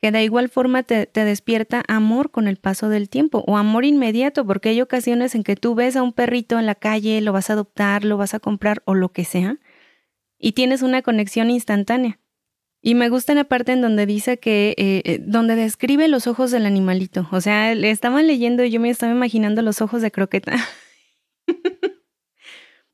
que 0.00 0.10
de 0.10 0.24
igual 0.24 0.48
forma 0.48 0.82
te, 0.82 1.06
despierta 1.14 1.84
amor 1.86 2.32
con 2.32 2.48
el 2.48 2.56
paso 2.56 2.88
del 2.88 3.08
tiempo 3.08 3.44
o 3.46 3.56
amor 3.56 3.84
inmediato, 3.84 4.44
porque 4.44 4.70
hay 4.70 4.82
ocasiones 4.82 5.36
en 5.36 5.44
que 5.44 5.54
tú 5.54 5.76
ves 5.76 5.94
a 5.94 6.02
un 6.02 6.12
perrito 6.12 6.58
en 6.58 6.66
la 6.66 6.74
calle, 6.74 7.20
lo 7.20 7.32
vas 7.32 7.50
a 7.50 7.52
adoptar, 7.52 8.04
lo 8.04 8.16
vas 8.16 8.34
a 8.34 8.40
comprar 8.40 8.82
o 8.84 8.94
lo 8.94 9.12
que 9.12 9.24
sea, 9.24 9.58
y 10.38 10.52
tienes 10.52 10.82
una 10.82 11.00
conexión 11.02 11.48
instantánea. 11.50 12.18
Y 12.86 12.94
me 12.94 13.08
gusta 13.08 13.32
la 13.34 13.44
parte 13.44 13.72
en 13.72 13.80
donde 13.80 14.04
dice 14.04 14.38
que, 14.38 14.74
eh, 14.76 15.00
eh, 15.06 15.18
donde 15.22 15.56
describe 15.56 16.06
los 16.06 16.26
ojos 16.26 16.50
del 16.50 16.66
animalito. 16.66 17.26
O 17.32 17.40
sea, 17.40 17.74
le 17.74 17.90
estaba 17.90 18.22
leyendo 18.22 18.62
y 18.62 18.70
yo 18.70 18.78
me 18.78 18.90
estaba 18.90 19.10
imaginando 19.10 19.62
los 19.62 19.80
ojos 19.80 20.02
de 20.02 20.10
croqueta. 20.10 20.52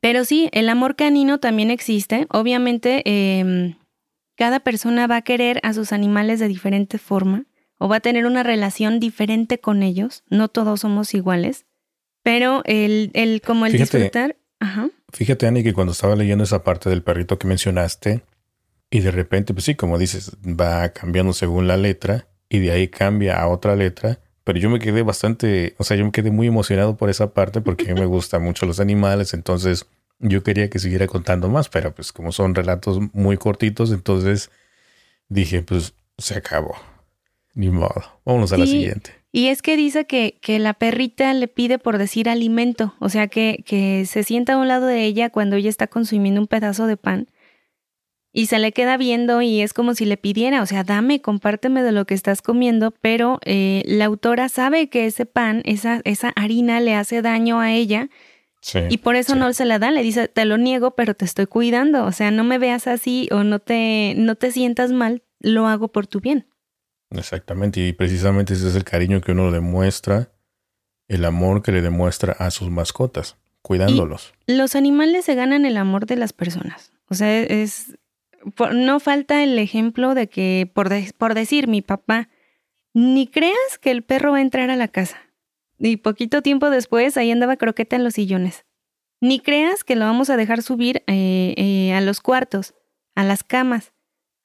Pero 0.00 0.24
sí, 0.24 0.48
el 0.52 0.68
amor 0.68 0.94
canino 0.94 1.40
también 1.40 1.72
existe. 1.72 2.28
Obviamente, 2.30 3.02
em, 3.04 3.74
cada 4.36 4.60
persona 4.60 5.08
va 5.08 5.16
a 5.16 5.22
querer 5.22 5.58
a 5.64 5.72
sus 5.72 5.92
animales 5.92 6.38
de 6.38 6.46
diferente 6.46 6.98
forma 6.98 7.46
o 7.76 7.88
va 7.88 7.96
a 7.96 8.00
tener 8.00 8.26
una 8.26 8.44
relación 8.44 9.00
diferente 9.00 9.58
con 9.58 9.82
ellos. 9.82 10.22
No 10.28 10.46
todos 10.46 10.82
somos 10.82 11.14
iguales. 11.14 11.66
Pero 12.22 12.62
el, 12.64 13.10
el 13.14 13.40
como 13.40 13.66
el 13.66 13.72
disfrutar. 13.72 14.36
Fíjate, 15.12 15.48
Ani, 15.48 15.64
que 15.64 15.72
cuando 15.72 15.94
estaba 15.94 16.14
leyendo 16.14 16.44
esa 16.44 16.62
parte 16.62 16.88
del 16.90 17.02
perrito 17.02 17.40
que 17.40 17.48
mencionaste, 17.48 18.22
Y 18.90 19.00
de 19.00 19.12
repente, 19.12 19.54
pues 19.54 19.64
sí, 19.64 19.76
como 19.76 19.98
dices, 19.98 20.32
va 20.44 20.88
cambiando 20.90 21.32
según 21.32 21.68
la 21.68 21.76
letra 21.76 22.26
y 22.48 22.58
de 22.58 22.72
ahí 22.72 22.88
cambia 22.88 23.40
a 23.40 23.48
otra 23.48 23.76
letra. 23.76 24.18
Pero 24.42 24.58
yo 24.58 24.68
me 24.68 24.80
quedé 24.80 25.02
bastante, 25.02 25.74
o 25.78 25.84
sea, 25.84 25.96
yo 25.96 26.04
me 26.04 26.10
quedé 26.10 26.32
muy 26.32 26.48
emocionado 26.48 26.96
por 26.96 27.08
esa 27.08 27.32
parte 27.32 27.60
porque 27.60 27.94
me 27.94 28.04
gustan 28.06 28.42
mucho 28.42 28.66
los 28.66 28.80
animales, 28.80 29.32
entonces 29.32 29.86
yo 30.18 30.42
quería 30.42 30.68
que 30.68 30.80
siguiera 30.80 31.06
contando 31.06 31.48
más, 31.48 31.68
pero 31.68 31.94
pues 31.94 32.12
como 32.12 32.32
son 32.32 32.54
relatos 32.54 32.98
muy 33.12 33.36
cortitos, 33.36 33.92
entonces 33.92 34.50
dije, 35.28 35.62
pues 35.62 35.94
se 36.18 36.34
acabó. 36.34 36.74
Ni 37.54 37.68
modo. 37.68 38.02
Vámonos 38.24 38.52
a 38.52 38.58
la 38.58 38.66
siguiente. 38.66 39.12
Y 39.32 39.48
es 39.48 39.62
que 39.62 39.76
dice 39.76 40.06
que, 40.06 40.38
que, 40.40 40.58
la 40.58 40.74
perrita 40.74 41.32
le 41.34 41.48
pide 41.48 41.78
por 41.78 41.98
decir 41.98 42.28
alimento, 42.28 42.94
o 42.98 43.08
sea 43.08 43.28
que, 43.28 43.62
que 43.66 44.04
se 44.06 44.24
sienta 44.24 44.54
a 44.54 44.58
un 44.58 44.68
lado 44.68 44.86
de 44.86 45.04
ella 45.04 45.30
cuando 45.30 45.56
ella 45.56 45.68
está 45.68 45.86
consumiendo 45.86 46.40
un 46.40 46.46
pedazo 46.48 46.86
de 46.86 46.96
pan 46.96 47.28
y 48.32 48.46
se 48.46 48.58
le 48.58 48.72
queda 48.72 48.96
viendo 48.96 49.42
y 49.42 49.60
es 49.60 49.72
como 49.72 49.94
si 49.94 50.04
le 50.04 50.16
pidiera, 50.16 50.62
o 50.62 50.66
sea, 50.66 50.84
dame, 50.84 51.20
compárteme 51.20 51.82
de 51.82 51.92
lo 51.92 52.04
que 52.04 52.14
estás 52.14 52.42
comiendo, 52.42 52.92
pero 53.00 53.40
eh, 53.44 53.82
la 53.86 54.04
autora 54.04 54.48
sabe 54.48 54.88
que 54.88 55.06
ese 55.06 55.26
pan, 55.26 55.62
esa, 55.64 56.00
esa 56.04 56.28
harina 56.36 56.80
le 56.80 56.94
hace 56.94 57.22
daño 57.22 57.60
a 57.60 57.72
ella 57.72 58.08
y 58.88 58.98
por 58.98 59.16
eso 59.16 59.36
no 59.36 59.52
se 59.52 59.64
la 59.64 59.78
da, 59.78 59.90
le 59.90 60.02
dice, 60.02 60.28
te 60.28 60.44
lo 60.44 60.58
niego, 60.58 60.92
pero 60.92 61.14
te 61.14 61.24
estoy 61.24 61.46
cuidando, 61.46 62.04
o 62.04 62.12
sea, 62.12 62.30
no 62.30 62.44
me 62.44 62.58
veas 62.58 62.86
así 62.86 63.28
o 63.32 63.42
no 63.42 63.58
te, 63.58 64.14
no 64.16 64.34
te 64.34 64.52
sientas 64.52 64.92
mal, 64.92 65.22
lo 65.40 65.66
hago 65.66 65.88
por 65.88 66.06
tu 66.06 66.20
bien. 66.20 66.46
Exactamente, 67.10 67.80
y 67.80 67.92
precisamente 67.92 68.54
ese 68.54 68.68
es 68.68 68.76
el 68.76 68.84
cariño 68.84 69.22
que 69.22 69.32
uno 69.32 69.50
demuestra, 69.50 70.30
el 71.08 71.24
amor 71.24 71.62
que 71.62 71.72
le 71.72 71.80
demuestra 71.80 72.34
a 72.34 72.50
sus 72.50 72.70
mascotas, 72.70 73.36
cuidándolos. 73.62 74.34
los 74.46 74.76
animales 74.76 75.24
se 75.24 75.34
ganan 75.34 75.64
el 75.64 75.76
amor 75.76 76.06
de 76.06 76.16
las 76.16 76.32
personas. 76.32 76.92
O 77.08 77.14
sea, 77.14 77.40
es, 77.40 77.98
no 78.72 79.00
falta 79.00 79.42
el 79.42 79.58
ejemplo 79.58 80.14
de 80.14 80.28
que, 80.28 80.70
por, 80.72 80.90
por 81.18 81.34
decir, 81.34 81.68
mi 81.68 81.82
papá, 81.82 82.28
ni 82.94 83.26
creas 83.26 83.78
que 83.80 83.90
el 83.90 84.02
perro 84.02 84.32
va 84.32 84.38
a 84.38 84.42
entrar 84.42 84.70
a 84.70 84.76
la 84.76 84.88
casa. 84.88 85.18
Y 85.78 85.96
poquito 85.96 86.42
tiempo 86.42 86.70
después, 86.70 87.16
ahí 87.16 87.30
andaba 87.30 87.56
croqueta 87.56 87.96
en 87.96 88.04
los 88.04 88.14
sillones. 88.14 88.64
Ni 89.20 89.40
creas 89.40 89.84
que 89.84 89.96
lo 89.96 90.04
vamos 90.04 90.30
a 90.30 90.36
dejar 90.36 90.62
subir 90.62 91.02
eh, 91.06 91.54
eh, 91.56 91.92
a 91.92 92.00
los 92.00 92.20
cuartos, 92.20 92.74
a 93.14 93.24
las 93.24 93.44
camas. 93.44 93.92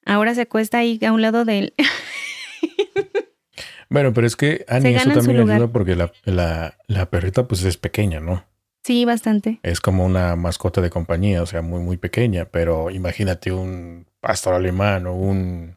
Ahora 0.06 0.36
se 0.36 0.42
acuesta 0.42 0.78
ahí 0.78 1.00
a 1.06 1.12
un 1.12 1.22
lado 1.22 1.46
de 1.46 1.60
él. 1.60 1.74
bueno, 3.90 4.14
pero 4.14 4.28
es 4.28 4.36
que 4.36 4.66
Ani, 4.68 4.96
eso 4.96 5.12
también 5.12 5.50
ayuda 5.50 5.68
porque 5.68 5.96
la, 5.96 6.12
la, 6.24 6.78
la 6.88 7.10
perrita 7.10 7.48
pues 7.48 7.64
es 7.64 7.78
pequeña, 7.78 8.20
¿no? 8.20 8.46
Sí, 8.86 9.04
bastante. 9.04 9.60
Es 9.64 9.82
como 9.82 10.06
una 10.06 10.36
mascota 10.36 10.80
de 10.80 10.92
compañía, 10.92 11.42
o 11.42 11.48
sea, 11.48 11.64
muy, 11.64 11.80
muy 11.80 11.98
pequeña, 11.98 12.46
pero 12.46 12.92
imagínate 12.92 13.52
un 13.52 14.06
pastor 14.20 14.54
alemán 14.54 15.08
o 15.08 15.16
un 15.16 15.76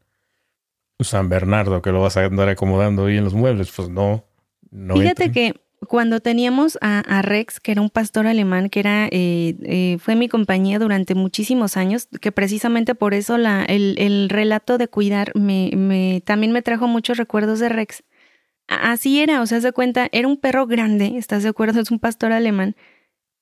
San 1.01 1.31
Bernardo 1.31 1.81
que 1.81 1.91
lo 1.91 2.03
vas 2.03 2.19
a 2.19 2.27
andar 2.27 2.51
acomodando 2.51 3.07
ahí 3.07 3.17
en 3.17 3.25
los 3.25 3.33
muebles, 3.33 3.73
pues 3.75 3.89
no. 3.89 4.27
no 4.71 4.95
Fíjate 4.95 5.33
que 5.33 5.55
cuando 5.87 6.21
teníamos 6.21 6.79
a, 6.83 7.23
Rex, 7.23 7.61
que 7.61 7.73
era 7.73 7.81
un 7.81 7.89
pastor 7.89 8.27
alemán, 8.27 8.69
que 8.69 8.81
era 8.81 9.07
eh, 9.07 9.57
eh, 9.63 9.97
fue 10.01 10.15
mi 10.15 10.29
compañía 10.29 10.79
durante 10.79 11.15
muchísimos 11.15 11.79
años, 11.79 12.09
que 12.21 12.31
precisamente 12.31 12.95
por 12.95 13.15
eso 13.15 13.39
la, 13.39 13.65
el, 13.65 13.95
el 13.97 14.29
relato 14.29 14.77
de 14.77 14.87
cuidar 14.89 15.33
me, 15.35 15.71
me, 15.75 16.21
también 16.27 16.53
me 16.53 16.61
trajo 16.61 16.87
muchos 16.87 17.17
recuerdos 17.17 17.59
de 17.59 17.71
Rex. 17.71 18.03
Así 18.67 19.23
era, 19.23 19.41
o 19.41 19.47
sea, 19.47 19.63
se 19.63 19.73
cuenta, 19.73 20.11
era 20.13 20.29
un 20.29 20.37
perro 20.37 20.67
grande, 20.67 21.17
¿estás 21.17 21.43
de 21.43 21.49
acuerdo? 21.49 21.81
Es 21.81 21.91
un 21.91 22.01
pastor 22.01 22.33
alemán 22.33 22.77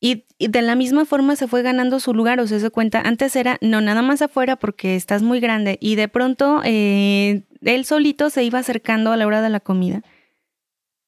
y, 0.01 0.25
de 0.39 0.63
la 0.63 0.75
misma 0.75 1.05
forma 1.05 1.37
se 1.37 1.49
fue 1.49 1.63
ganando 1.63 2.01
su 2.01 2.13
lugar, 2.13 2.41
o 2.41 2.47
sea, 2.47 2.61
se 2.61 2.71
cuenta, 2.71 3.01
antes 3.01 3.35
era, 3.37 3.59
no, 3.63 3.81
nada 3.81 4.03
más 4.03 4.21
afuera 4.23 4.57
porque 4.57 4.95
estás 4.97 5.23
muy 5.23 5.41
grande 5.41 5.79
y 5.81 5.95
de 5.95 6.09
pronto 6.09 6.61
eh, 6.65 7.45
él 7.63 7.85
solito 7.85 8.29
se 8.31 8.45
iba 8.45 8.59
acercando 8.59 9.13
a 9.13 9.17
la 9.17 9.27
hora 9.27 9.41
de 9.41 9.49
la 9.49 9.61
comida 9.61 10.03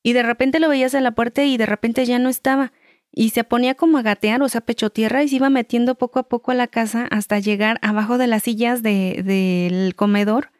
y 0.03 0.14
de 0.14 0.22
repente 0.22 0.61
lo 0.61 0.68
veías 0.68 0.95
en 0.95 1.05
la 1.05 1.12
puerta 1.12 1.45
y 1.45 1.57
de 1.59 1.66
repente 1.66 2.07
ya 2.07 2.18
no 2.18 2.30
estaba 2.30 2.72
y 3.12 3.30
se 3.30 3.45
ponía 3.45 3.74
como 3.74 3.99
a 3.99 4.03
gatear, 4.03 4.43
o 4.43 4.49
sea, 4.49 4.62
pecho 4.62 4.91
tierra 4.91 5.22
y 5.22 5.28
se 5.28 5.36
iba 5.36 5.51
metiendo 5.51 5.97
poco 5.97 6.18
a 6.18 6.28
poco 6.28 6.51
a 6.53 6.55
la 6.55 6.66
casa 6.66 7.07
hasta 7.11 7.39
llegar 7.39 7.78
abajo 7.82 8.16
de 8.16 8.26
las 8.26 8.45
sillas 8.45 8.82
del 8.82 9.24
de, 9.24 9.93
comedor 9.97 10.51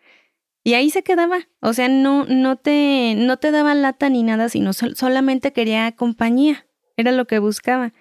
y 0.65 0.75
ahí 0.75 0.91
se 0.91 1.03
quedaba, 1.03 1.49
o 1.61 1.73
sea, 1.73 1.89
no, 1.89 2.27
no, 2.27 2.57
te, 2.57 3.15
no 3.17 3.39
te 3.39 3.51
daba 3.51 3.75
lata 3.75 4.11
ni 4.11 4.23
nada, 4.23 4.51
sino 4.51 4.75
solamente 4.75 5.55
quería 5.55 5.91
compañía, 5.93 6.67
era 6.99 7.11
lo 7.13 7.27
que 7.27 7.39
buscaba. 7.39 7.95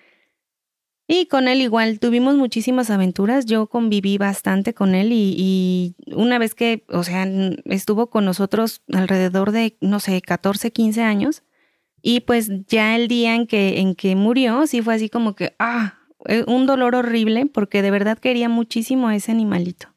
Y 1.07 1.27
con 1.27 1.47
él 1.47 1.61
igual 1.61 1.99
tuvimos 1.99 2.35
muchísimas 2.35 2.89
aventuras. 2.89 3.45
Yo 3.45 3.67
conviví 3.67 4.17
bastante 4.17 4.73
con 4.73 4.93
él 4.93 5.09
y, 5.11 5.95
una 6.13 6.37
vez 6.37 6.53
que, 6.53 6.83
o 6.89 7.03
sea, 7.03 7.25
estuvo 7.65 8.09
con 8.09 8.25
nosotros 8.25 8.81
alrededor 8.91 9.51
de, 9.51 9.77
no 9.79 10.01
sé, 10.01 10.21
14, 10.21 10.71
15 10.71 11.01
años. 11.01 11.43
Y 12.01 12.21
pues 12.21 12.49
ya 12.67 12.95
el 12.95 13.07
día 13.07 13.35
en 13.35 13.47
que, 13.47 13.79
en 13.79 13.95
que 13.95 14.15
murió, 14.15 14.67
sí 14.67 14.81
fue 14.81 14.95
así 14.95 15.09
como 15.09 15.33
que, 15.33 15.55
ah, 15.59 15.97
eh, 16.25 16.43
un 16.45 16.65
dolor 16.65 16.93
horrible 16.95 17.45
porque 17.45 17.81
de 17.81 17.91
verdad 17.91 18.17
quería 18.17 18.49
muchísimo 18.49 19.07
a 19.07 19.15
ese 19.15 19.31
animalito. 19.31 19.87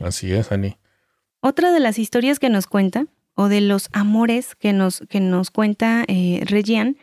Así 0.00 0.32
es, 0.32 0.50
Ani. 0.50 0.76
Otra 1.40 1.72
de 1.72 1.80
las 1.80 1.98
historias 1.98 2.38
que 2.38 2.50
nos 2.50 2.66
cuenta, 2.66 3.06
o 3.34 3.48
de 3.48 3.60
los 3.60 3.88
amores 3.92 4.54
que 4.54 4.72
nos, 4.72 5.00
que 5.08 5.20
nos 5.20 5.50
cuenta 5.50 6.04
eh, 6.08 6.42
Regian, 6.44 6.96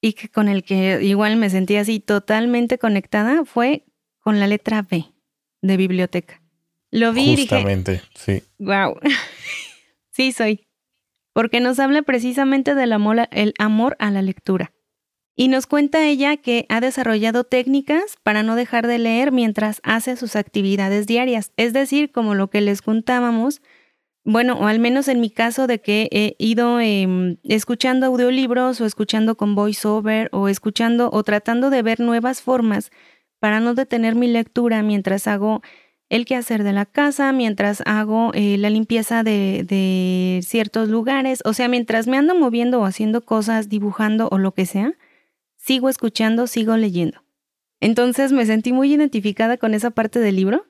y 0.00 0.12
que 0.12 0.28
con 0.28 0.48
el 0.48 0.64
que 0.64 1.02
igual 1.02 1.36
me 1.36 1.50
sentí 1.50 1.76
así 1.76 2.00
totalmente 2.00 2.78
conectada 2.78 3.44
fue 3.44 3.84
con 4.20 4.40
la 4.40 4.46
letra 4.46 4.82
B 4.82 5.06
de 5.62 5.76
biblioteca. 5.76 6.42
Lo 6.90 7.12
vi 7.12 7.36
Justamente, 7.36 8.02
sí. 8.14 8.42
Wow. 8.58 8.98
sí, 10.10 10.32
soy. 10.32 10.66
Porque 11.32 11.60
nos 11.60 11.78
habla 11.78 12.02
precisamente 12.02 12.74
del 12.74 12.92
amor, 12.92 13.28
el 13.30 13.54
amor 13.58 13.96
a 13.98 14.10
la 14.10 14.22
lectura. 14.22 14.72
Y 15.36 15.48
nos 15.48 15.66
cuenta 15.66 16.04
ella 16.04 16.36
que 16.36 16.66
ha 16.68 16.80
desarrollado 16.80 17.44
técnicas 17.44 18.16
para 18.24 18.42
no 18.42 18.56
dejar 18.56 18.88
de 18.88 18.98
leer 18.98 19.30
mientras 19.30 19.80
hace 19.84 20.16
sus 20.16 20.34
actividades 20.34 21.06
diarias. 21.06 21.52
Es 21.56 21.72
decir, 21.72 22.10
como 22.10 22.34
lo 22.34 22.50
que 22.50 22.60
les 22.60 22.82
contábamos, 22.82 23.62
bueno, 24.30 24.58
o 24.60 24.66
al 24.66 24.78
menos 24.78 25.08
en 25.08 25.20
mi 25.20 25.30
caso 25.30 25.66
de 25.66 25.80
que 25.80 26.06
he 26.12 26.36
ido 26.38 26.80
em, 26.80 27.38
escuchando 27.44 28.04
audiolibros 28.04 28.78
o 28.78 28.84
escuchando 28.84 29.38
con 29.38 29.54
voiceover 29.54 30.28
o 30.32 30.48
escuchando 30.48 31.08
o 31.10 31.22
tratando 31.22 31.70
de 31.70 31.80
ver 31.80 31.98
nuevas 31.98 32.42
formas 32.42 32.90
para 33.38 33.60
no 33.60 33.72
detener 33.72 34.16
mi 34.16 34.26
lectura 34.26 34.82
mientras 34.82 35.26
hago 35.26 35.62
el 36.10 36.26
quehacer 36.26 36.62
de 36.62 36.74
la 36.74 36.84
casa, 36.84 37.32
mientras 37.32 37.82
hago 37.86 38.32
eh, 38.34 38.58
la 38.58 38.68
limpieza 38.68 39.22
de, 39.22 39.64
de 39.66 40.40
ciertos 40.42 40.90
lugares, 40.90 41.40
o 41.46 41.54
sea, 41.54 41.68
mientras 41.68 42.06
me 42.06 42.18
ando 42.18 42.34
moviendo 42.34 42.80
o 42.80 42.84
haciendo 42.84 43.24
cosas, 43.24 43.70
dibujando 43.70 44.28
o 44.30 44.36
lo 44.36 44.52
que 44.52 44.66
sea, 44.66 44.92
sigo 45.56 45.88
escuchando, 45.88 46.46
sigo 46.46 46.76
leyendo. 46.76 47.24
Entonces 47.80 48.32
me 48.32 48.44
sentí 48.44 48.74
muy 48.74 48.92
identificada 48.92 49.56
con 49.56 49.72
esa 49.72 49.90
parte 49.90 50.20
del 50.20 50.36
libro 50.36 50.67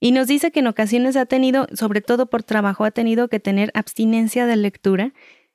y 0.00 0.12
nos 0.12 0.26
dice 0.26 0.50
que 0.50 0.60
en 0.60 0.68
ocasiones 0.68 1.16
ha 1.16 1.26
tenido, 1.26 1.66
sobre 1.74 2.00
todo 2.00 2.26
por 2.26 2.42
trabajo, 2.42 2.84
ha 2.84 2.90
tenido 2.90 3.28
que 3.28 3.40
tener 3.40 3.70
abstinencia 3.74 4.46
de 4.46 4.56
lectura 4.56 5.12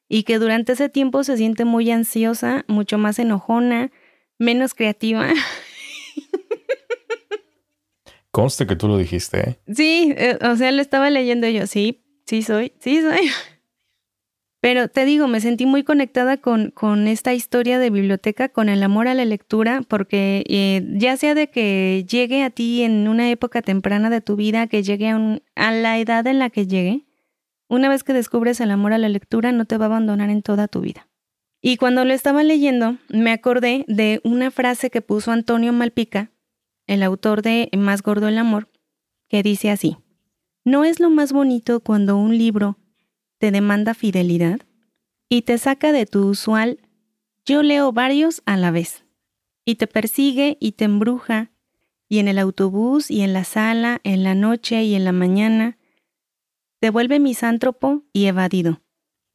y 0.09 0.23
que 0.23 0.37
durante 0.37 0.73
ese 0.73 0.89
tiempo 0.89 1.23
se 1.23 1.37
siente 1.37 1.65
muy 1.65 1.89
ansiosa, 1.91 2.65
mucho 2.67 2.97
más 2.97 3.19
enojona, 3.19 3.91
menos 4.37 4.73
creativa. 4.73 5.29
Conste 8.31 8.67
que 8.67 8.75
tú 8.75 8.87
lo 8.87 8.97
dijiste. 8.97 9.49
¿eh? 9.49 9.59
Sí, 9.73 10.13
eh, 10.17 10.39
o 10.41 10.55
sea, 10.55 10.71
lo 10.71 10.81
estaba 10.81 11.09
leyendo 11.09 11.47
yo, 11.47 11.67
sí, 11.67 12.03
sí 12.25 12.41
soy, 12.41 12.73
sí 12.79 13.01
soy. 13.01 13.29
Pero 14.63 14.87
te 14.87 15.03
digo, 15.03 15.27
me 15.27 15.41
sentí 15.41 15.65
muy 15.65 15.83
conectada 15.83 16.37
con, 16.37 16.71
con 16.71 17.09
esta 17.09 17.33
historia 17.33 17.79
de 17.79 17.89
biblioteca, 17.89 18.47
con 18.47 18.69
el 18.69 18.81
amor 18.81 19.09
a 19.09 19.13
la 19.13 19.25
lectura, 19.25 19.81
porque 19.85 20.45
eh, 20.47 20.87
ya 20.93 21.17
sea 21.17 21.35
de 21.35 21.49
que 21.49 22.05
llegue 22.09 22.43
a 22.43 22.49
ti 22.49 22.83
en 22.83 23.09
una 23.09 23.29
época 23.29 23.61
temprana 23.61 24.09
de 24.09 24.21
tu 24.21 24.37
vida, 24.37 24.67
que 24.67 24.81
llegue 24.81 25.09
a, 25.09 25.41
a 25.55 25.71
la 25.73 25.99
edad 25.99 26.25
en 26.27 26.39
la 26.39 26.49
que 26.49 26.65
llegue, 26.65 27.05
una 27.67 27.89
vez 27.89 28.05
que 28.05 28.13
descubres 28.13 28.61
el 28.61 28.71
amor 28.71 28.93
a 28.93 28.97
la 28.97 29.09
lectura, 29.09 29.51
no 29.51 29.65
te 29.65 29.77
va 29.77 29.83
a 29.83 29.87
abandonar 29.87 30.29
en 30.29 30.41
toda 30.41 30.69
tu 30.69 30.79
vida. 30.79 31.09
Y 31.61 31.75
cuando 31.75 32.05
lo 32.05 32.13
estaba 32.13 32.41
leyendo, 32.41 32.95
me 33.09 33.33
acordé 33.33 33.83
de 33.89 34.21
una 34.23 34.49
frase 34.49 34.89
que 34.89 35.01
puso 35.01 35.33
Antonio 35.33 35.73
Malpica, 35.73 36.31
el 36.87 37.03
autor 37.03 37.41
de 37.41 37.69
Más 37.77 38.01
gordo 38.01 38.29
el 38.29 38.37
amor, 38.37 38.69
que 39.27 39.43
dice 39.43 39.71
así, 39.71 39.97
No 40.63 40.85
es 40.85 41.01
lo 41.01 41.09
más 41.09 41.33
bonito 41.33 41.81
cuando 41.81 42.15
un 42.15 42.37
libro 42.37 42.77
te 43.43 43.51
demanda 43.51 43.93
fidelidad 43.93 44.61
y 45.27 45.41
te 45.41 45.57
saca 45.57 45.91
de 45.91 46.05
tu 46.05 46.27
usual 46.27 46.79
yo 47.45 47.61
leo 47.61 47.91
varios 47.91 48.41
a 48.45 48.55
la 48.55 48.71
vez 48.71 49.03
y 49.65 49.75
te 49.75 49.85
persigue 49.85 50.55
y 50.61 50.71
te 50.71 50.85
embruja 50.85 51.51
y 52.07 52.19
en 52.19 52.29
el 52.29 52.39
autobús 52.39 53.11
y 53.11 53.19
en 53.19 53.33
la 53.33 53.43
sala, 53.43 53.99
en 54.05 54.23
la 54.23 54.33
noche 54.33 54.83
y 54.83 54.95
en 54.95 55.03
la 55.03 55.11
mañana, 55.11 55.77
te 56.79 56.89
vuelve 56.89 57.19
misántropo 57.19 58.05
y 58.13 58.27
evadido. 58.27 58.81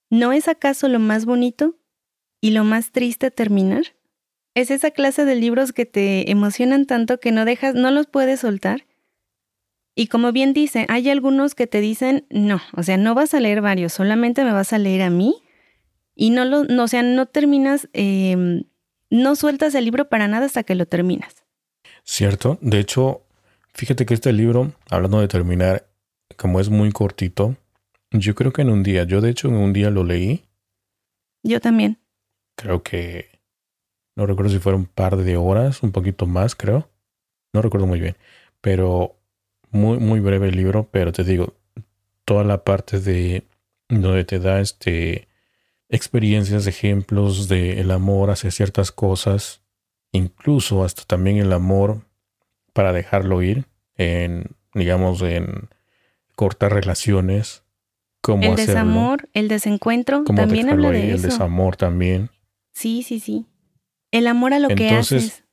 ¿No 0.08 0.32
es 0.32 0.48
acaso 0.48 0.88
lo 0.88 1.00
más 1.00 1.26
bonito 1.26 1.76
y 2.40 2.52
lo 2.52 2.64
más 2.64 2.92
triste 2.92 3.30
terminar? 3.30 3.94
Es 4.54 4.70
esa 4.70 4.90
clase 4.90 5.26
de 5.26 5.34
libros 5.34 5.74
que 5.74 5.84
te 5.84 6.30
emocionan 6.30 6.86
tanto 6.86 7.20
que 7.20 7.30
no 7.30 7.44
dejas, 7.44 7.74
no 7.74 7.90
los 7.90 8.06
puedes 8.06 8.40
soltar 8.40 8.86
Y 9.98 10.06
como 10.06 10.30
bien 10.30 10.52
dice, 10.52 10.86
hay 10.88 11.10
algunos 11.10 11.56
que 11.56 11.66
te 11.66 11.80
dicen, 11.80 12.24
no, 12.30 12.60
o 12.76 12.84
sea, 12.84 12.96
no 12.96 13.16
vas 13.16 13.34
a 13.34 13.40
leer 13.40 13.60
varios, 13.60 13.92
solamente 13.92 14.44
me 14.44 14.52
vas 14.52 14.72
a 14.72 14.78
leer 14.78 15.02
a 15.02 15.10
mí. 15.10 15.42
Y 16.14 16.30
no 16.30 16.44
lo, 16.44 16.62
no, 16.62 16.84
o 16.84 16.86
sea, 16.86 17.02
no 17.02 17.26
terminas, 17.26 17.88
em, 17.94 18.62
no 19.10 19.34
sueltas 19.34 19.74
el 19.74 19.84
libro 19.84 20.08
para 20.08 20.28
nada 20.28 20.46
hasta 20.46 20.62
que 20.62 20.76
lo 20.76 20.86
terminas. 20.86 21.44
Cierto. 22.04 22.58
De 22.60 22.78
hecho, 22.78 23.22
fíjate 23.74 24.06
que 24.06 24.14
este 24.14 24.32
libro, 24.32 24.72
hablando 24.88 25.20
de 25.20 25.26
terminar, 25.26 25.88
como 26.36 26.60
es 26.60 26.68
muy 26.68 26.92
cortito, 26.92 27.56
yo 28.12 28.36
creo 28.36 28.52
que 28.52 28.62
en 28.62 28.70
un 28.70 28.84
día, 28.84 29.02
yo 29.02 29.20
de 29.20 29.30
hecho 29.30 29.48
en 29.48 29.56
un 29.56 29.72
día 29.72 29.90
lo 29.90 30.04
leí. 30.04 30.44
Yo 31.42 31.60
también. 31.60 31.98
Creo 32.54 32.84
que, 32.84 33.40
no 34.14 34.26
recuerdo 34.26 34.52
si 34.52 34.60
fueron 34.60 34.82
un 34.82 34.86
par 34.86 35.16
de 35.16 35.36
horas, 35.36 35.82
un 35.82 35.90
poquito 35.90 36.24
más, 36.26 36.54
creo. 36.54 36.88
No 37.52 37.62
recuerdo 37.62 37.88
muy 37.88 37.98
bien. 37.98 38.16
Pero 38.60 39.17
muy, 39.70 39.98
muy 39.98 40.20
breve 40.20 40.48
el 40.48 40.56
libro, 40.56 40.88
pero 40.90 41.12
te 41.12 41.24
digo, 41.24 41.54
toda 42.24 42.44
la 42.44 42.64
parte 42.64 43.00
de 43.00 43.44
donde 43.88 44.24
te 44.24 44.38
da 44.38 44.60
este 44.60 45.28
experiencias, 45.88 46.66
ejemplos 46.66 47.48
del 47.48 47.78
el 47.78 47.90
amor 47.90 48.30
hacia 48.30 48.50
ciertas 48.50 48.92
cosas, 48.92 49.62
incluso 50.12 50.84
hasta 50.84 51.04
también 51.04 51.38
el 51.38 51.52
amor 51.52 52.02
para 52.72 52.92
dejarlo 52.92 53.42
ir, 53.42 53.64
en, 53.96 54.50
digamos, 54.74 55.22
en 55.22 55.68
cortar 56.36 56.72
relaciones. 56.72 57.64
Cómo 58.20 58.42
el 58.42 58.56
desamor, 58.56 59.28
el 59.32 59.48
desencuentro, 59.48 60.24
también 60.24 60.68
habla 60.68 60.90
de 60.90 61.12
El 61.12 61.22
desamor 61.22 61.76
también. 61.76 62.30
Sí, 62.72 63.02
sí, 63.02 63.20
sí. 63.20 63.46
El 64.10 64.26
amor 64.26 64.52
a 64.52 64.58
lo 64.58 64.68
que 64.68 64.90
haces. 64.90 65.44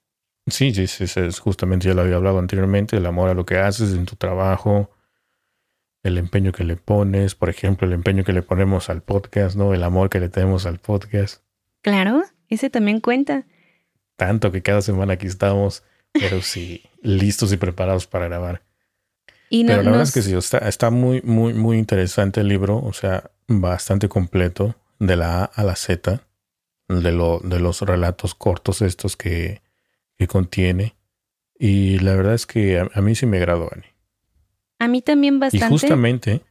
Sí, 0.47 0.73
sí, 0.73 0.87
sí, 0.87 1.03
es 1.03 1.39
justamente 1.39 1.87
ya 1.87 1.95
lo 1.95 2.01
había 2.01 2.17
hablado 2.17 2.37
anteriormente, 2.37 2.97
el 2.97 3.05
amor 3.05 3.29
a 3.29 3.33
lo 3.33 3.45
que 3.45 3.57
haces 3.57 3.93
en 3.93 4.05
tu 4.05 4.15
trabajo, 4.15 4.91
el 6.03 6.19
empeño 6.19 6.51
que 6.51 6.63
le 6.63 6.75
pones, 6.75 7.33
por 7.33 7.49
ejemplo, 7.49 7.87
el 7.87 7.93
empeño 7.93 8.23
que 8.23 8.31
le 8.31 8.43
ponemos 8.43 8.91
al 8.91 9.01
podcast, 9.01 9.55
¿no? 9.55 9.73
El 9.73 9.83
amor 9.83 10.11
que 10.11 10.19
le 10.19 10.29
tenemos 10.29 10.67
al 10.67 10.77
podcast. 10.77 11.41
Claro, 11.81 12.23
ese 12.47 12.69
también 12.69 12.99
cuenta. 12.99 13.45
Tanto 14.17 14.51
que 14.51 14.61
cada 14.61 14.83
semana 14.83 15.13
aquí 15.13 15.25
estamos, 15.25 15.83
pero 16.13 16.43
sí, 16.43 16.83
listos 17.01 17.51
y 17.51 17.57
preparados 17.57 18.05
para 18.05 18.27
grabar. 18.27 18.61
Y 19.49 19.65
pero 19.65 19.81
la 19.81 19.89
verdad 19.89 20.03
es 20.03 20.13
que 20.13 20.21
sí, 20.21 20.35
está, 20.35 20.59
está 20.59 20.91
muy, 20.91 21.23
muy, 21.23 21.55
muy 21.55 21.79
interesante 21.79 22.41
el 22.41 22.49
libro, 22.49 22.77
o 22.77 22.93
sea, 22.93 23.31
bastante 23.47 24.07
completo, 24.07 24.75
de 24.99 25.15
la 25.15 25.43
A 25.43 25.45
a 25.45 25.63
la 25.63 25.75
Z, 25.75 26.21
de, 26.87 27.11
lo, 27.11 27.39
de 27.39 27.59
los 27.59 27.81
relatos 27.81 28.35
cortos 28.35 28.83
estos 28.83 29.17
que, 29.17 29.64
que 30.17 30.27
contiene. 30.27 30.95
Y 31.57 31.99
la 31.99 32.15
verdad 32.15 32.33
es 32.33 32.45
que 32.45 32.79
a, 32.79 33.01
mí 33.01 33.15
sí 33.15 33.25
me 33.25 33.37
agradó, 33.37 33.69
Ani. 33.73 33.85
A 34.79 34.87
mí 34.87 35.01
también 35.01 35.39
bastante. 35.39 35.65
Y 35.65 35.69
justamente, 35.69 36.41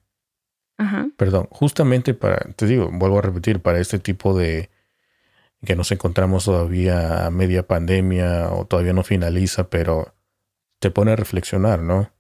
Ajá. 0.79 1.09
perdón, 1.17 1.49
justamente 1.51 2.15
para, 2.15 2.39
te 2.55 2.67
digo, 2.67 2.91
vuelvo 2.93 3.19
a 3.19 3.23
repetir, 3.23 3.61
para 3.61 3.81
este 3.81 3.99
tipo 3.99 4.37
de 4.37 4.71
que 5.65 5.77
nos 5.77 5.91
encontramos 5.93 6.45
todavía 6.45 7.27
a 7.27 7.31
media 7.31 7.67
pandemia 7.67 8.51
o 8.51 8.67
todavía 8.67 8.93
no 8.93 9.03
finaliza, 9.03 9.69
pero 9.71 10.15
te 10.79 10.91
pone 10.91 11.13
a 11.13 11.17
reflexionar, 11.17 11.81
¿no? 11.81 12.11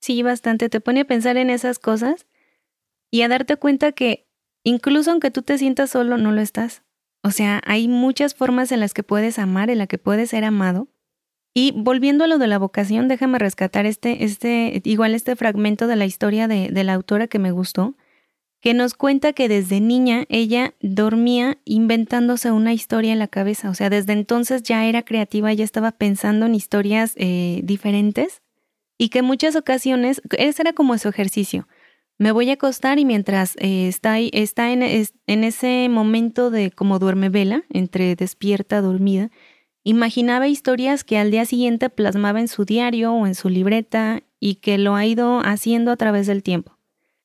Sí, 0.00 0.22
bastante, 0.22 0.68
te 0.68 0.80
pone 0.80 1.00
a 1.00 1.04
pensar 1.04 1.36
en 1.36 1.50
esas 1.50 1.78
cosas 1.78 2.26
y 3.10 3.22
a 3.22 3.28
darte 3.28 3.56
cuenta 3.56 3.92
que 3.92 4.28
incluso 4.64 5.10
aunque 5.10 5.30
tú 5.30 5.42
te 5.42 5.58
sientas 5.58 5.90
solo, 5.90 6.16
no 6.16 6.32
lo 6.32 6.40
estás. 6.40 6.82
O 7.22 7.30
sea, 7.30 7.60
hay 7.64 7.88
muchas 7.88 8.34
formas 8.34 8.72
en 8.72 8.80
las 8.80 8.94
que 8.94 9.02
puedes 9.02 9.38
amar, 9.38 9.70
en 9.70 9.78
las 9.78 9.88
que 9.88 9.98
puedes 9.98 10.30
ser 10.30 10.44
amado. 10.44 10.88
Y 11.54 11.72
volviendo 11.72 12.24
a 12.24 12.28
lo 12.28 12.38
de 12.38 12.46
la 12.46 12.58
vocación, 12.58 13.08
déjame 13.08 13.38
rescatar 13.38 13.86
este, 13.86 14.24
este, 14.24 14.80
igual 14.84 15.14
este 15.14 15.34
fragmento 15.34 15.86
de 15.86 15.96
la 15.96 16.06
historia 16.06 16.46
de, 16.46 16.70
la 16.84 16.94
autora 16.94 17.26
que 17.26 17.38
me 17.38 17.50
gustó, 17.50 17.96
que 18.60 18.74
nos 18.74 18.94
cuenta 18.94 19.32
que 19.32 19.48
desde 19.48 19.80
niña 19.80 20.24
ella 20.28 20.74
dormía 20.80 21.58
inventándose 21.64 22.52
una 22.52 22.72
historia 22.72 23.12
en 23.12 23.18
la 23.18 23.28
cabeza. 23.28 23.70
O 23.70 23.74
sea, 23.74 23.90
desde 23.90 24.12
entonces 24.12 24.62
ya 24.62 24.86
era 24.86 25.02
creativa, 25.02 25.52
ya 25.52 25.64
estaba 25.64 25.92
pensando 25.92 26.46
en 26.46 26.54
historias 26.54 27.14
eh, 27.16 27.60
diferentes 27.64 28.42
y 28.96 29.08
que 29.08 29.20
en 29.20 29.24
muchas 29.24 29.56
ocasiones, 29.56 30.20
ese 30.36 30.62
era 30.62 30.72
como 30.72 30.98
su 30.98 31.08
ejercicio. 31.08 31.66
Me 32.18 32.32
voy 32.32 32.50
a 32.50 32.54
acostar 32.54 32.98
y 32.98 33.04
mientras 33.04 33.54
eh, 33.58 33.86
está, 33.86 34.18
está 34.18 34.72
en, 34.72 34.82
en, 34.82 35.44
ese 35.44 35.88
momento 35.88 36.50
de 36.50 36.72
como 36.72 36.98
duerme 36.98 37.28
vela, 37.28 37.62
entre 37.70 38.16
despierta, 38.16 38.80
dormida, 38.80 39.30
imaginaba 39.84 40.48
historias 40.48 41.04
que 41.04 41.16
al 41.16 41.30
día 41.30 41.44
siguiente 41.44 41.90
plasmaba 41.90 42.40
en 42.40 42.48
su 42.48 42.64
diario 42.64 43.12
o 43.12 43.26
en 43.26 43.36
su 43.36 43.48
libreta 43.48 44.24
y 44.40 44.56
que 44.56 44.78
lo 44.78 44.96
ha 44.96 45.06
ido 45.06 45.40
haciendo 45.44 45.92
a 45.92 45.96
través 45.96 46.26
del 46.26 46.42
tiempo. 46.42 46.76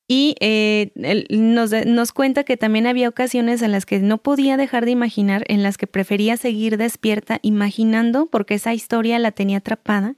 Y 0.07 0.35
eh, 0.41 0.91
nos, 1.29 1.71
nos 1.87 2.11
cuenta 2.11 2.43
que 2.43 2.55
también 2.55 2.85
había 2.85 3.09
ocasiones 3.09 3.63
en 3.63 3.71
las 3.71 3.87
que 3.87 3.97
no 3.97 4.19
podía 4.19 4.57
dejar 4.57 4.85
de 4.85 4.91
imaginar, 4.91 5.43
en 5.47 5.63
las 5.63 5.77
que 5.77 5.87
prefería 5.87 6.37
seguir 6.37 6.77
despierta 6.77 7.39
imaginando 7.41 8.27
porque 8.27 8.55
esa 8.55 8.75
historia 8.75 9.17
la 9.17 9.31
tenía 9.31 9.57
atrapada 9.57 10.15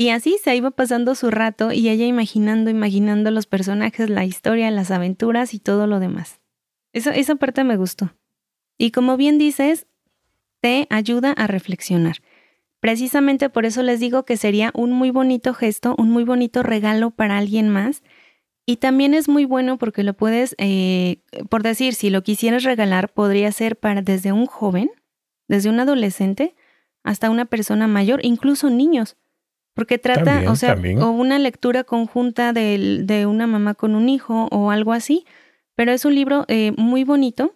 y 0.00 0.10
así 0.10 0.38
se 0.42 0.54
iba 0.54 0.70
pasando 0.70 1.16
su 1.16 1.28
rato 1.28 1.72
y 1.72 1.88
ella 1.88 2.06
imaginando, 2.06 2.70
imaginando 2.70 3.32
los 3.32 3.46
personajes, 3.46 4.08
la 4.08 4.24
historia, 4.24 4.70
las 4.70 4.92
aventuras 4.92 5.54
y 5.54 5.58
todo 5.58 5.88
lo 5.88 5.98
demás. 5.98 6.40
Eso, 6.92 7.10
esa 7.10 7.34
parte 7.34 7.64
me 7.64 7.76
gustó. 7.76 8.14
Y 8.78 8.92
como 8.92 9.16
bien 9.16 9.38
dices, 9.38 9.88
te 10.60 10.86
ayuda 10.88 11.32
a 11.32 11.48
reflexionar. 11.48 12.18
Precisamente 12.78 13.50
por 13.50 13.66
eso 13.66 13.82
les 13.82 13.98
digo 13.98 14.24
que 14.24 14.36
sería 14.36 14.70
un 14.72 14.92
muy 14.92 15.10
bonito 15.10 15.52
gesto, 15.52 15.96
un 15.98 16.12
muy 16.12 16.22
bonito 16.22 16.62
regalo 16.62 17.10
para 17.10 17.36
alguien 17.36 17.68
más. 17.68 18.04
Y 18.66 18.76
también 18.76 19.14
es 19.14 19.28
muy 19.28 19.46
bueno 19.46 19.78
porque 19.78 20.04
lo 20.04 20.14
puedes, 20.14 20.54
eh, 20.58 21.22
por 21.48 21.64
decir, 21.64 21.94
si 21.94 22.08
lo 22.08 22.22
quisieras 22.22 22.62
regalar, 22.62 23.12
podría 23.12 23.50
ser 23.50 23.76
para 23.76 24.00
desde 24.02 24.30
un 24.30 24.46
joven, 24.46 24.92
desde 25.48 25.70
un 25.70 25.80
adolescente, 25.80 26.54
hasta 27.02 27.30
una 27.30 27.46
persona 27.46 27.88
mayor, 27.88 28.20
incluso 28.22 28.70
niños 28.70 29.16
porque 29.78 29.96
trata, 29.96 30.50
o 30.50 30.56
sea, 30.56 30.74
o 30.74 31.10
una 31.10 31.38
lectura 31.38 31.84
conjunta 31.84 32.52
de, 32.52 33.04
de, 33.04 33.26
una 33.26 33.46
mamá 33.46 33.74
con 33.74 33.94
un 33.94 34.08
hijo 34.08 34.48
o 34.50 34.72
algo 34.72 34.92
así, 34.92 35.24
pero 35.76 35.92
es 35.92 36.04
un 36.04 36.16
libro 36.16 36.44
eh, 36.48 36.72
muy 36.76 37.04
bonito 37.04 37.54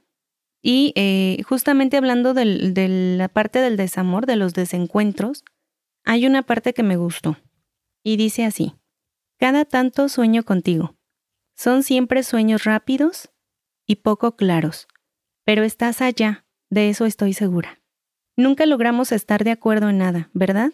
y 0.63 0.93
eh, 0.95 1.43
justamente 1.43 1.97
hablando 1.97 2.33
del, 2.33 2.75
de 2.75 3.17
la 3.19 3.29
parte 3.29 3.59
del 3.59 3.77
desamor, 3.77 4.27
de 4.27 4.37
los 4.37 4.55
desencuentros, 4.55 5.45
hay 6.05 6.25
una 6.25 6.43
parte 6.43 6.73
que 6.75 6.85
me 6.85 6.95
gustó 6.97 7.39
y 8.05 8.17
dice 8.17 8.45
así, 8.45 8.77
cada 9.37 9.65
tanto 9.65 10.09
sueño 10.09 10.45
contigo. 10.45 10.95
Son 11.57 11.83
siempre 11.83 12.23
sueños 12.23 12.63
rápidos 12.63 13.33
y 13.85 13.97
poco 13.97 14.37
claros, 14.37 14.87
pero 15.45 15.65
estás 15.65 16.01
allá, 16.01 16.47
de 16.71 16.89
eso 16.89 17.05
estoy 17.05 17.33
segura. 17.33 17.81
Nunca 18.37 18.65
logramos 18.65 19.11
estar 19.11 19.43
de 19.43 19.51
acuerdo 19.51 19.89
en 19.89 19.99
nada, 19.99 20.31
¿verdad? 20.35 20.71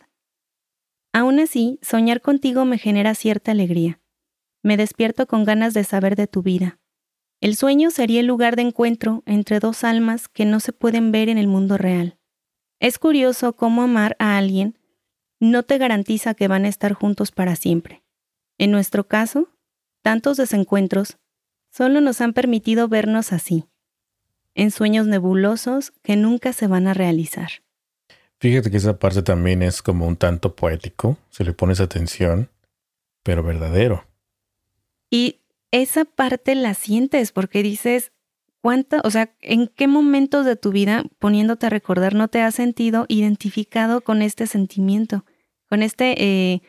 Aún 1.13 1.41
así, 1.41 1.79
soñar 1.83 2.21
contigo 2.21 2.65
me 2.65 2.79
genera 2.79 3.15
cierta 3.15 3.53
alegría. 3.53 4.01
Me 4.63 4.77
despierto 4.77 5.27
con 5.27 5.45
ganas 5.45 5.75
de 5.75 5.85
saber 5.85 6.17
de 6.17 6.27
tu 6.27 6.43
vida. 6.43 6.79
El 7.41 7.55
sueño 7.55 7.91
sería 7.91 8.21
el 8.21 8.27
lugar 8.27 8.57
de 8.57 8.63
encuentro 8.63 9.23
entre 9.25 9.61
dos 9.61 9.85
almas 9.85 10.29
que 10.29 10.45
no 10.45 10.61
se 10.61 10.73
pueden 10.73 11.13
ver 11.13 11.29
en 11.29 11.39
el 11.39 11.47
mundo 11.47 11.79
real. 11.79 12.19
Es 12.81 12.99
curioso 12.99 13.55
cómo 13.55 13.83
amar 13.83 14.17
a 14.19 14.37
alguien 14.37 14.79
no 15.41 15.63
te 15.63 15.79
garantiza 15.79 16.35
que 16.35 16.49
van 16.49 16.65
a 16.65 16.69
estar 16.69 16.93
juntos 16.93 17.31
para 17.31 17.55
siempre. 17.55 18.03
En 18.59 18.73
nuestro 18.73 19.07
caso, 19.07 19.49
tantos 20.03 20.37
desencuentros 20.37 21.19
solo 21.71 22.01
nos 22.01 22.21
han 22.21 22.33
permitido 22.33 22.89
vernos 22.89 23.33
así, 23.33 23.65
en 24.55 24.73
sueños 24.73 25.07
nebulosos 25.07 25.93
que 26.03 26.17
nunca 26.17 26.53
se 26.53 26.67
van 26.67 26.89
a 26.89 26.95
realizar. 26.95 27.51
Fíjate 28.41 28.71
que 28.71 28.77
esa 28.77 28.99
parte 28.99 29.23
también 29.23 29.63
es 29.63 29.83
como 29.83 30.07
un 30.07 30.17
tanto 30.17 30.55
poético, 30.55 31.19
si 31.31 31.43
le 31.43 31.53
pones 31.53 31.81
atención, 31.81 32.51
pero 33.25 33.43
verdadero. 33.43 34.05
Y 35.11 35.41
esa 35.73 36.05
parte 36.05 36.55
la 36.55 36.75
sientes 36.75 37.33
porque 37.33 37.65
dices, 37.65 38.13
¿cuánta, 38.61 39.01
o 39.03 39.11
sea, 39.11 39.35
en 39.41 39.67
qué 39.67 39.89
momentos 39.89 40.47
de 40.47 40.55
tu 40.55 40.71
vida, 40.71 41.03
poniéndote 41.19 41.67
a 41.67 41.71
recordar, 41.71 42.15
no 42.15 42.29
te 42.29 42.41
has 42.41 42.55
sentido 42.55 43.07
identificado 43.09 44.03
con 44.03 44.23
este 44.23 44.47
sentimiento? 44.47 45.25
Con 45.69 45.83
este, 45.83 46.15
eh, 46.23 46.63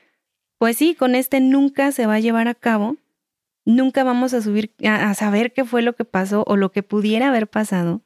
pues 0.57 0.75
sí, 0.75 0.95
con 0.95 1.13
este 1.13 1.39
nunca 1.39 1.91
se 1.91 2.07
va 2.07 2.15
a 2.15 2.19
llevar 2.19 2.47
a 2.47 2.55
cabo, 2.55 2.97
nunca 3.63 4.03
vamos 4.03 4.33
a 4.33 4.41
subir 4.41 4.73
a 4.83 5.13
saber 5.13 5.53
qué 5.53 5.65
fue 5.65 5.83
lo 5.83 5.93
que 5.93 6.03
pasó 6.03 6.43
o 6.47 6.55
lo 6.55 6.71
que 6.71 6.81
pudiera 6.81 7.27
haber 7.27 7.47
pasado 7.47 8.01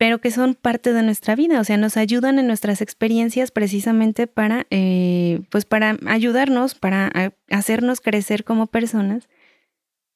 pero 0.00 0.18
que 0.18 0.30
son 0.30 0.54
parte 0.54 0.94
de 0.94 1.02
nuestra 1.02 1.36
vida, 1.36 1.60
o 1.60 1.64
sea, 1.64 1.76
nos 1.76 1.98
ayudan 1.98 2.38
en 2.38 2.46
nuestras 2.46 2.80
experiencias 2.80 3.50
precisamente 3.50 4.26
para, 4.26 4.66
eh, 4.70 5.42
pues 5.50 5.66
para 5.66 5.98
ayudarnos, 6.06 6.74
para 6.74 7.34
hacernos 7.50 8.00
crecer 8.00 8.44
como 8.44 8.68
personas. 8.68 9.28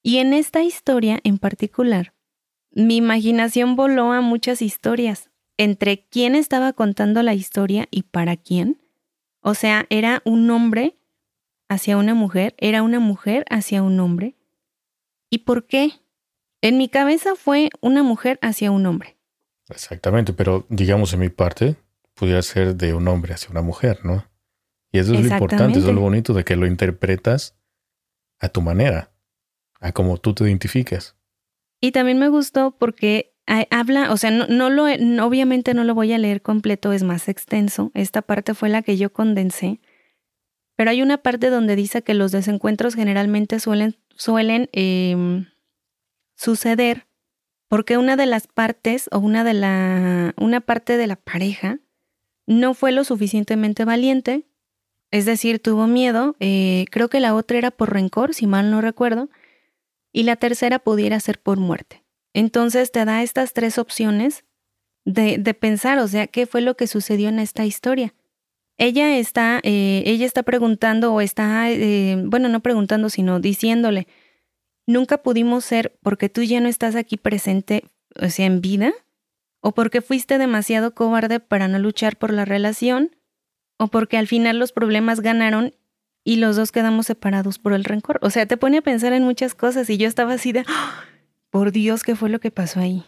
Y 0.03 0.21
en 0.21 0.33
esta 0.33 0.63
historia 0.63 1.21
en 1.23 1.37
particular, 1.37 2.15
mi 2.71 2.97
imaginación 2.97 3.77
voló 3.77 4.13
a 4.13 4.23
muchas 4.23 4.63
historias, 4.63 5.29
entre 5.59 6.07
quién 6.07 6.35
estaba 6.35 6.73
contando 6.73 7.23
la 7.23 7.35
historia 7.35 7.87
y 7.91 8.05
para 8.05 8.39
quién. 8.39 8.81
O 9.43 9.53
sea, 9.53 9.85
era 9.91 10.23
un 10.25 10.51
hombre 10.51 10.97
hacia 11.69 11.99
una 11.99 12.15
mujer, 12.15 12.55
era 12.57 12.83
una 12.83 13.01
mujer 13.01 13.45
hacia 13.51 13.83
un 13.83 14.01
hombre. 14.01 14.35
¿Y 15.29 15.41
por 15.41 15.67
qué? 15.67 15.91
En 16.63 16.79
mi 16.79 16.89
cabeza 16.89 17.35
fue 17.35 17.69
una 17.83 18.03
mujer 18.03 18.39
hacia 18.41 18.71
un 18.71 18.87
hombre. 18.87 19.19
Exactamente, 19.69 20.33
pero 20.33 20.67
digamos 20.69 21.13
en 21.13 21.21
mi 21.21 21.29
parte, 21.29 21.77
pudiera 22.15 22.43
ser 22.43 22.77
de 22.77 22.95
un 22.95 23.09
hombre 23.09 23.35
hacia 23.35 23.51
una 23.51 23.63
mujer, 23.63 24.05
¿no? 24.05 24.25
Y 24.93 24.99
eso 24.99 25.15
es 25.15 25.27
lo 25.27 25.35
importante, 25.35 25.79
eso 25.79 25.89
es 25.89 25.95
lo 25.95 26.01
bonito 26.01 26.35
de 26.35 26.45
que 26.45 26.57
lo 26.57 26.67
interpretas 26.67 27.57
a 28.39 28.49
tu 28.49 28.63
manera, 28.63 29.11
a 29.81 29.93
como 29.93 30.19
tú 30.19 30.35
te 30.35 30.45
identificas. 30.45 31.17
Y 31.81 31.93
también 31.93 32.19
me 32.19 32.29
gustó 32.29 32.77
porque 32.79 33.35
habla, 33.71 34.13
o 34.13 34.17
sea, 34.17 34.31
no, 34.31 34.47
no 34.47 34.71
lo, 34.71 34.85
obviamente 35.27 35.75
no 35.75 35.85
lo 35.85 35.95
voy 35.95 36.13
a 36.13 36.19
leer 36.19 36.43
completo, 36.43 36.93
es 36.93 37.03
más 37.03 37.29
extenso. 37.29 37.91
Esta 37.95 38.23
parte 38.23 38.55
fue 38.55 38.69
la 38.69 38.83
que 38.83 38.97
yo 38.97 39.13
condensé. 39.13 39.81
Pero 40.77 40.91
hay 40.91 41.03
una 41.03 41.19
parte 41.19 41.51
donde 41.51 41.77
dice 41.77 42.03
que 42.03 42.15
los 42.15 42.33
desencuentros 42.33 42.95
generalmente 42.95 43.61
suelen, 43.61 43.97
suelen 44.17 44.69
em, 44.73 45.47
suceder 46.37 47.07
porque 47.69 47.99
una 47.99 48.17
de 48.17 48.27
las 48.27 48.47
partes 48.47 49.09
o 49.13 49.19
una 49.19 49.45
de 49.45 49.55
la 49.55 50.35
una 50.37 50.61
parte 50.61 50.97
de 50.97 51.07
la 51.07 51.17
pareja 51.17 51.81
no 52.47 52.75
fue 52.75 52.93
lo 52.93 53.05
suficientemente 53.05 53.85
valiente, 53.85 54.47
es 55.11 55.25
decir, 55.25 55.61
tuvo 55.61 55.87
miedo. 55.87 56.37
Eh, 56.41 56.87
creo 56.91 57.09
que 57.09 57.21
la 57.21 57.35
otra 57.35 57.59
era 57.59 57.71
por 57.71 57.93
rencor, 57.93 58.35
si 58.35 58.47
mal 58.47 58.71
no 58.71 58.81
recuerdo, 58.81 59.31
y 60.13 60.25
la 60.25 60.37
tercera 60.37 60.79
pudiera 60.79 61.19
ser 61.21 61.41
por 61.41 61.59
muerte. 61.59 62.05
Entonces 62.35 62.93
te 62.93 63.05
da 63.05 63.23
estas 63.23 63.53
tres 63.53 63.79
opciones 63.79 64.45
de, 65.05 65.39
de 65.39 65.55
pensar, 65.55 65.99
o 65.99 66.09
sea, 66.09 66.27
qué 66.27 66.47
fue 66.47 66.61
lo 66.61 66.77
que 66.77 66.87
sucedió 66.87 67.29
en 67.29 67.39
esta 67.39 67.65
historia. 67.65 68.15
Ella 68.77 69.19
está, 69.19 69.61
eh, 69.63 70.03
ella 70.07 70.27
está 70.27 70.43
preguntando 70.43 71.15
o 71.15 71.21
está, 71.21 71.71
eh, 71.71 72.17
bueno, 72.27 72.49
no 72.49 72.61
preguntando, 72.61 73.09
sino 73.09 73.39
diciéndole, 73.39 74.09
nunca 74.87 75.23
pudimos 75.23 75.65
ser 75.65 75.97
porque 76.03 76.29
tú 76.29 76.43
ya 76.43 76.61
no 76.61 76.69
estás 76.69 76.97
aquí 76.97 77.17
presente, 77.17 77.85
o 78.21 78.29
sea, 78.29 78.47
en 78.47 78.61
vida, 78.61 78.93
o 79.61 79.73
porque 79.73 80.01
fuiste 80.01 80.39
demasiado 80.39 80.95
cobarde 80.95 81.41
para 81.41 81.69
no 81.69 81.79
luchar 81.79 82.17
por 82.17 82.33
la 82.33 82.45
relación, 82.45 83.17
o 83.79 83.89
porque 83.89 84.17
al 84.17 84.27
final 84.27 84.59
los 84.59 84.73
problemas 84.73 85.21
ganaron 85.21 85.75
y 86.25 86.37
los 86.37 86.57
dos 86.57 86.73
quedamos 86.73 87.07
separados 87.07 87.59
por 87.59 87.73
el 87.73 87.85
rencor. 87.85 88.19
O 88.23 88.31
sea, 88.31 88.47
te 88.47 88.57
pone 88.57 88.79
a 88.79 88.83
pensar 88.83 89.13
en 89.13 89.25
muchas 89.25 89.55
cosas 89.55 89.89
y 89.91 89.97
yo 89.97 90.09
estaba 90.09 90.35
así 90.35 90.53
de, 90.53 90.65
¡Ah! 90.67 91.05
por 91.51 91.73
Dios, 91.73 92.03
¿qué 92.03 92.17
fue 92.17 92.31
lo 92.31 92.41
que 92.41 92.51
pasó 92.51 92.81
ahí? 92.81 93.05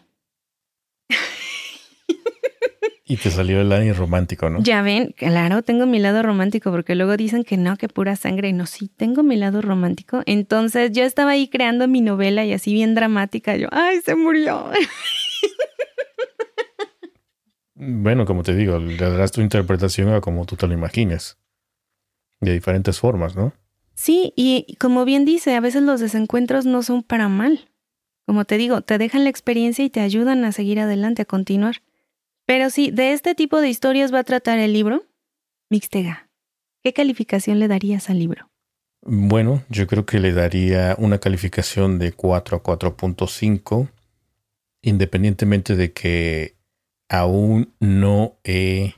Y 3.09 3.19
te 3.19 3.31
salió 3.31 3.61
el 3.61 3.69
lado 3.69 3.95
romántico, 3.95 4.51
¿no? 4.51 4.61
Ya 4.61 4.83
ven, 4.83 5.15
claro, 5.17 5.63
tengo 5.63 5.87
mi 5.87 6.01
lado 6.01 6.25
romántico, 6.25 6.73
porque 6.73 6.97
luego 6.97 7.17
dicen 7.17 7.45
que 7.45 7.57
no, 7.57 7.77
que 7.77 7.89
pura 7.89 8.17
sangre. 8.17 8.53
No, 8.53 8.67
sí, 8.67 8.89
tengo 8.89 9.23
mi 9.23 9.37
lado 9.37 9.63
romántico. 9.63 10.23
Entonces 10.27 10.91
yo 10.91 11.05
estaba 11.05 11.31
ahí 11.31 11.47
creando 11.47 11.87
mi 11.87 12.01
novela 12.01 12.45
y 12.45 12.53
así 12.53 12.73
bien 12.73 12.97
dramática. 12.97 13.57
Yo, 13.57 13.69
¡ay, 13.71 14.01
se 14.01 14.17
murió! 14.17 14.71
Bueno, 17.79 18.25
como 18.25 18.43
te 18.43 18.55
digo, 18.55 18.79
le 18.79 18.97
darás 18.97 19.33
tu 19.33 19.43
interpretación 19.43 20.09
a 20.09 20.23
como 20.23 20.47
tú 20.47 20.57
te 20.57 20.67
lo 20.67 20.73
imagines. 20.73 21.37
De 22.41 22.55
diferentes 22.55 22.99
formas, 22.99 23.37
¿no? 23.37 23.53
Sí, 23.95 24.33
y 24.35 24.77
como 24.81 25.05
bien 25.05 25.27
dice, 25.27 25.55
a 25.55 25.61
veces 25.61 25.83
los 25.83 26.01
desencuentros 26.01 26.65
no 26.65 26.83
son 26.83 27.03
para 27.03 27.29
mal. 27.29 27.69
Como 28.25 28.47
te 28.47 28.57
digo, 28.57 28.81
te 28.81 28.97
dejan 28.97 29.25
la 29.25 29.31
experiencia 29.31 29.85
y 29.85 29.91
te 29.91 30.01
ayudan 30.01 30.45
a 30.47 30.53
seguir 30.53 30.81
adelante, 30.81 31.23
a 31.23 31.27
continuar. 31.27 31.83
Pero 32.47 32.71
sí, 32.71 32.91
de 32.93 33.13
este 33.13 33.35
tipo 33.35 33.61
de 33.61 33.69
historias 33.69 34.15
va 34.15 34.21
a 34.21 34.25
tratar 34.25 34.59
el 34.59 34.73
libro. 34.73 35.05
Mixtega, 35.69 36.31
¿qué 36.83 36.93
calificación 36.93 37.59
le 37.59 37.67
darías 37.67 38.09
al 38.09 38.21
libro? 38.21 38.49
Bueno, 39.03 39.63
yo 39.69 39.87
creo 39.87 40.07
que 40.07 40.21
le 40.21 40.33
daría 40.33 40.95
una 40.99 41.19
calificación 41.19 41.99
de 41.99 42.13
4 42.13 42.57
a 42.57 42.63
4.5, 42.63 43.89
independientemente 44.83 45.77
de 45.77 45.93
que 45.93 46.57
aún 47.09 47.75
no 47.81 48.39
he 48.45 48.95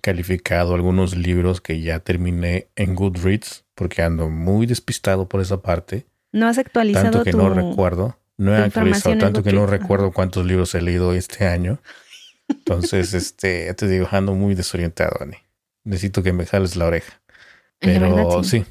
calificado 0.00 0.74
algunos 0.74 1.16
libros 1.16 1.60
que 1.60 1.80
ya 1.80 1.98
terminé 2.00 2.68
en 2.76 2.94
Goodreads, 2.94 3.64
porque 3.74 4.02
ando 4.02 4.28
muy 4.30 4.66
despistado 4.66 5.28
por 5.28 5.40
esa 5.40 5.60
parte. 5.60 6.06
No 6.32 6.46
has 6.46 6.58
actualizado 6.58 7.10
Tanto 7.10 7.24
que 7.24 7.32
no 7.32 7.50
recuerdo. 7.50 8.16
No 8.36 8.56
he 8.56 8.58
actualizado 8.58 9.18
tanto 9.18 9.42
que 9.42 9.52
no 9.52 9.66
recuerdo 9.66 10.12
cuántos 10.12 10.46
libros 10.46 10.74
he 10.74 10.80
leído 10.80 11.12
este 11.12 11.46
año. 11.46 11.78
Entonces, 12.50 13.14
este, 13.14 13.72
te 13.74 13.88
digo, 13.88 14.08
ando 14.10 14.34
muy 14.34 14.54
desorientado, 14.54 15.16
Ani. 15.20 15.36
Necesito 15.84 16.22
que 16.22 16.32
me 16.32 16.46
jales 16.46 16.76
la 16.76 16.86
oreja. 16.86 17.20
Pero 17.78 18.44
sí. 18.44 18.64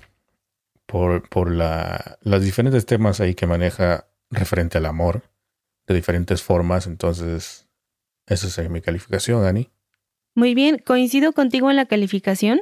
por, 0.86 1.28
por 1.30 1.52
la, 1.52 2.20
los 2.22 2.44
diferentes 2.44 2.86
temas 2.86 3.20
ahí 3.20 3.34
que 3.34 3.48
maneja 3.48 4.08
referente 4.30 4.78
al 4.78 4.86
amor, 4.86 5.24
de 5.88 5.96
diferentes 5.96 6.44
formas. 6.44 6.86
Entonces, 6.86 7.68
esa 8.28 8.62
es 8.62 8.70
mi 8.70 8.82
calificación, 8.82 9.46
Ani. 9.46 9.70
Muy 10.36 10.54
bien, 10.54 10.78
coincido 10.78 11.34
contigo 11.34 11.70
en 11.70 11.76
la 11.76 11.86
calificación. 11.86 12.62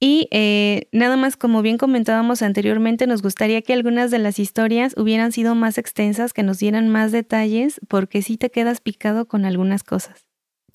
Y 0.00 0.28
eh, 0.30 0.88
nada 0.92 1.16
más, 1.16 1.36
como 1.36 1.60
bien 1.62 1.76
comentábamos 1.76 2.42
anteriormente, 2.42 3.06
nos 3.06 3.22
gustaría 3.22 3.62
que 3.62 3.72
algunas 3.72 4.10
de 4.10 4.18
las 4.18 4.38
historias 4.38 4.94
hubieran 4.96 5.32
sido 5.32 5.54
más 5.54 5.76
extensas, 5.76 6.32
que 6.32 6.44
nos 6.44 6.58
dieran 6.58 6.88
más 6.88 7.10
detalles, 7.10 7.80
porque 7.88 8.22
sí 8.22 8.36
te 8.36 8.50
quedas 8.50 8.80
picado 8.80 9.26
con 9.26 9.44
algunas 9.44 9.82
cosas. 9.82 10.27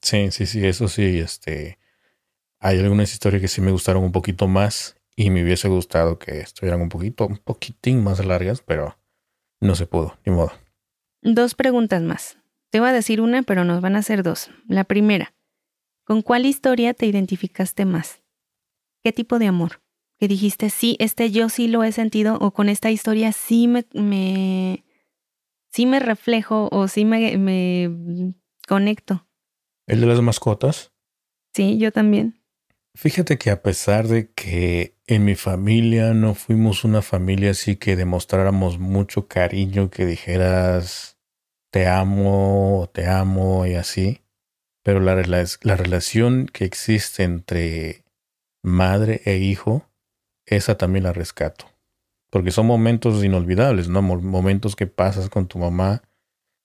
Sí, 0.04 0.32
sí, 0.32 0.46
sí, 0.46 0.66
eso 0.66 0.90
sí, 0.90 1.20
este, 1.20 1.80
hay 2.60 2.78
algunas 2.80 3.14
historias 3.14 3.42
que 3.42 3.48
sí 3.48 3.62
me 3.62 3.72
gustaron 3.72 4.04
un 4.04 4.12
poquito 4.12 4.50
más 4.50 4.98
y 5.16 5.30
me 5.30 5.42
hubiese 5.42 5.70
gustado 5.70 6.20
que 6.20 6.42
estuvieran 6.42 6.82
un 6.82 6.90
poquito, 6.90 7.26
un 7.26 7.38
poquitín 7.38 8.04
más 8.04 8.24
largas, 8.24 8.62
pero 8.62 8.98
no 9.62 9.76
se 9.76 9.86
pudo, 9.88 10.18
ni 10.26 10.34
modo. 10.34 10.52
Dos 11.22 11.56
preguntas 11.56 12.02
más. 12.02 12.38
Te 12.70 12.82
voy 12.82 12.90
a 12.90 12.94
decir 12.94 13.22
una, 13.22 13.44
pero 13.44 13.64
nos 13.64 13.80
van 13.80 13.96
a 13.96 14.00
hacer 14.00 14.24
dos. 14.24 14.52
La 14.68 14.84
primera, 14.84 15.34
¿con 16.04 16.22
cuál 16.22 16.46
historia 16.46 16.94
te 16.94 17.06
identificaste 17.06 17.86
más? 17.86 18.22
¿Qué 19.06 19.14
tipo 19.14 19.40
de 19.40 19.48
amor? 19.48 19.82
Que 20.20 20.28
dijiste, 20.28 20.70
sí, 20.70 20.98
este 21.00 21.32
yo 21.32 21.48
sí 21.48 21.70
lo 21.70 21.82
he 21.86 21.94
sentido, 21.94 22.38
o 22.42 22.52
con 22.52 22.68
esta 22.68 22.92
historia 22.92 23.32
sí 23.32 23.70
me, 23.70 23.86
me 23.94 24.84
sí 25.70 25.86
me 25.86 26.02
reflejo, 26.02 26.68
o 26.74 26.90
sí 26.90 27.06
me, 27.06 27.38
me 27.38 28.34
conecto. 28.68 29.26
¿El 29.94 30.02
de 30.02 30.08
las 30.08 30.22
mascotas? 30.22 30.92
Sí, 31.54 31.78
yo 31.78 31.92
también. 31.92 32.42
Fíjate 32.96 33.38
que 33.38 33.52
a 33.52 33.62
pesar 33.62 34.08
de 34.08 34.32
que 34.32 34.96
en 35.06 35.24
mi 35.24 35.36
familia 35.36 36.16
no 36.16 36.34
fuimos 36.34 36.84
una 36.84 37.04
familia 37.04 37.52
así 37.52 37.76
que 37.76 37.96
demostráramos 37.96 38.80
mucho 38.80 39.28
cariño, 39.28 39.92
que 39.92 40.08
dijeras 40.08 41.20
te 41.70 41.86
amo, 41.86 42.90
te 42.92 43.06
amo 43.06 43.68
y 43.68 43.76
así, 43.76 44.24
pero 44.82 45.00
la, 45.00 45.14
la 45.62 45.76
relación 45.76 46.48
que 46.48 46.66
existe 46.66 47.22
entre 47.22 48.04
madre 48.64 49.22
e 49.26 49.38
hijo, 49.38 49.88
esa 50.48 50.76
también 50.76 51.04
la 51.04 51.14
rescato. 51.14 51.68
Porque 52.32 52.50
son 52.50 52.66
momentos 52.66 53.24
inolvidables, 53.24 53.90
¿no? 53.90 54.02
Momentos 54.02 54.76
que 54.76 54.88
pasas 54.88 55.30
con 55.30 55.48
tu 55.48 55.60
mamá 55.60 56.02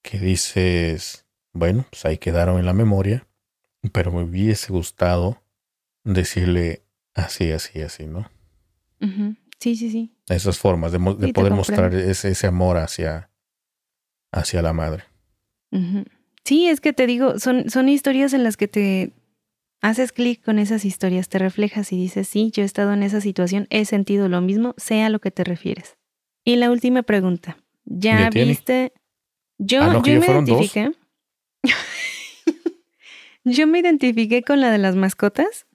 que 0.02 0.18
dices, 0.18 1.26
bueno, 1.52 1.86
pues 1.90 2.04
ahí 2.04 2.18
quedaron 2.18 2.58
en 2.58 2.66
la 2.66 2.72
memoria, 2.72 3.26
pero 3.92 4.12
me 4.12 4.22
hubiese 4.22 4.72
gustado 4.72 5.42
decirle 6.04 6.82
así, 7.14 7.52
así, 7.52 7.80
así, 7.80 8.06
¿no? 8.06 8.30
Sí, 9.60 9.76
sí, 9.76 9.90
sí. 9.90 10.12
Esas 10.28 10.58
formas 10.58 10.92
de, 10.92 10.98
poder 11.32 11.52
mostrar 11.52 11.94
ese, 11.94 12.30
ese, 12.30 12.46
amor 12.46 12.76
hacia, 12.76 13.30
hacia 14.32 14.62
la 14.62 14.72
madre. 14.72 15.04
Sí, 16.44 16.68
es 16.68 16.80
que 16.80 16.92
te 16.92 17.06
digo, 17.06 17.38
son, 17.38 17.68
son 17.70 17.88
historias 17.88 18.32
en 18.32 18.44
las 18.44 18.56
que 18.56 18.68
te 18.68 19.12
haces 19.80 20.12
clic 20.12 20.42
con 20.42 20.58
esas 20.58 20.84
historias, 20.84 21.28
te 21.28 21.38
reflejas 21.38 21.92
y 21.92 21.96
dices, 21.96 22.28
sí, 22.28 22.50
yo 22.52 22.62
he 22.62 22.66
estado 22.66 22.92
en 22.92 23.02
esa 23.02 23.20
situación, 23.20 23.66
he 23.70 23.84
sentido 23.84 24.28
lo 24.28 24.40
mismo, 24.40 24.74
sea 24.76 25.06
a 25.06 25.10
lo 25.10 25.20
que 25.20 25.30
te 25.30 25.44
refieres. 25.44 25.96
Y 26.44 26.56
la 26.56 26.70
última 26.70 27.02
pregunta, 27.02 27.58
¿ya 27.84 28.30
viste? 28.30 28.92
Yo, 29.58 29.82
ah, 29.82 30.02
yo 30.04 30.20
me 30.20 30.26
identifiqué. 30.26 30.92
yo 33.44 33.66
me 33.66 33.80
identifiqué 33.80 34.42
con 34.42 34.60
la 34.60 34.70
de 34.70 34.78
las 34.78 34.96
mascotas, 34.96 35.66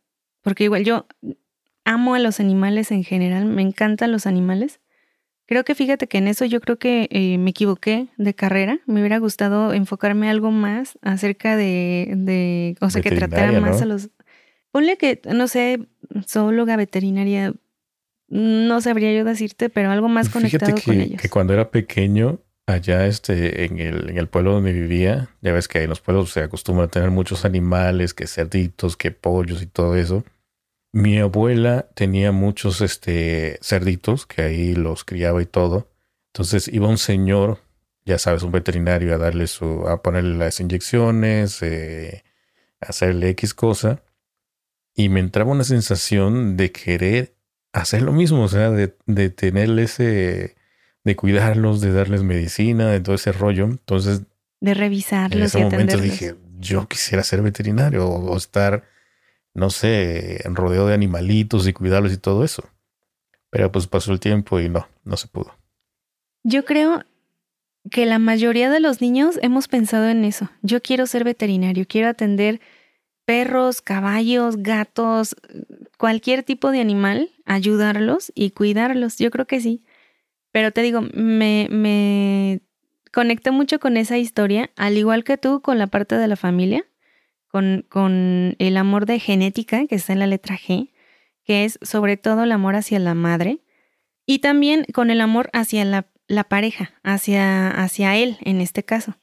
porque 0.41 0.65
igual 0.65 0.83
yo 0.83 1.07
amo 1.85 2.15
a 2.15 2.19
los 2.19 2.39
animales 2.39 2.91
en 2.91 3.03
general, 3.03 3.45
me 3.45 3.61
encantan 3.61 4.11
los 4.11 4.25
animales. 4.25 4.79
Creo 5.45 5.65
que 5.65 5.75
fíjate 5.75 6.07
que 6.07 6.17
en 6.17 6.27
eso 6.27 6.45
yo 6.45 6.61
creo 6.61 6.79
que 6.79 7.07
eh, 7.11 7.37
me 7.37 7.49
equivoqué 7.49 8.07
de 8.17 8.33
carrera. 8.33 8.79
Me 8.85 9.01
hubiera 9.01 9.17
gustado 9.17 9.73
enfocarme 9.73 10.29
algo 10.29 10.51
más 10.51 10.97
acerca 11.01 11.57
de, 11.57 12.13
de 12.15 12.77
o 12.79 12.89
sea, 12.89 13.01
que 13.01 13.11
tratara 13.11 13.59
más 13.59 13.81
a 13.81 13.85
los... 13.85 14.09
Ponle 14.71 14.97
que, 14.97 15.21
no 15.31 15.47
sé, 15.47 15.79
zoóloga 16.25 16.77
veterinaria, 16.77 17.53
no 18.29 18.81
sabría 18.81 19.13
yo 19.13 19.23
decirte, 19.23 19.69
pero 19.69 19.91
algo 19.91 20.07
más 20.07 20.29
conectado 20.29 20.75
con 20.83 20.99
ellos. 20.99 21.21
Que 21.21 21.29
cuando 21.29 21.53
era 21.53 21.69
pequeño 21.69 22.39
allá 22.65 23.07
este, 23.07 23.65
en, 23.65 23.79
el, 23.79 24.09
en 24.09 24.17
el 24.17 24.27
pueblo 24.27 24.53
donde 24.53 24.73
vivía, 24.73 25.29
ya 25.41 25.51
ves 25.53 25.67
que 25.67 25.83
en 25.83 25.89
los 25.89 26.01
pueblos 26.01 26.31
se 26.31 26.41
acostumbra 26.41 26.85
a 26.85 26.87
tener 26.89 27.11
muchos 27.11 27.45
animales, 27.45 28.13
que 28.13 28.27
cerditos, 28.27 28.97
que 28.97 29.11
pollos 29.11 29.61
y 29.61 29.67
todo 29.67 29.95
eso. 29.95 30.23
mi 30.93 31.19
abuela 31.19 31.87
tenía 31.95 32.31
muchos 32.31 32.81
este, 32.81 33.59
cerditos 33.61 34.25
que 34.27 34.43
ahí 34.43 34.75
los 34.75 35.03
criaba 35.05 35.41
y 35.41 35.45
todo. 35.45 35.89
Entonces 36.33 36.67
iba 36.67 36.87
un 36.87 36.97
señor, 36.97 37.59
ya 38.05 38.19
sabes, 38.19 38.43
un 38.43 38.51
veterinario 38.51 39.13
a 39.15 39.17
darle 39.17 39.47
su, 39.47 39.87
a 39.87 40.01
ponerle 40.03 40.37
las 40.37 40.59
inyecciones, 40.59 41.61
eh, 41.63 42.23
hacerle 42.81 43.29
X 43.29 43.53
cosa. 43.53 44.03
Y 44.95 45.09
me 45.09 45.19
entraba 45.21 45.51
una 45.51 45.63
sensación 45.63 46.57
de 46.57 46.71
querer 46.71 47.35
hacer 47.73 48.03
lo 48.03 48.13
mismo, 48.13 48.43
o 48.43 48.47
sea, 48.47 48.69
de, 48.71 48.95
de 49.07 49.29
tenerle 49.31 49.83
ese, 49.83 50.55
de 51.03 51.15
cuidarlos, 51.15 51.81
de 51.81 51.91
darles 51.91 52.23
medicina, 52.23 52.89
de 52.89 52.99
todo 52.99 53.15
ese 53.15 53.31
rollo. 53.31 53.65
Entonces, 53.65 54.23
de 54.63 54.73
revisarlos. 54.73 55.37
En 55.37 55.43
ese 55.43 55.59
momento 55.59 55.97
dije, 55.97 56.35
yo 56.57 56.87
quisiera 56.87 57.23
ser 57.23 57.41
veterinario 57.41 58.07
o, 58.07 58.37
estar, 58.37 58.85
no 59.53 59.69
sé, 59.69 60.47
en 60.47 60.55
rodeo 60.55 60.87
de 60.87 60.93
animalitos 60.93 61.67
y 61.67 61.73
cuidarlos 61.73 62.13
y 62.13 62.17
todo 62.17 62.43
eso. 62.45 62.63
Pero 63.49 63.71
pues 63.71 63.87
pasó 63.87 64.13
el 64.13 64.19
tiempo 64.19 64.59
y 64.59 64.69
no, 64.69 64.87
no 65.03 65.17
se 65.17 65.27
pudo. 65.27 65.53
Yo 66.43 66.65
creo 66.65 67.03
que 67.91 68.05
la 68.05 68.19
mayoría 68.19 68.69
de 68.69 68.79
los 68.79 69.01
niños 69.01 69.37
hemos 69.41 69.67
pensado 69.67 70.07
en 70.07 70.23
eso. 70.23 70.49
Yo 70.61 70.81
quiero 70.81 71.07
ser 71.07 71.25
veterinario, 71.25 71.85
quiero 71.87 72.07
atender 72.07 72.61
perros, 73.25 73.81
caballos, 73.81 74.57
gatos, 74.57 75.35
cualquier 75.97 76.43
tipo 76.43 76.71
de 76.71 76.79
animal, 76.79 77.31
ayudarlos 77.45 78.31
y 78.33 78.51
cuidarlos. 78.51 79.17
Yo 79.17 79.29
creo 79.29 79.45
que 79.45 79.59
sí. 79.59 79.83
Pero 80.53 80.71
te 80.71 80.83
digo, 80.83 81.01
me, 81.01 81.67
me 81.71 82.61
conecté 83.11 83.49
mucho 83.49 83.79
con 83.79 83.97
esa 83.97 84.19
historia, 84.19 84.69
al 84.77 84.95
igual 84.97 85.23
que 85.23 85.35
tú 85.39 85.61
con 85.61 85.79
la 85.79 85.87
parte 85.87 86.15
de 86.15 86.27
la 86.27 86.35
familia, 86.35 86.85
con, 87.47 87.83
con 87.89 88.55
el 88.59 88.77
amor 88.77 89.07
de 89.07 89.19
genética, 89.19 89.87
que 89.87 89.95
está 89.95 90.13
en 90.13 90.19
la 90.19 90.27
letra 90.27 90.55
G, 90.55 90.91
que 91.43 91.65
es 91.65 91.79
sobre 91.81 92.17
todo 92.17 92.43
el 92.43 92.51
amor 92.51 92.75
hacia 92.75 92.99
la 92.99 93.15
madre, 93.15 93.61
y 94.27 94.39
también 94.39 94.85
con 94.93 95.09
el 95.09 95.21
amor 95.21 95.49
hacia 95.53 95.85
la, 95.85 96.05
la 96.27 96.43
pareja, 96.43 96.93
hacia, 97.01 97.69
hacia 97.71 98.15
él 98.15 98.37
en 98.41 98.61
este 98.61 98.83
caso. 98.83 99.15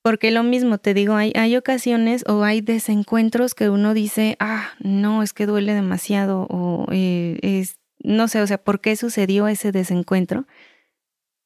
Porque 0.00 0.30
lo 0.30 0.44
mismo, 0.44 0.78
te 0.78 0.94
digo, 0.94 1.16
hay, 1.16 1.32
hay 1.34 1.56
ocasiones 1.56 2.24
o 2.28 2.44
hay 2.44 2.60
desencuentros 2.60 3.54
que 3.54 3.68
uno 3.68 3.94
dice, 3.94 4.36
ah, 4.38 4.70
no, 4.78 5.24
es 5.24 5.32
que 5.32 5.46
duele 5.46 5.74
demasiado 5.74 6.46
o 6.48 6.86
eh, 6.92 7.36
es, 7.42 7.79
no 8.02 8.28
sé, 8.28 8.40
o 8.40 8.46
sea, 8.46 8.58
¿por 8.58 8.80
qué 8.80 8.96
sucedió 8.96 9.48
ese 9.48 9.72
desencuentro? 9.72 10.46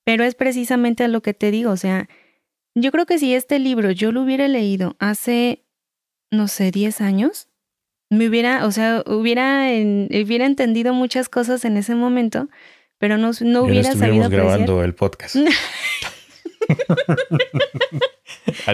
Pero 0.04 0.24
es 0.24 0.34
precisamente 0.34 1.04
a 1.04 1.08
lo 1.08 1.22
que 1.22 1.34
te 1.34 1.50
digo, 1.50 1.70
o 1.70 1.76
sea, 1.76 2.08
yo 2.74 2.90
creo 2.90 3.06
que 3.06 3.18
si 3.18 3.34
este 3.34 3.58
libro 3.58 3.90
yo 3.90 4.12
lo 4.12 4.22
hubiera 4.22 4.48
leído 4.48 4.96
hace, 4.98 5.64
no 6.30 6.48
sé, 6.48 6.70
10 6.70 7.00
años, 7.00 7.48
me 8.10 8.28
hubiera, 8.28 8.66
o 8.66 8.72
sea, 8.72 9.02
hubiera, 9.06 9.66
hubiera 9.68 10.46
entendido 10.46 10.92
muchas 10.92 11.28
cosas 11.28 11.64
en 11.64 11.76
ese 11.76 11.94
momento, 11.94 12.48
pero 12.98 13.16
no, 13.18 13.30
no 13.40 13.62
hubiera 13.62 13.92
sabido 13.92 14.28
grabando 14.28 14.82
el 14.82 14.94
podcast. 14.94 15.36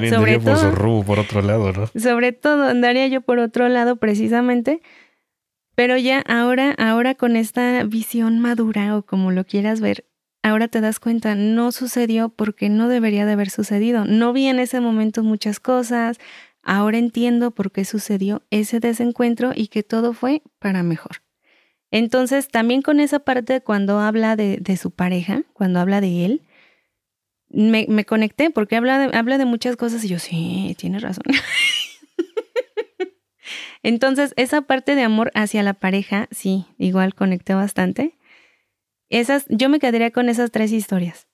sobre 0.09 0.39
por 0.39 0.57
su 0.57 0.71
rumbo 0.73 1.05
por 1.05 1.19
otro 1.19 1.43
lado, 1.43 1.73
¿no? 1.73 1.87
Sobre 2.01 2.33
todo, 2.33 2.65
andaría 2.65 3.07
yo 3.09 3.21
por 3.21 3.39
otro 3.39 3.69
lado 3.69 3.97
precisamente. 3.97 4.81
Pero 5.81 5.97
ya 5.97 6.23
ahora, 6.27 6.75
ahora 6.77 7.15
con 7.15 7.37
esta 7.37 7.85
visión 7.85 8.39
madura 8.39 8.99
o 8.99 9.03
como 9.03 9.31
lo 9.31 9.47
quieras 9.47 9.81
ver, 9.81 10.05
ahora 10.43 10.69
te 10.69 10.83
das 10.83 11.01
cuenta, 11.01 11.35
no 11.35 11.73
sucedió 11.73 12.29
porque 12.29 12.69
no 12.69 12.87
debería 12.87 13.25
de 13.25 13.33
haber 13.33 13.49
sucedido. 13.49 14.05
No 14.05 14.35
vi 14.35 14.49
en 14.49 14.59
ese 14.59 14.83
momento 14.83 15.23
muchas 15.23 15.59
cosas, 15.59 16.19
ahora 16.63 16.99
entiendo 16.99 17.53
por 17.53 17.73
qué 17.73 17.87
sucedió 17.87 18.43
ese 18.51 18.79
desencuentro 18.79 19.53
y 19.55 19.69
que 19.69 19.83
todo 19.83 20.13
fue 20.13 20.43
para 20.59 20.83
mejor. 20.83 21.23
Entonces, 21.91 22.49
también 22.49 22.83
con 22.83 23.01
esa 23.01 23.21
parte 23.21 23.63
cuando 23.63 24.01
habla 24.01 24.37
de, 24.37 24.77
su 24.77 24.91
pareja, 24.91 25.45
cuando 25.55 25.81
habla 25.81 26.03
de 26.03 26.27
él, 26.27 26.43
me, 27.49 28.05
conecté 28.05 28.51
porque 28.51 28.77
habla 28.77 28.99
de, 28.99 29.17
habla 29.17 29.39
de 29.39 29.47
muchas 29.47 29.77
cosas 29.77 30.05
y 30.05 30.09
yo, 30.09 30.19
sí, 30.19 30.77
tiene 30.79 30.99
razón. 30.99 31.25
Entonces, 33.83 34.35
esa 34.37 34.63
parte 34.63 34.95
de 34.95 35.03
amor 35.03 35.31
hacia 35.35 35.63
la 35.63 35.75
pareja, 35.75 36.29
sí, 36.31 36.67
igual 36.79 37.15
conecté 37.15 37.55
bastante. 37.55 38.19
Esas, 39.09 39.47
yo 39.49 39.69
me 39.69 39.79
quedaría 39.79 40.11
con 40.11 40.29
esas 40.29 40.51
tres 40.51 40.73
historias. 40.73 41.27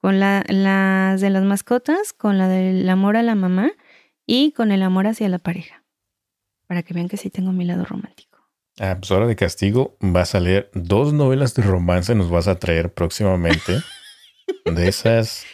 Con 0.00 0.18
la, 0.18 0.44
las 0.48 1.20
de 1.20 1.30
las 1.30 1.42
mascotas, 1.44 2.12
con 2.12 2.38
la 2.38 2.48
del 2.48 2.88
amor 2.88 3.16
a 3.16 3.22
la 3.22 3.34
mamá 3.34 3.72
y 4.26 4.52
con 4.52 4.72
el 4.72 4.82
amor 4.82 5.06
hacia 5.06 5.28
la 5.28 5.38
pareja. 5.38 5.84
Para 6.66 6.82
que 6.82 6.94
vean 6.94 7.08
que 7.08 7.16
sí 7.16 7.28
tengo 7.28 7.52
mi 7.52 7.64
lado 7.64 7.84
romántico. 7.84 8.30
Ah, 8.78 8.96
pues 8.98 9.10
ahora 9.10 9.26
de 9.26 9.36
castigo 9.36 9.98
vas 10.00 10.34
a 10.34 10.40
leer 10.40 10.70
dos 10.72 11.12
novelas 11.12 11.54
de 11.54 11.62
romance, 11.62 12.14
nos 12.14 12.30
vas 12.30 12.48
a 12.48 12.58
traer 12.58 12.94
próximamente. 12.94 13.82
de 14.64 14.88
esas, 14.88 15.44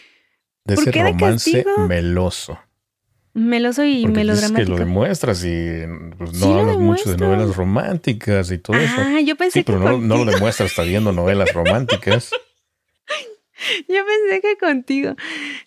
de 0.65 0.75
ese 0.75 0.93
romance 0.93 1.65
meloso. 1.89 2.59
Meloso 3.37 3.85
y 3.85 4.01
Porque 4.01 4.21
melodramático. 4.21 4.61
Es 4.63 4.67
que 4.67 4.73
lo 4.73 4.79
demuestras 4.79 5.45
y 5.45 5.83
pues, 6.17 6.33
no 6.41 6.59
hablas 6.59 6.79
mucho 6.79 7.11
de 7.11 7.19
novelas 7.19 7.55
románticas 7.55 8.51
y 8.51 8.57
todo 8.57 8.79
eso. 8.79 8.95
Ah, 8.97 9.21
yo 9.21 9.37
pensé 9.37 9.59
sí, 9.59 9.63
pero 9.63 9.79
no, 9.79 9.99
no, 9.99 10.25
lo 10.25 10.33
demuestras 10.33 10.71
está 10.71 10.85
viendo 10.85 11.13
novelas 11.13 11.53
románticas. 11.53 12.31
yo 13.89 13.99
pensé 14.07 14.41
que 14.41 14.57
contigo. 14.57 15.17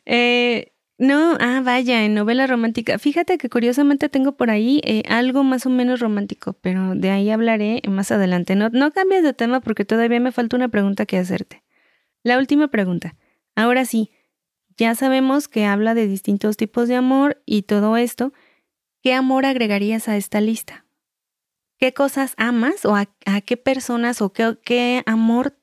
Eh, 0.07 0.71
no, 0.97 1.37
ah, 1.39 1.61
vaya, 1.63 2.05
en 2.05 2.15
novela 2.15 2.47
romántica. 2.47 2.97
Fíjate 2.97 3.37
que 3.37 3.51
curiosamente 3.51 4.09
tengo 4.09 4.31
por 4.31 4.49
ahí 4.49 4.81
eh, 4.83 5.03
algo 5.07 5.43
más 5.43 5.67
o 5.67 5.69
menos 5.69 5.99
romántico, 5.99 6.53
pero 6.61 6.95
de 6.95 7.11
ahí 7.11 7.29
hablaré 7.29 7.83
más 7.87 8.11
adelante. 8.11 8.55
No, 8.55 8.69
no 8.69 8.89
cambies 8.89 9.21
de 9.21 9.33
tema 9.33 9.61
porque 9.61 9.85
todavía 9.85 10.19
me 10.19 10.31
falta 10.31 10.55
una 10.55 10.69
pregunta 10.69 11.05
que 11.05 11.19
hacerte. 11.19 11.61
La 12.23 12.39
última 12.39 12.69
pregunta. 12.69 13.15
Ahora 13.53 13.85
sí, 13.85 14.09
ya 14.79 14.95
sabemos 14.95 15.49
que 15.49 15.65
habla 15.65 15.93
de 15.93 16.07
distintos 16.07 16.55
tipos 16.55 16.87
de 16.87 16.95
amor 16.95 17.41
y 17.45 17.63
todo 17.63 17.97
esto. 17.97 18.31
¿Qué 19.03 19.13
amor 19.13 19.45
agregarías 19.45 20.07
a 20.07 20.15
esta 20.15 20.39
lista? 20.39 20.85
¿Qué 21.77 21.93
cosas 21.93 22.33
amas 22.37 22.85
o 22.85 22.95
a, 22.95 23.07
qué 23.45 23.57
personas 23.57 24.21
o 24.21 24.31
qué, 24.31 24.57
qué, 24.63 25.03
amor 25.05 25.57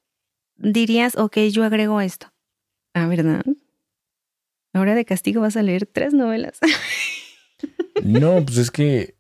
dirías, 0.57 1.17
ok, 1.17 1.39
yo 1.51 1.65
agrego 1.65 2.03
esto? 2.03 2.33
Ah, 2.93 3.07
¿verdad? 3.07 3.45
Ahora 4.75 4.95
de 4.95 5.07
castigo 5.07 5.41
vas 5.41 5.57
a 5.57 5.63
leer 5.63 5.87
tres 5.87 6.13
novelas. 6.13 6.59
no, 8.03 8.45
pues 8.45 8.59
es 8.59 8.71
que 8.71 9.17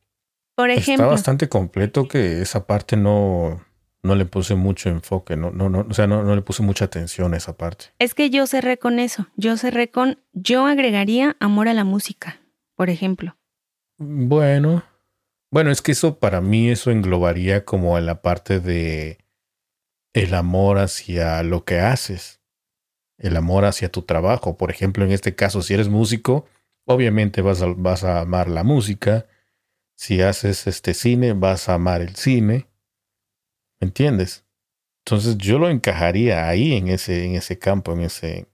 Por 0.54 0.68
ejemplo, 0.68 0.92
está 0.92 1.06
bastante 1.06 1.48
completo 1.48 2.06
que 2.06 2.42
esa 2.42 2.66
parte 2.66 2.98
no, 2.98 3.64
no 4.02 4.14
le 4.14 4.24
puse 4.24 4.54
mucho 4.54 4.88
enfoque, 4.88 5.36
no, 5.36 5.50
no, 5.50 5.68
no, 5.68 5.86
o 5.88 5.94
sea, 5.94 6.06
no, 6.06 6.22
no, 6.22 6.34
le 6.34 6.42
puse 6.42 6.62
mucha 6.62 6.84
atención 6.84 7.34
a 7.34 7.36
esa 7.36 7.56
parte. 7.56 7.86
Es 7.98 8.14
que 8.14 8.30
yo 8.30 8.46
cerré 8.46 8.78
con 8.78 8.98
eso, 8.98 9.28
yo 9.36 9.56
cerré 9.56 9.90
con, 9.90 10.20
yo 10.32 10.66
agregaría 10.66 11.36
amor 11.40 11.68
a 11.68 11.74
la 11.74 11.84
música, 11.84 12.40
por 12.74 12.88
ejemplo. 12.88 13.36
Bueno, 13.98 14.84
bueno, 15.50 15.70
es 15.70 15.82
que 15.82 15.92
eso 15.92 16.18
para 16.18 16.40
mí 16.40 16.70
eso 16.70 16.90
englobaría 16.90 17.64
como 17.64 17.98
en 17.98 18.06
la 18.06 18.22
parte 18.22 18.60
de 18.60 19.18
el 20.12 20.34
amor 20.34 20.78
hacia 20.78 21.42
lo 21.42 21.64
que 21.64 21.80
haces, 21.80 22.40
el 23.18 23.36
amor 23.36 23.64
hacia 23.64 23.90
tu 23.90 24.02
trabajo. 24.02 24.56
Por 24.56 24.70
ejemplo, 24.70 25.04
en 25.04 25.12
este 25.12 25.34
caso, 25.34 25.62
si 25.62 25.74
eres 25.74 25.88
músico, 25.88 26.46
obviamente 26.84 27.42
vas 27.42 27.62
a, 27.62 27.66
vas 27.76 28.04
a 28.04 28.20
amar 28.20 28.48
la 28.48 28.64
música. 28.64 29.26
Si 29.94 30.20
haces 30.20 30.66
este 30.66 30.94
cine, 30.94 31.32
vas 31.32 31.68
a 31.68 31.74
amar 31.74 32.02
el 32.02 32.16
cine 32.16 32.66
¿Me 33.80 33.88
entiendes? 33.88 34.44
Entonces 35.04 35.36
yo 35.38 35.58
lo 35.58 35.68
encajaría 35.68 36.48
ahí 36.48 36.74
en 36.74 36.88
ese, 36.88 37.24
en 37.24 37.36
ese 37.36 37.58
campo, 37.58 37.92
en 37.92 38.00
ese, 38.00 38.48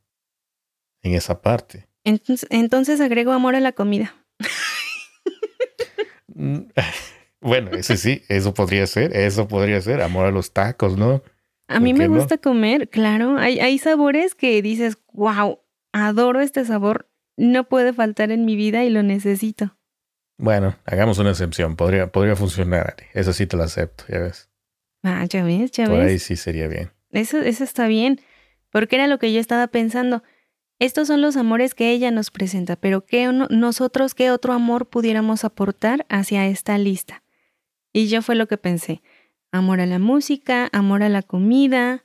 en 1.02 1.14
esa 1.14 1.40
parte. 1.40 1.88
Entonces, 2.04 2.48
entonces 2.50 3.00
agrego 3.00 3.32
amor 3.32 3.54
a 3.54 3.60
la 3.60 3.72
comida. 3.72 4.14
Bueno, 7.42 7.72
ese 7.72 7.96
sí, 7.96 8.22
eso 8.28 8.54
podría 8.54 8.86
ser, 8.86 9.16
eso 9.16 9.48
podría 9.48 9.80
ser, 9.80 10.00
amor 10.00 10.26
a 10.26 10.30
los 10.30 10.52
tacos, 10.52 10.96
¿no? 10.96 11.22
A 11.66 11.80
mí 11.80 11.92
me 11.92 12.06
gusta 12.06 12.38
comer, 12.38 12.88
claro. 12.88 13.36
Hay, 13.36 13.58
hay 13.58 13.78
sabores 13.78 14.36
que 14.36 14.62
dices, 14.62 14.98
wow, 15.12 15.58
adoro 15.92 16.40
este 16.40 16.64
sabor, 16.64 17.10
no 17.36 17.68
puede 17.68 17.92
faltar 17.92 18.30
en 18.30 18.44
mi 18.44 18.54
vida 18.54 18.84
y 18.84 18.90
lo 18.90 19.02
necesito. 19.02 19.76
Bueno, 20.38 20.76
hagamos 20.84 21.18
una 21.18 21.30
excepción, 21.30 21.74
podría, 21.74 22.12
podría 22.12 22.36
funcionar, 22.36 22.94
eso 23.12 23.32
sí 23.32 23.46
te 23.46 23.56
lo 23.56 23.64
acepto, 23.64 24.04
ya 24.08 24.20
ves. 24.20 24.48
Ah, 25.02 25.24
ya 25.28 25.44
ves, 25.44 25.70
ya 25.72 25.88
ves. 25.88 25.90
Por 25.90 26.00
ahí 26.00 26.18
sí 26.18 26.36
sería 26.36 26.68
bien. 26.68 26.90
Eso, 27.10 27.38
eso 27.38 27.64
está 27.64 27.86
bien, 27.86 28.20
porque 28.70 28.96
era 28.96 29.06
lo 29.06 29.18
que 29.18 29.32
yo 29.32 29.40
estaba 29.40 29.66
pensando. 29.66 30.22
Estos 30.78 31.08
son 31.08 31.20
los 31.20 31.36
amores 31.36 31.74
que 31.74 31.92
ella 31.92 32.10
nos 32.10 32.30
presenta, 32.30 32.76
pero 32.76 33.04
¿qué 33.04 33.30
nosotros 33.50 34.14
qué 34.14 34.30
otro 34.30 34.52
amor 34.52 34.88
pudiéramos 34.88 35.44
aportar 35.44 36.06
hacia 36.08 36.46
esta 36.46 36.76
lista? 36.78 37.22
Y 37.92 38.08
yo 38.08 38.22
fue 38.22 38.34
lo 38.34 38.48
que 38.48 38.56
pensé. 38.56 39.02
Amor 39.52 39.80
a 39.80 39.86
la 39.86 39.98
música, 39.98 40.68
amor 40.72 41.02
a 41.02 41.08
la 41.08 41.22
comida, 41.22 42.04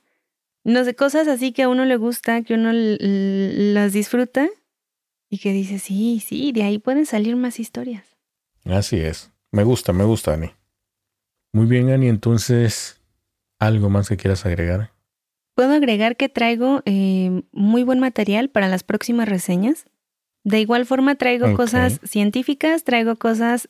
no 0.64 0.84
sé, 0.84 0.94
cosas 0.94 1.28
así 1.28 1.52
que 1.52 1.62
a 1.62 1.68
uno 1.68 1.86
le 1.86 1.96
gusta, 1.96 2.42
que 2.42 2.54
uno 2.54 2.70
las 2.72 3.92
disfruta 3.92 4.48
y 5.30 5.38
que 5.38 5.52
dice, 5.52 5.78
sí, 5.78 6.22
sí, 6.24 6.52
de 6.52 6.62
ahí 6.62 6.78
pueden 6.78 7.06
salir 7.06 7.36
más 7.36 7.58
historias. 7.58 8.04
Así 8.64 9.00
es. 9.00 9.32
Me 9.50 9.64
gusta, 9.64 9.92
me 9.94 10.04
gusta, 10.04 10.34
Ani. 10.34 10.50
Muy 11.52 11.66
bien, 11.66 11.90
Ani, 11.90 12.08
entonces, 12.08 13.00
¿algo 13.58 13.90
más 13.90 14.08
que 14.08 14.16
quieras 14.16 14.44
agregar? 14.46 14.92
Puedo 15.54 15.72
agregar 15.72 16.16
que 16.16 16.28
traigo 16.28 16.82
eh, 16.84 17.42
muy 17.52 17.82
buen 17.82 17.98
material 17.98 18.48
para 18.48 18.68
las 18.68 18.84
próximas 18.84 19.28
reseñas. 19.28 19.86
De 20.44 20.60
igual 20.60 20.86
forma 20.86 21.16
traigo 21.16 21.54
cosas 21.54 22.00
científicas, 22.04 22.84
traigo 22.84 23.16
cosas 23.16 23.68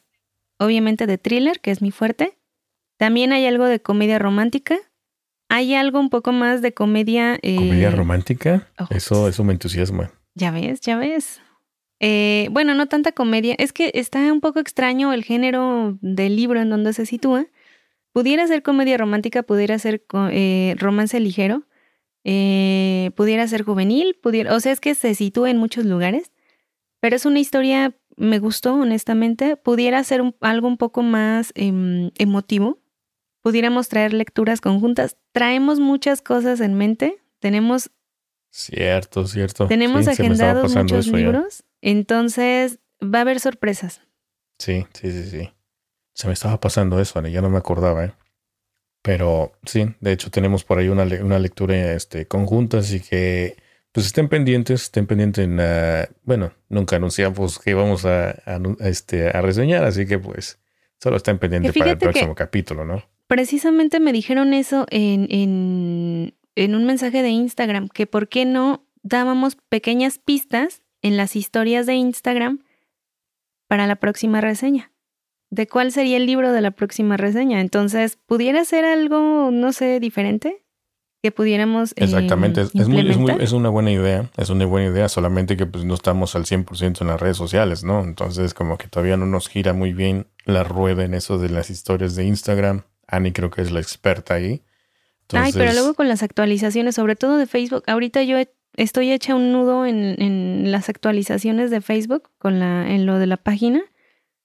obviamente 0.59 1.07
de 1.07 1.19
thriller, 1.19 1.61
que 1.61 1.71
es 1.71 1.81
mi 1.81 1.91
fuerte. 1.91 2.37
También 2.99 3.33
hay 3.33 3.47
algo 3.47 3.65
de 3.65 3.81
comedia 3.81 4.19
romántica. 4.19 4.77
Hay 5.49 5.75
algo 5.75 5.99
un 5.99 6.11
poco 6.11 6.33
más 6.33 6.61
de 6.61 6.75
comedia. 6.75 7.39
Eh, 7.43 7.57
¿Comedia 7.57 7.91
romántica? 7.91 8.69
eso, 8.91 9.29
eso 9.29 9.45
me 9.45 9.55
entusiasma. 9.55 10.13
Ya 10.35 10.51
ves, 10.51 10.81
ya 10.81 10.99
ves. 10.99 11.41
Eh, 12.01 12.49
bueno, 12.51 12.75
no 12.75 12.87
tanta 12.87 13.13
comedia. 13.13 13.55
Es 13.59 13.73
que 13.73 13.91
está 13.95 14.31
un 14.33 14.41
poco 14.41 14.61
extraño 14.61 15.13
el 15.13 15.25
género 15.25 15.97
del 16.01 16.37
libro 16.37 16.61
en 16.61 16.71
donde 16.71 16.93
se 16.93 17.07
sitúa. 17.07 17.47
Pudiera 18.13 18.47
ser 18.47 18.63
comedia 18.63 18.97
romántica, 18.97 19.43
pudiera 19.43 19.79
ser 19.79 20.05
romance 20.79 21.21
ligero. 21.21 21.65
Eh, 22.31 23.11
pudiera 23.15 23.47
ser 23.49 23.63
juvenil, 23.63 24.19
pudiera, 24.21 24.55
o 24.55 24.61
sea, 24.61 24.73
es 24.73 24.81
que 24.81 24.95
se 24.95 25.15
sitúa 25.15 25.51
en 25.51 25.57
muchos 25.57 25.87
lugares, 25.87 26.31
pero 27.01 27.17
es 27.17 27.25
una 27.25 27.39
historia, 27.39 27.97
me 28.17 28.39
gustó 28.39 28.75
honestamente, 28.75 29.57
pudiera 29.57 30.03
ser 30.05 30.23
algo 30.41 30.69
un 30.69 30.77
poco 30.77 31.03
más 31.03 31.53
em, 31.55 32.11
emotivo, 32.19 32.81
pudiéramos 33.41 33.89
traer 33.89 34.13
lecturas 34.13 34.61
conjuntas, 34.61 35.17
traemos 35.33 35.81
muchas 35.81 36.21
cosas 36.21 36.61
en 36.61 36.75
mente, 36.75 37.17
tenemos... 37.39 37.91
Cierto, 38.51 39.27
cierto. 39.27 39.67
Tenemos 39.67 40.07
agendados 40.09 40.75
muchos 40.75 41.07
libros, 41.07 41.65
entonces 41.81 42.79
va 43.03 43.21
a 43.21 43.23
haber 43.23 43.41
sorpresas. 43.41 44.03
Sí, 44.59 44.85
sí, 44.93 45.13
sí, 45.13 45.31
sí. 45.31 45.51
Se 46.19 46.27
me 46.27 46.33
estaba 46.33 46.59
pasando 46.59 47.01
eso, 47.01 47.25
ya 47.29 47.41
no 47.41 47.49
me 47.49 47.59
acordaba, 47.59 48.07
¿eh? 48.07 48.13
Pero 49.03 49.53
sí, 49.65 49.95
de 50.01 50.11
hecho 50.11 50.33
tenemos 50.33 50.65
por 50.65 50.81
ahí 50.81 50.89
una, 50.89 51.05
una 51.05 51.39
lectura 51.39 51.93
este, 51.93 52.27
conjunta, 52.27 52.79
así 52.79 52.99
que 52.99 53.55
pues 53.93 54.07
estén 54.07 54.29
pendientes, 54.29 54.83
estén 54.83 55.07
pendientes 55.07 55.45
en, 55.45 55.61
bueno, 56.25 56.51
nunca 56.69 56.97
anunciamos 56.97 57.61
que 57.61 57.71
íbamos 57.71 58.05
a, 58.05 58.35
este, 58.81 59.29
a 59.29 59.41
reseñar, 59.43 59.85
así 59.85 60.07
que 60.07 60.19
pues 60.19 60.59
solo 61.01 61.19
estén 61.19 61.39
pendientes 61.39 61.73
para 61.79 61.93
el 61.93 61.99
próximo 61.99 62.35
capítulo, 62.35 62.85
¿no? 62.85 63.05
Precisamente 63.29 64.01
me 64.01 64.13
dijeron 64.13 64.55
eso 64.55 64.87
en, 64.91 65.29
en, 65.31 66.35
en 66.57 66.75
un 66.75 66.85
mensaje 66.85 67.23
de 67.23 67.29
Instagram, 67.29 67.89
que 67.91 68.09
por 68.09 68.29
qué 68.29 68.45
no 68.45 68.85
dábamos 69.05 69.55
pequeñas 69.69 70.19
pistas 70.19 70.83
en 71.01 71.17
las 71.17 71.37
historias 71.37 71.87
de 71.87 71.95
Instagram 71.95 72.65
para 73.69 73.87
la 73.87 73.95
próxima 73.95 74.41
reseña 74.41 74.91
de 75.51 75.67
cuál 75.67 75.93
sería 75.93 76.17
el 76.17 76.27
libro 76.27 76.53
de 76.53 76.61
la 76.61 76.71
próxima 76.71 77.17
reseña. 77.17 77.61
Entonces, 77.61 78.19
¿pudiera 78.27 78.65
ser 78.65 78.85
algo, 78.85 79.51
no 79.51 79.73
sé, 79.73 80.01
diferente? 80.01 80.65
Que 81.23 81.33
pudiéramos. 81.33 81.93
Eh, 81.93 82.05
Exactamente, 82.05 82.61
es, 82.61 82.71
es, 82.75 83.53
una 83.53 83.71
buena 83.71 83.91
idea, 83.91 84.31
es 84.37 84.51
una 84.51 84.67
buena 84.67 84.89
idea, 84.93 85.09
solamente 85.09 85.57
que 85.57 85.67
pues 85.67 85.85
no 85.85 85.95
estamos 85.95 86.37
al 86.37 86.45
100% 86.45 87.01
en 87.01 87.07
las 87.09 87.21
redes 87.21 87.37
sociales, 87.37 87.83
¿no? 87.83 88.05
Entonces, 88.05 88.55
como 88.55 88.79
que 88.79 88.87
todavía 88.87 89.17
no 89.17 89.27
nos 89.27 89.49
gira 89.49 89.73
muy 89.73 89.93
bien 89.93 90.29
la 90.45 90.63
rueda 90.63 91.05
en 91.05 91.15
eso 91.15 91.39
de 91.39 91.49
las 91.49 91.71
historias 91.71 92.15
de 92.15 92.25
Instagram. 92.25 92.83
Ani 93.09 93.33
creo 93.33 93.51
que 93.51 93.63
es 93.63 93.73
la 93.73 93.81
experta 93.81 94.35
ahí. 94.35 94.63
Ay, 95.33 95.53
pero 95.53 95.73
luego 95.73 95.95
con 95.95 96.09
las 96.09 96.23
actualizaciones, 96.23 96.95
sobre 96.95 97.17
todo 97.17 97.37
de 97.37 97.47
Facebook, 97.47 97.83
ahorita 97.87 98.23
yo 98.23 98.39
estoy 98.77 99.11
hecha 99.11 99.35
un 99.35 99.53
nudo 99.53 99.87
en, 99.87 100.23
en 100.23 100.71
las 100.71 100.89
actualizaciones 100.89 101.71
de 101.71 101.81
Facebook 101.81 102.31
con 102.39 102.61
la, 102.61 102.89
en 102.91 103.07
lo 103.07 103.19
de 103.19 103.27
la 103.27 103.37
página 103.37 103.83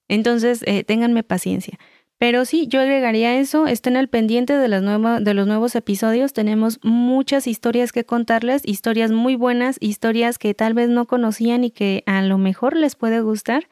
entonces, 0.08 0.62
eh, 0.66 0.84
ténganme 0.84 1.22
paciencia. 1.22 1.78
Pero 2.18 2.44
sí, 2.44 2.68
yo 2.68 2.80
agregaría 2.80 3.38
eso, 3.38 3.66
estén 3.66 3.96
al 3.96 4.08
pendiente 4.08 4.56
de, 4.56 4.68
las 4.68 4.82
de 5.24 5.34
los 5.34 5.46
nuevos 5.46 5.74
episodios, 5.74 6.32
tenemos 6.32 6.78
muchas 6.82 7.46
historias 7.46 7.92
que 7.92 8.04
contarles, 8.04 8.62
historias 8.64 9.10
muy 9.10 9.34
buenas, 9.34 9.76
historias 9.80 10.38
que 10.38 10.54
tal 10.54 10.74
vez 10.74 10.88
no 10.88 11.06
conocían 11.06 11.64
y 11.64 11.70
que 11.70 12.02
a 12.06 12.22
lo 12.22 12.38
mejor 12.38 12.76
les 12.76 12.94
puede 12.94 13.20
gustar. 13.20 13.68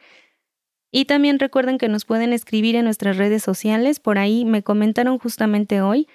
Y 0.91 1.07
también 1.07 1.39
recuerden 1.39 1.79
que 1.79 1.89
nos 1.89 2.05
pueden 2.05 2.33
escribir 2.33 2.77
en 2.77 2.85
nuestras 2.85 3.17
redes 3.17 3.43
sociales, 3.43 4.01
por 4.01 4.19
ahí 4.19 4.45
me 4.45 4.63
comentaron 4.63 5.19
justamente 5.19 5.81
hoy 5.81 6.09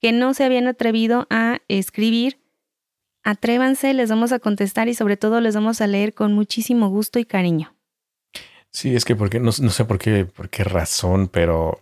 que 0.00 0.12
no 0.12 0.34
se 0.34 0.44
habían 0.44 0.66
atrevido 0.66 1.26
a 1.30 1.60
escribir. 1.68 2.40
Atrévanse, 3.22 3.94
les 3.94 4.10
vamos 4.10 4.32
a 4.32 4.38
contestar 4.38 4.88
y 4.88 4.94
sobre 4.94 5.16
todo 5.16 5.40
les 5.40 5.54
vamos 5.54 5.80
a 5.80 5.86
leer 5.86 6.14
con 6.14 6.32
muchísimo 6.32 6.88
gusto 6.88 7.18
y 7.18 7.24
cariño. 7.24 7.75
Sí, 8.76 8.94
es 8.94 9.06
que 9.06 9.16
porque 9.16 9.40
no, 9.40 9.52
no 9.58 9.70
sé 9.70 9.86
por 9.86 9.98
qué, 9.98 10.26
por 10.26 10.50
qué 10.50 10.62
razón, 10.62 11.28
pero 11.28 11.80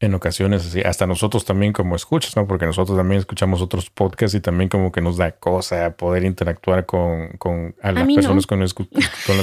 en 0.00 0.12
ocasiones, 0.12 0.66
así, 0.66 0.82
hasta 0.82 1.06
nosotros 1.06 1.46
también 1.46 1.72
como 1.72 1.96
escuchas, 1.96 2.36
¿no? 2.36 2.46
Porque 2.46 2.66
nosotros 2.66 2.98
también 2.98 3.20
escuchamos 3.20 3.62
otros 3.62 3.88
podcasts 3.88 4.34
y 4.34 4.40
también 4.40 4.68
como 4.68 4.92
que 4.92 5.00
nos 5.00 5.16
da 5.16 5.30
cosa 5.30 5.96
poder 5.96 6.24
interactuar 6.24 6.84
con, 6.84 7.28
con 7.38 7.74
las 7.82 8.06
personas 8.06 8.46
con, 8.46 8.60
las 8.60 8.74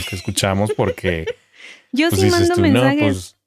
que 0.08 0.16
escuchamos 0.16 0.72
porque... 0.72 1.26
Yo 1.94 2.10
pues, 2.10 2.22
sí 2.22 2.30
mando 2.30 2.56
mensajes. 2.58 3.02
Pues 3.02 3.38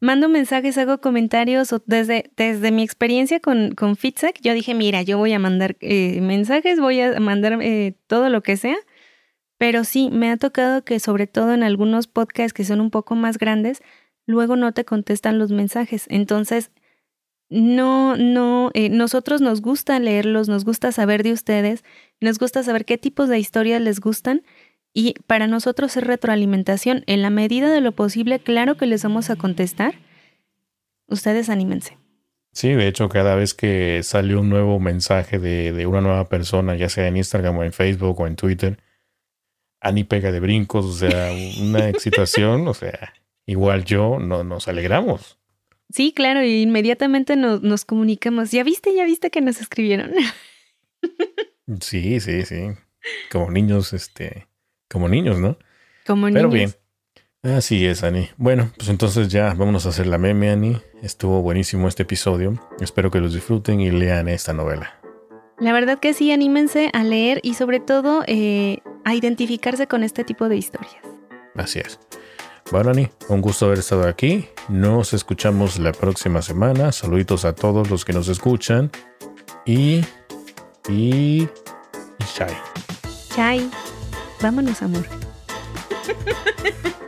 mando 0.00 0.30
mensajes, 0.30 0.78
hago 0.78 1.02
comentarios 1.02 1.74
desde, 1.84 2.30
desde 2.38 2.70
mi 2.70 2.82
experiencia 2.82 3.40
con, 3.40 3.74
con 3.74 3.94
Fitzek, 3.94 4.40
yo 4.40 4.54
dije, 4.54 4.72
mira, 4.72 5.02
yo 5.02 5.18
voy 5.18 5.34
a 5.34 5.38
mandar 5.38 5.76
eh, 5.80 6.22
mensajes, 6.22 6.80
voy 6.80 7.02
a 7.02 7.20
mandar 7.20 7.58
eh, 7.60 7.94
todo 8.06 8.30
lo 8.30 8.42
que 8.42 8.56
sea 8.56 8.78
pero 9.60 9.84
sí, 9.84 10.08
me 10.10 10.30
ha 10.30 10.38
tocado 10.38 10.84
que 10.86 10.98
sobre 11.00 11.26
todo 11.26 11.52
en 11.52 11.62
algunos 11.62 12.06
podcasts 12.06 12.54
que 12.54 12.64
son 12.64 12.80
un 12.80 12.90
poco 12.90 13.14
más 13.14 13.36
grandes, 13.36 13.82
luego 14.24 14.56
no 14.56 14.72
te 14.72 14.86
contestan 14.86 15.38
los 15.38 15.52
mensajes. 15.52 16.06
Entonces, 16.08 16.70
no, 17.50 18.16
no, 18.16 18.70
eh, 18.72 18.88
nosotros 18.88 19.42
nos 19.42 19.60
gusta 19.60 19.98
leerlos, 19.98 20.48
nos 20.48 20.64
gusta 20.64 20.92
saber 20.92 21.22
de 21.22 21.32
ustedes, 21.32 21.84
nos 22.22 22.38
gusta 22.38 22.62
saber 22.62 22.86
qué 22.86 22.96
tipos 22.96 23.28
de 23.28 23.38
historias 23.38 23.82
les 23.82 24.00
gustan 24.00 24.44
y 24.94 25.12
para 25.26 25.46
nosotros 25.46 25.94
es 25.94 26.04
retroalimentación. 26.04 27.04
En 27.06 27.20
la 27.20 27.28
medida 27.28 27.70
de 27.70 27.82
lo 27.82 27.92
posible, 27.92 28.38
claro 28.38 28.78
que 28.78 28.86
les 28.86 29.02
vamos 29.02 29.28
a 29.28 29.36
contestar. 29.36 29.96
Ustedes 31.06 31.50
anímense. 31.50 31.98
Sí, 32.54 32.70
de 32.70 32.88
hecho, 32.88 33.10
cada 33.10 33.34
vez 33.34 33.52
que 33.52 34.02
sale 34.04 34.36
un 34.36 34.48
nuevo 34.48 34.80
mensaje 34.80 35.38
de, 35.38 35.72
de 35.72 35.84
una 35.84 36.00
nueva 36.00 36.30
persona, 36.30 36.76
ya 36.76 36.88
sea 36.88 37.08
en 37.08 37.18
Instagram 37.18 37.58
o 37.58 37.62
en 37.62 37.74
Facebook 37.74 38.18
o 38.20 38.26
en 38.26 38.36
Twitter, 38.36 38.78
Ani 39.80 40.04
pega 40.04 40.30
de 40.30 40.40
brincos, 40.40 40.84
o 40.84 40.92
sea, 40.92 41.32
una 41.60 41.88
excitación, 41.88 42.68
o 42.68 42.74
sea, 42.74 43.14
igual 43.46 43.84
yo 43.84 44.18
no, 44.18 44.44
nos 44.44 44.68
alegramos. 44.68 45.38
Sí, 45.90 46.12
claro, 46.12 46.44
y 46.44 46.62
inmediatamente 46.62 47.36
nos, 47.36 47.62
nos 47.62 47.84
comunicamos. 47.84 48.50
¿Ya 48.52 48.62
viste, 48.62 48.94
ya 48.94 49.04
viste 49.04 49.30
que 49.30 49.40
nos 49.40 49.60
escribieron? 49.60 50.12
sí, 51.80 52.20
sí, 52.20 52.44
sí. 52.44 52.68
Como 53.32 53.50
niños, 53.50 53.92
este, 53.92 54.46
como 54.88 55.08
niños, 55.08 55.38
¿no? 55.38 55.58
Como 56.06 56.26
niños. 56.26 56.38
Pero 56.38 56.50
bien. 56.50 56.74
Así 57.42 57.86
es, 57.86 58.04
Ani. 58.04 58.28
Bueno, 58.36 58.70
pues 58.76 58.90
entonces 58.90 59.28
ya 59.28 59.54
vámonos 59.54 59.86
a 59.86 59.88
hacer 59.88 60.06
la 60.06 60.18
meme, 60.18 60.50
Ani. 60.50 60.76
Estuvo 61.02 61.40
buenísimo 61.40 61.88
este 61.88 62.02
episodio. 62.02 62.60
Espero 62.80 63.10
que 63.10 63.20
los 63.20 63.32
disfruten 63.32 63.80
y 63.80 63.90
lean 63.90 64.28
esta 64.28 64.52
novela. 64.52 64.99
La 65.60 65.74
verdad 65.74 65.98
que 65.98 66.14
sí, 66.14 66.32
anímense 66.32 66.90
a 66.94 67.04
leer 67.04 67.40
y 67.42 67.54
sobre 67.54 67.80
todo 67.80 68.24
eh, 68.26 68.78
a 69.04 69.14
identificarse 69.14 69.86
con 69.86 70.02
este 70.02 70.24
tipo 70.24 70.48
de 70.48 70.56
historias. 70.56 71.02
Así 71.54 71.80
es. 71.80 72.00
Bueno, 72.72 72.90
Ani, 72.90 73.10
un 73.28 73.42
gusto 73.42 73.66
haber 73.66 73.80
estado 73.80 74.08
aquí. 74.08 74.48
Nos 74.68 75.12
escuchamos 75.12 75.78
la 75.78 75.92
próxima 75.92 76.40
semana. 76.40 76.92
Saluditos 76.92 77.44
a 77.44 77.54
todos 77.54 77.90
los 77.90 78.04
que 78.04 78.14
nos 78.14 78.28
escuchan. 78.28 78.90
Y. 79.66 80.00
Y. 80.88 81.42
Y 81.42 81.48
chai. 82.34 82.56
Chai. 83.34 83.70
Vámonos, 84.40 84.80
amor. 84.80 85.04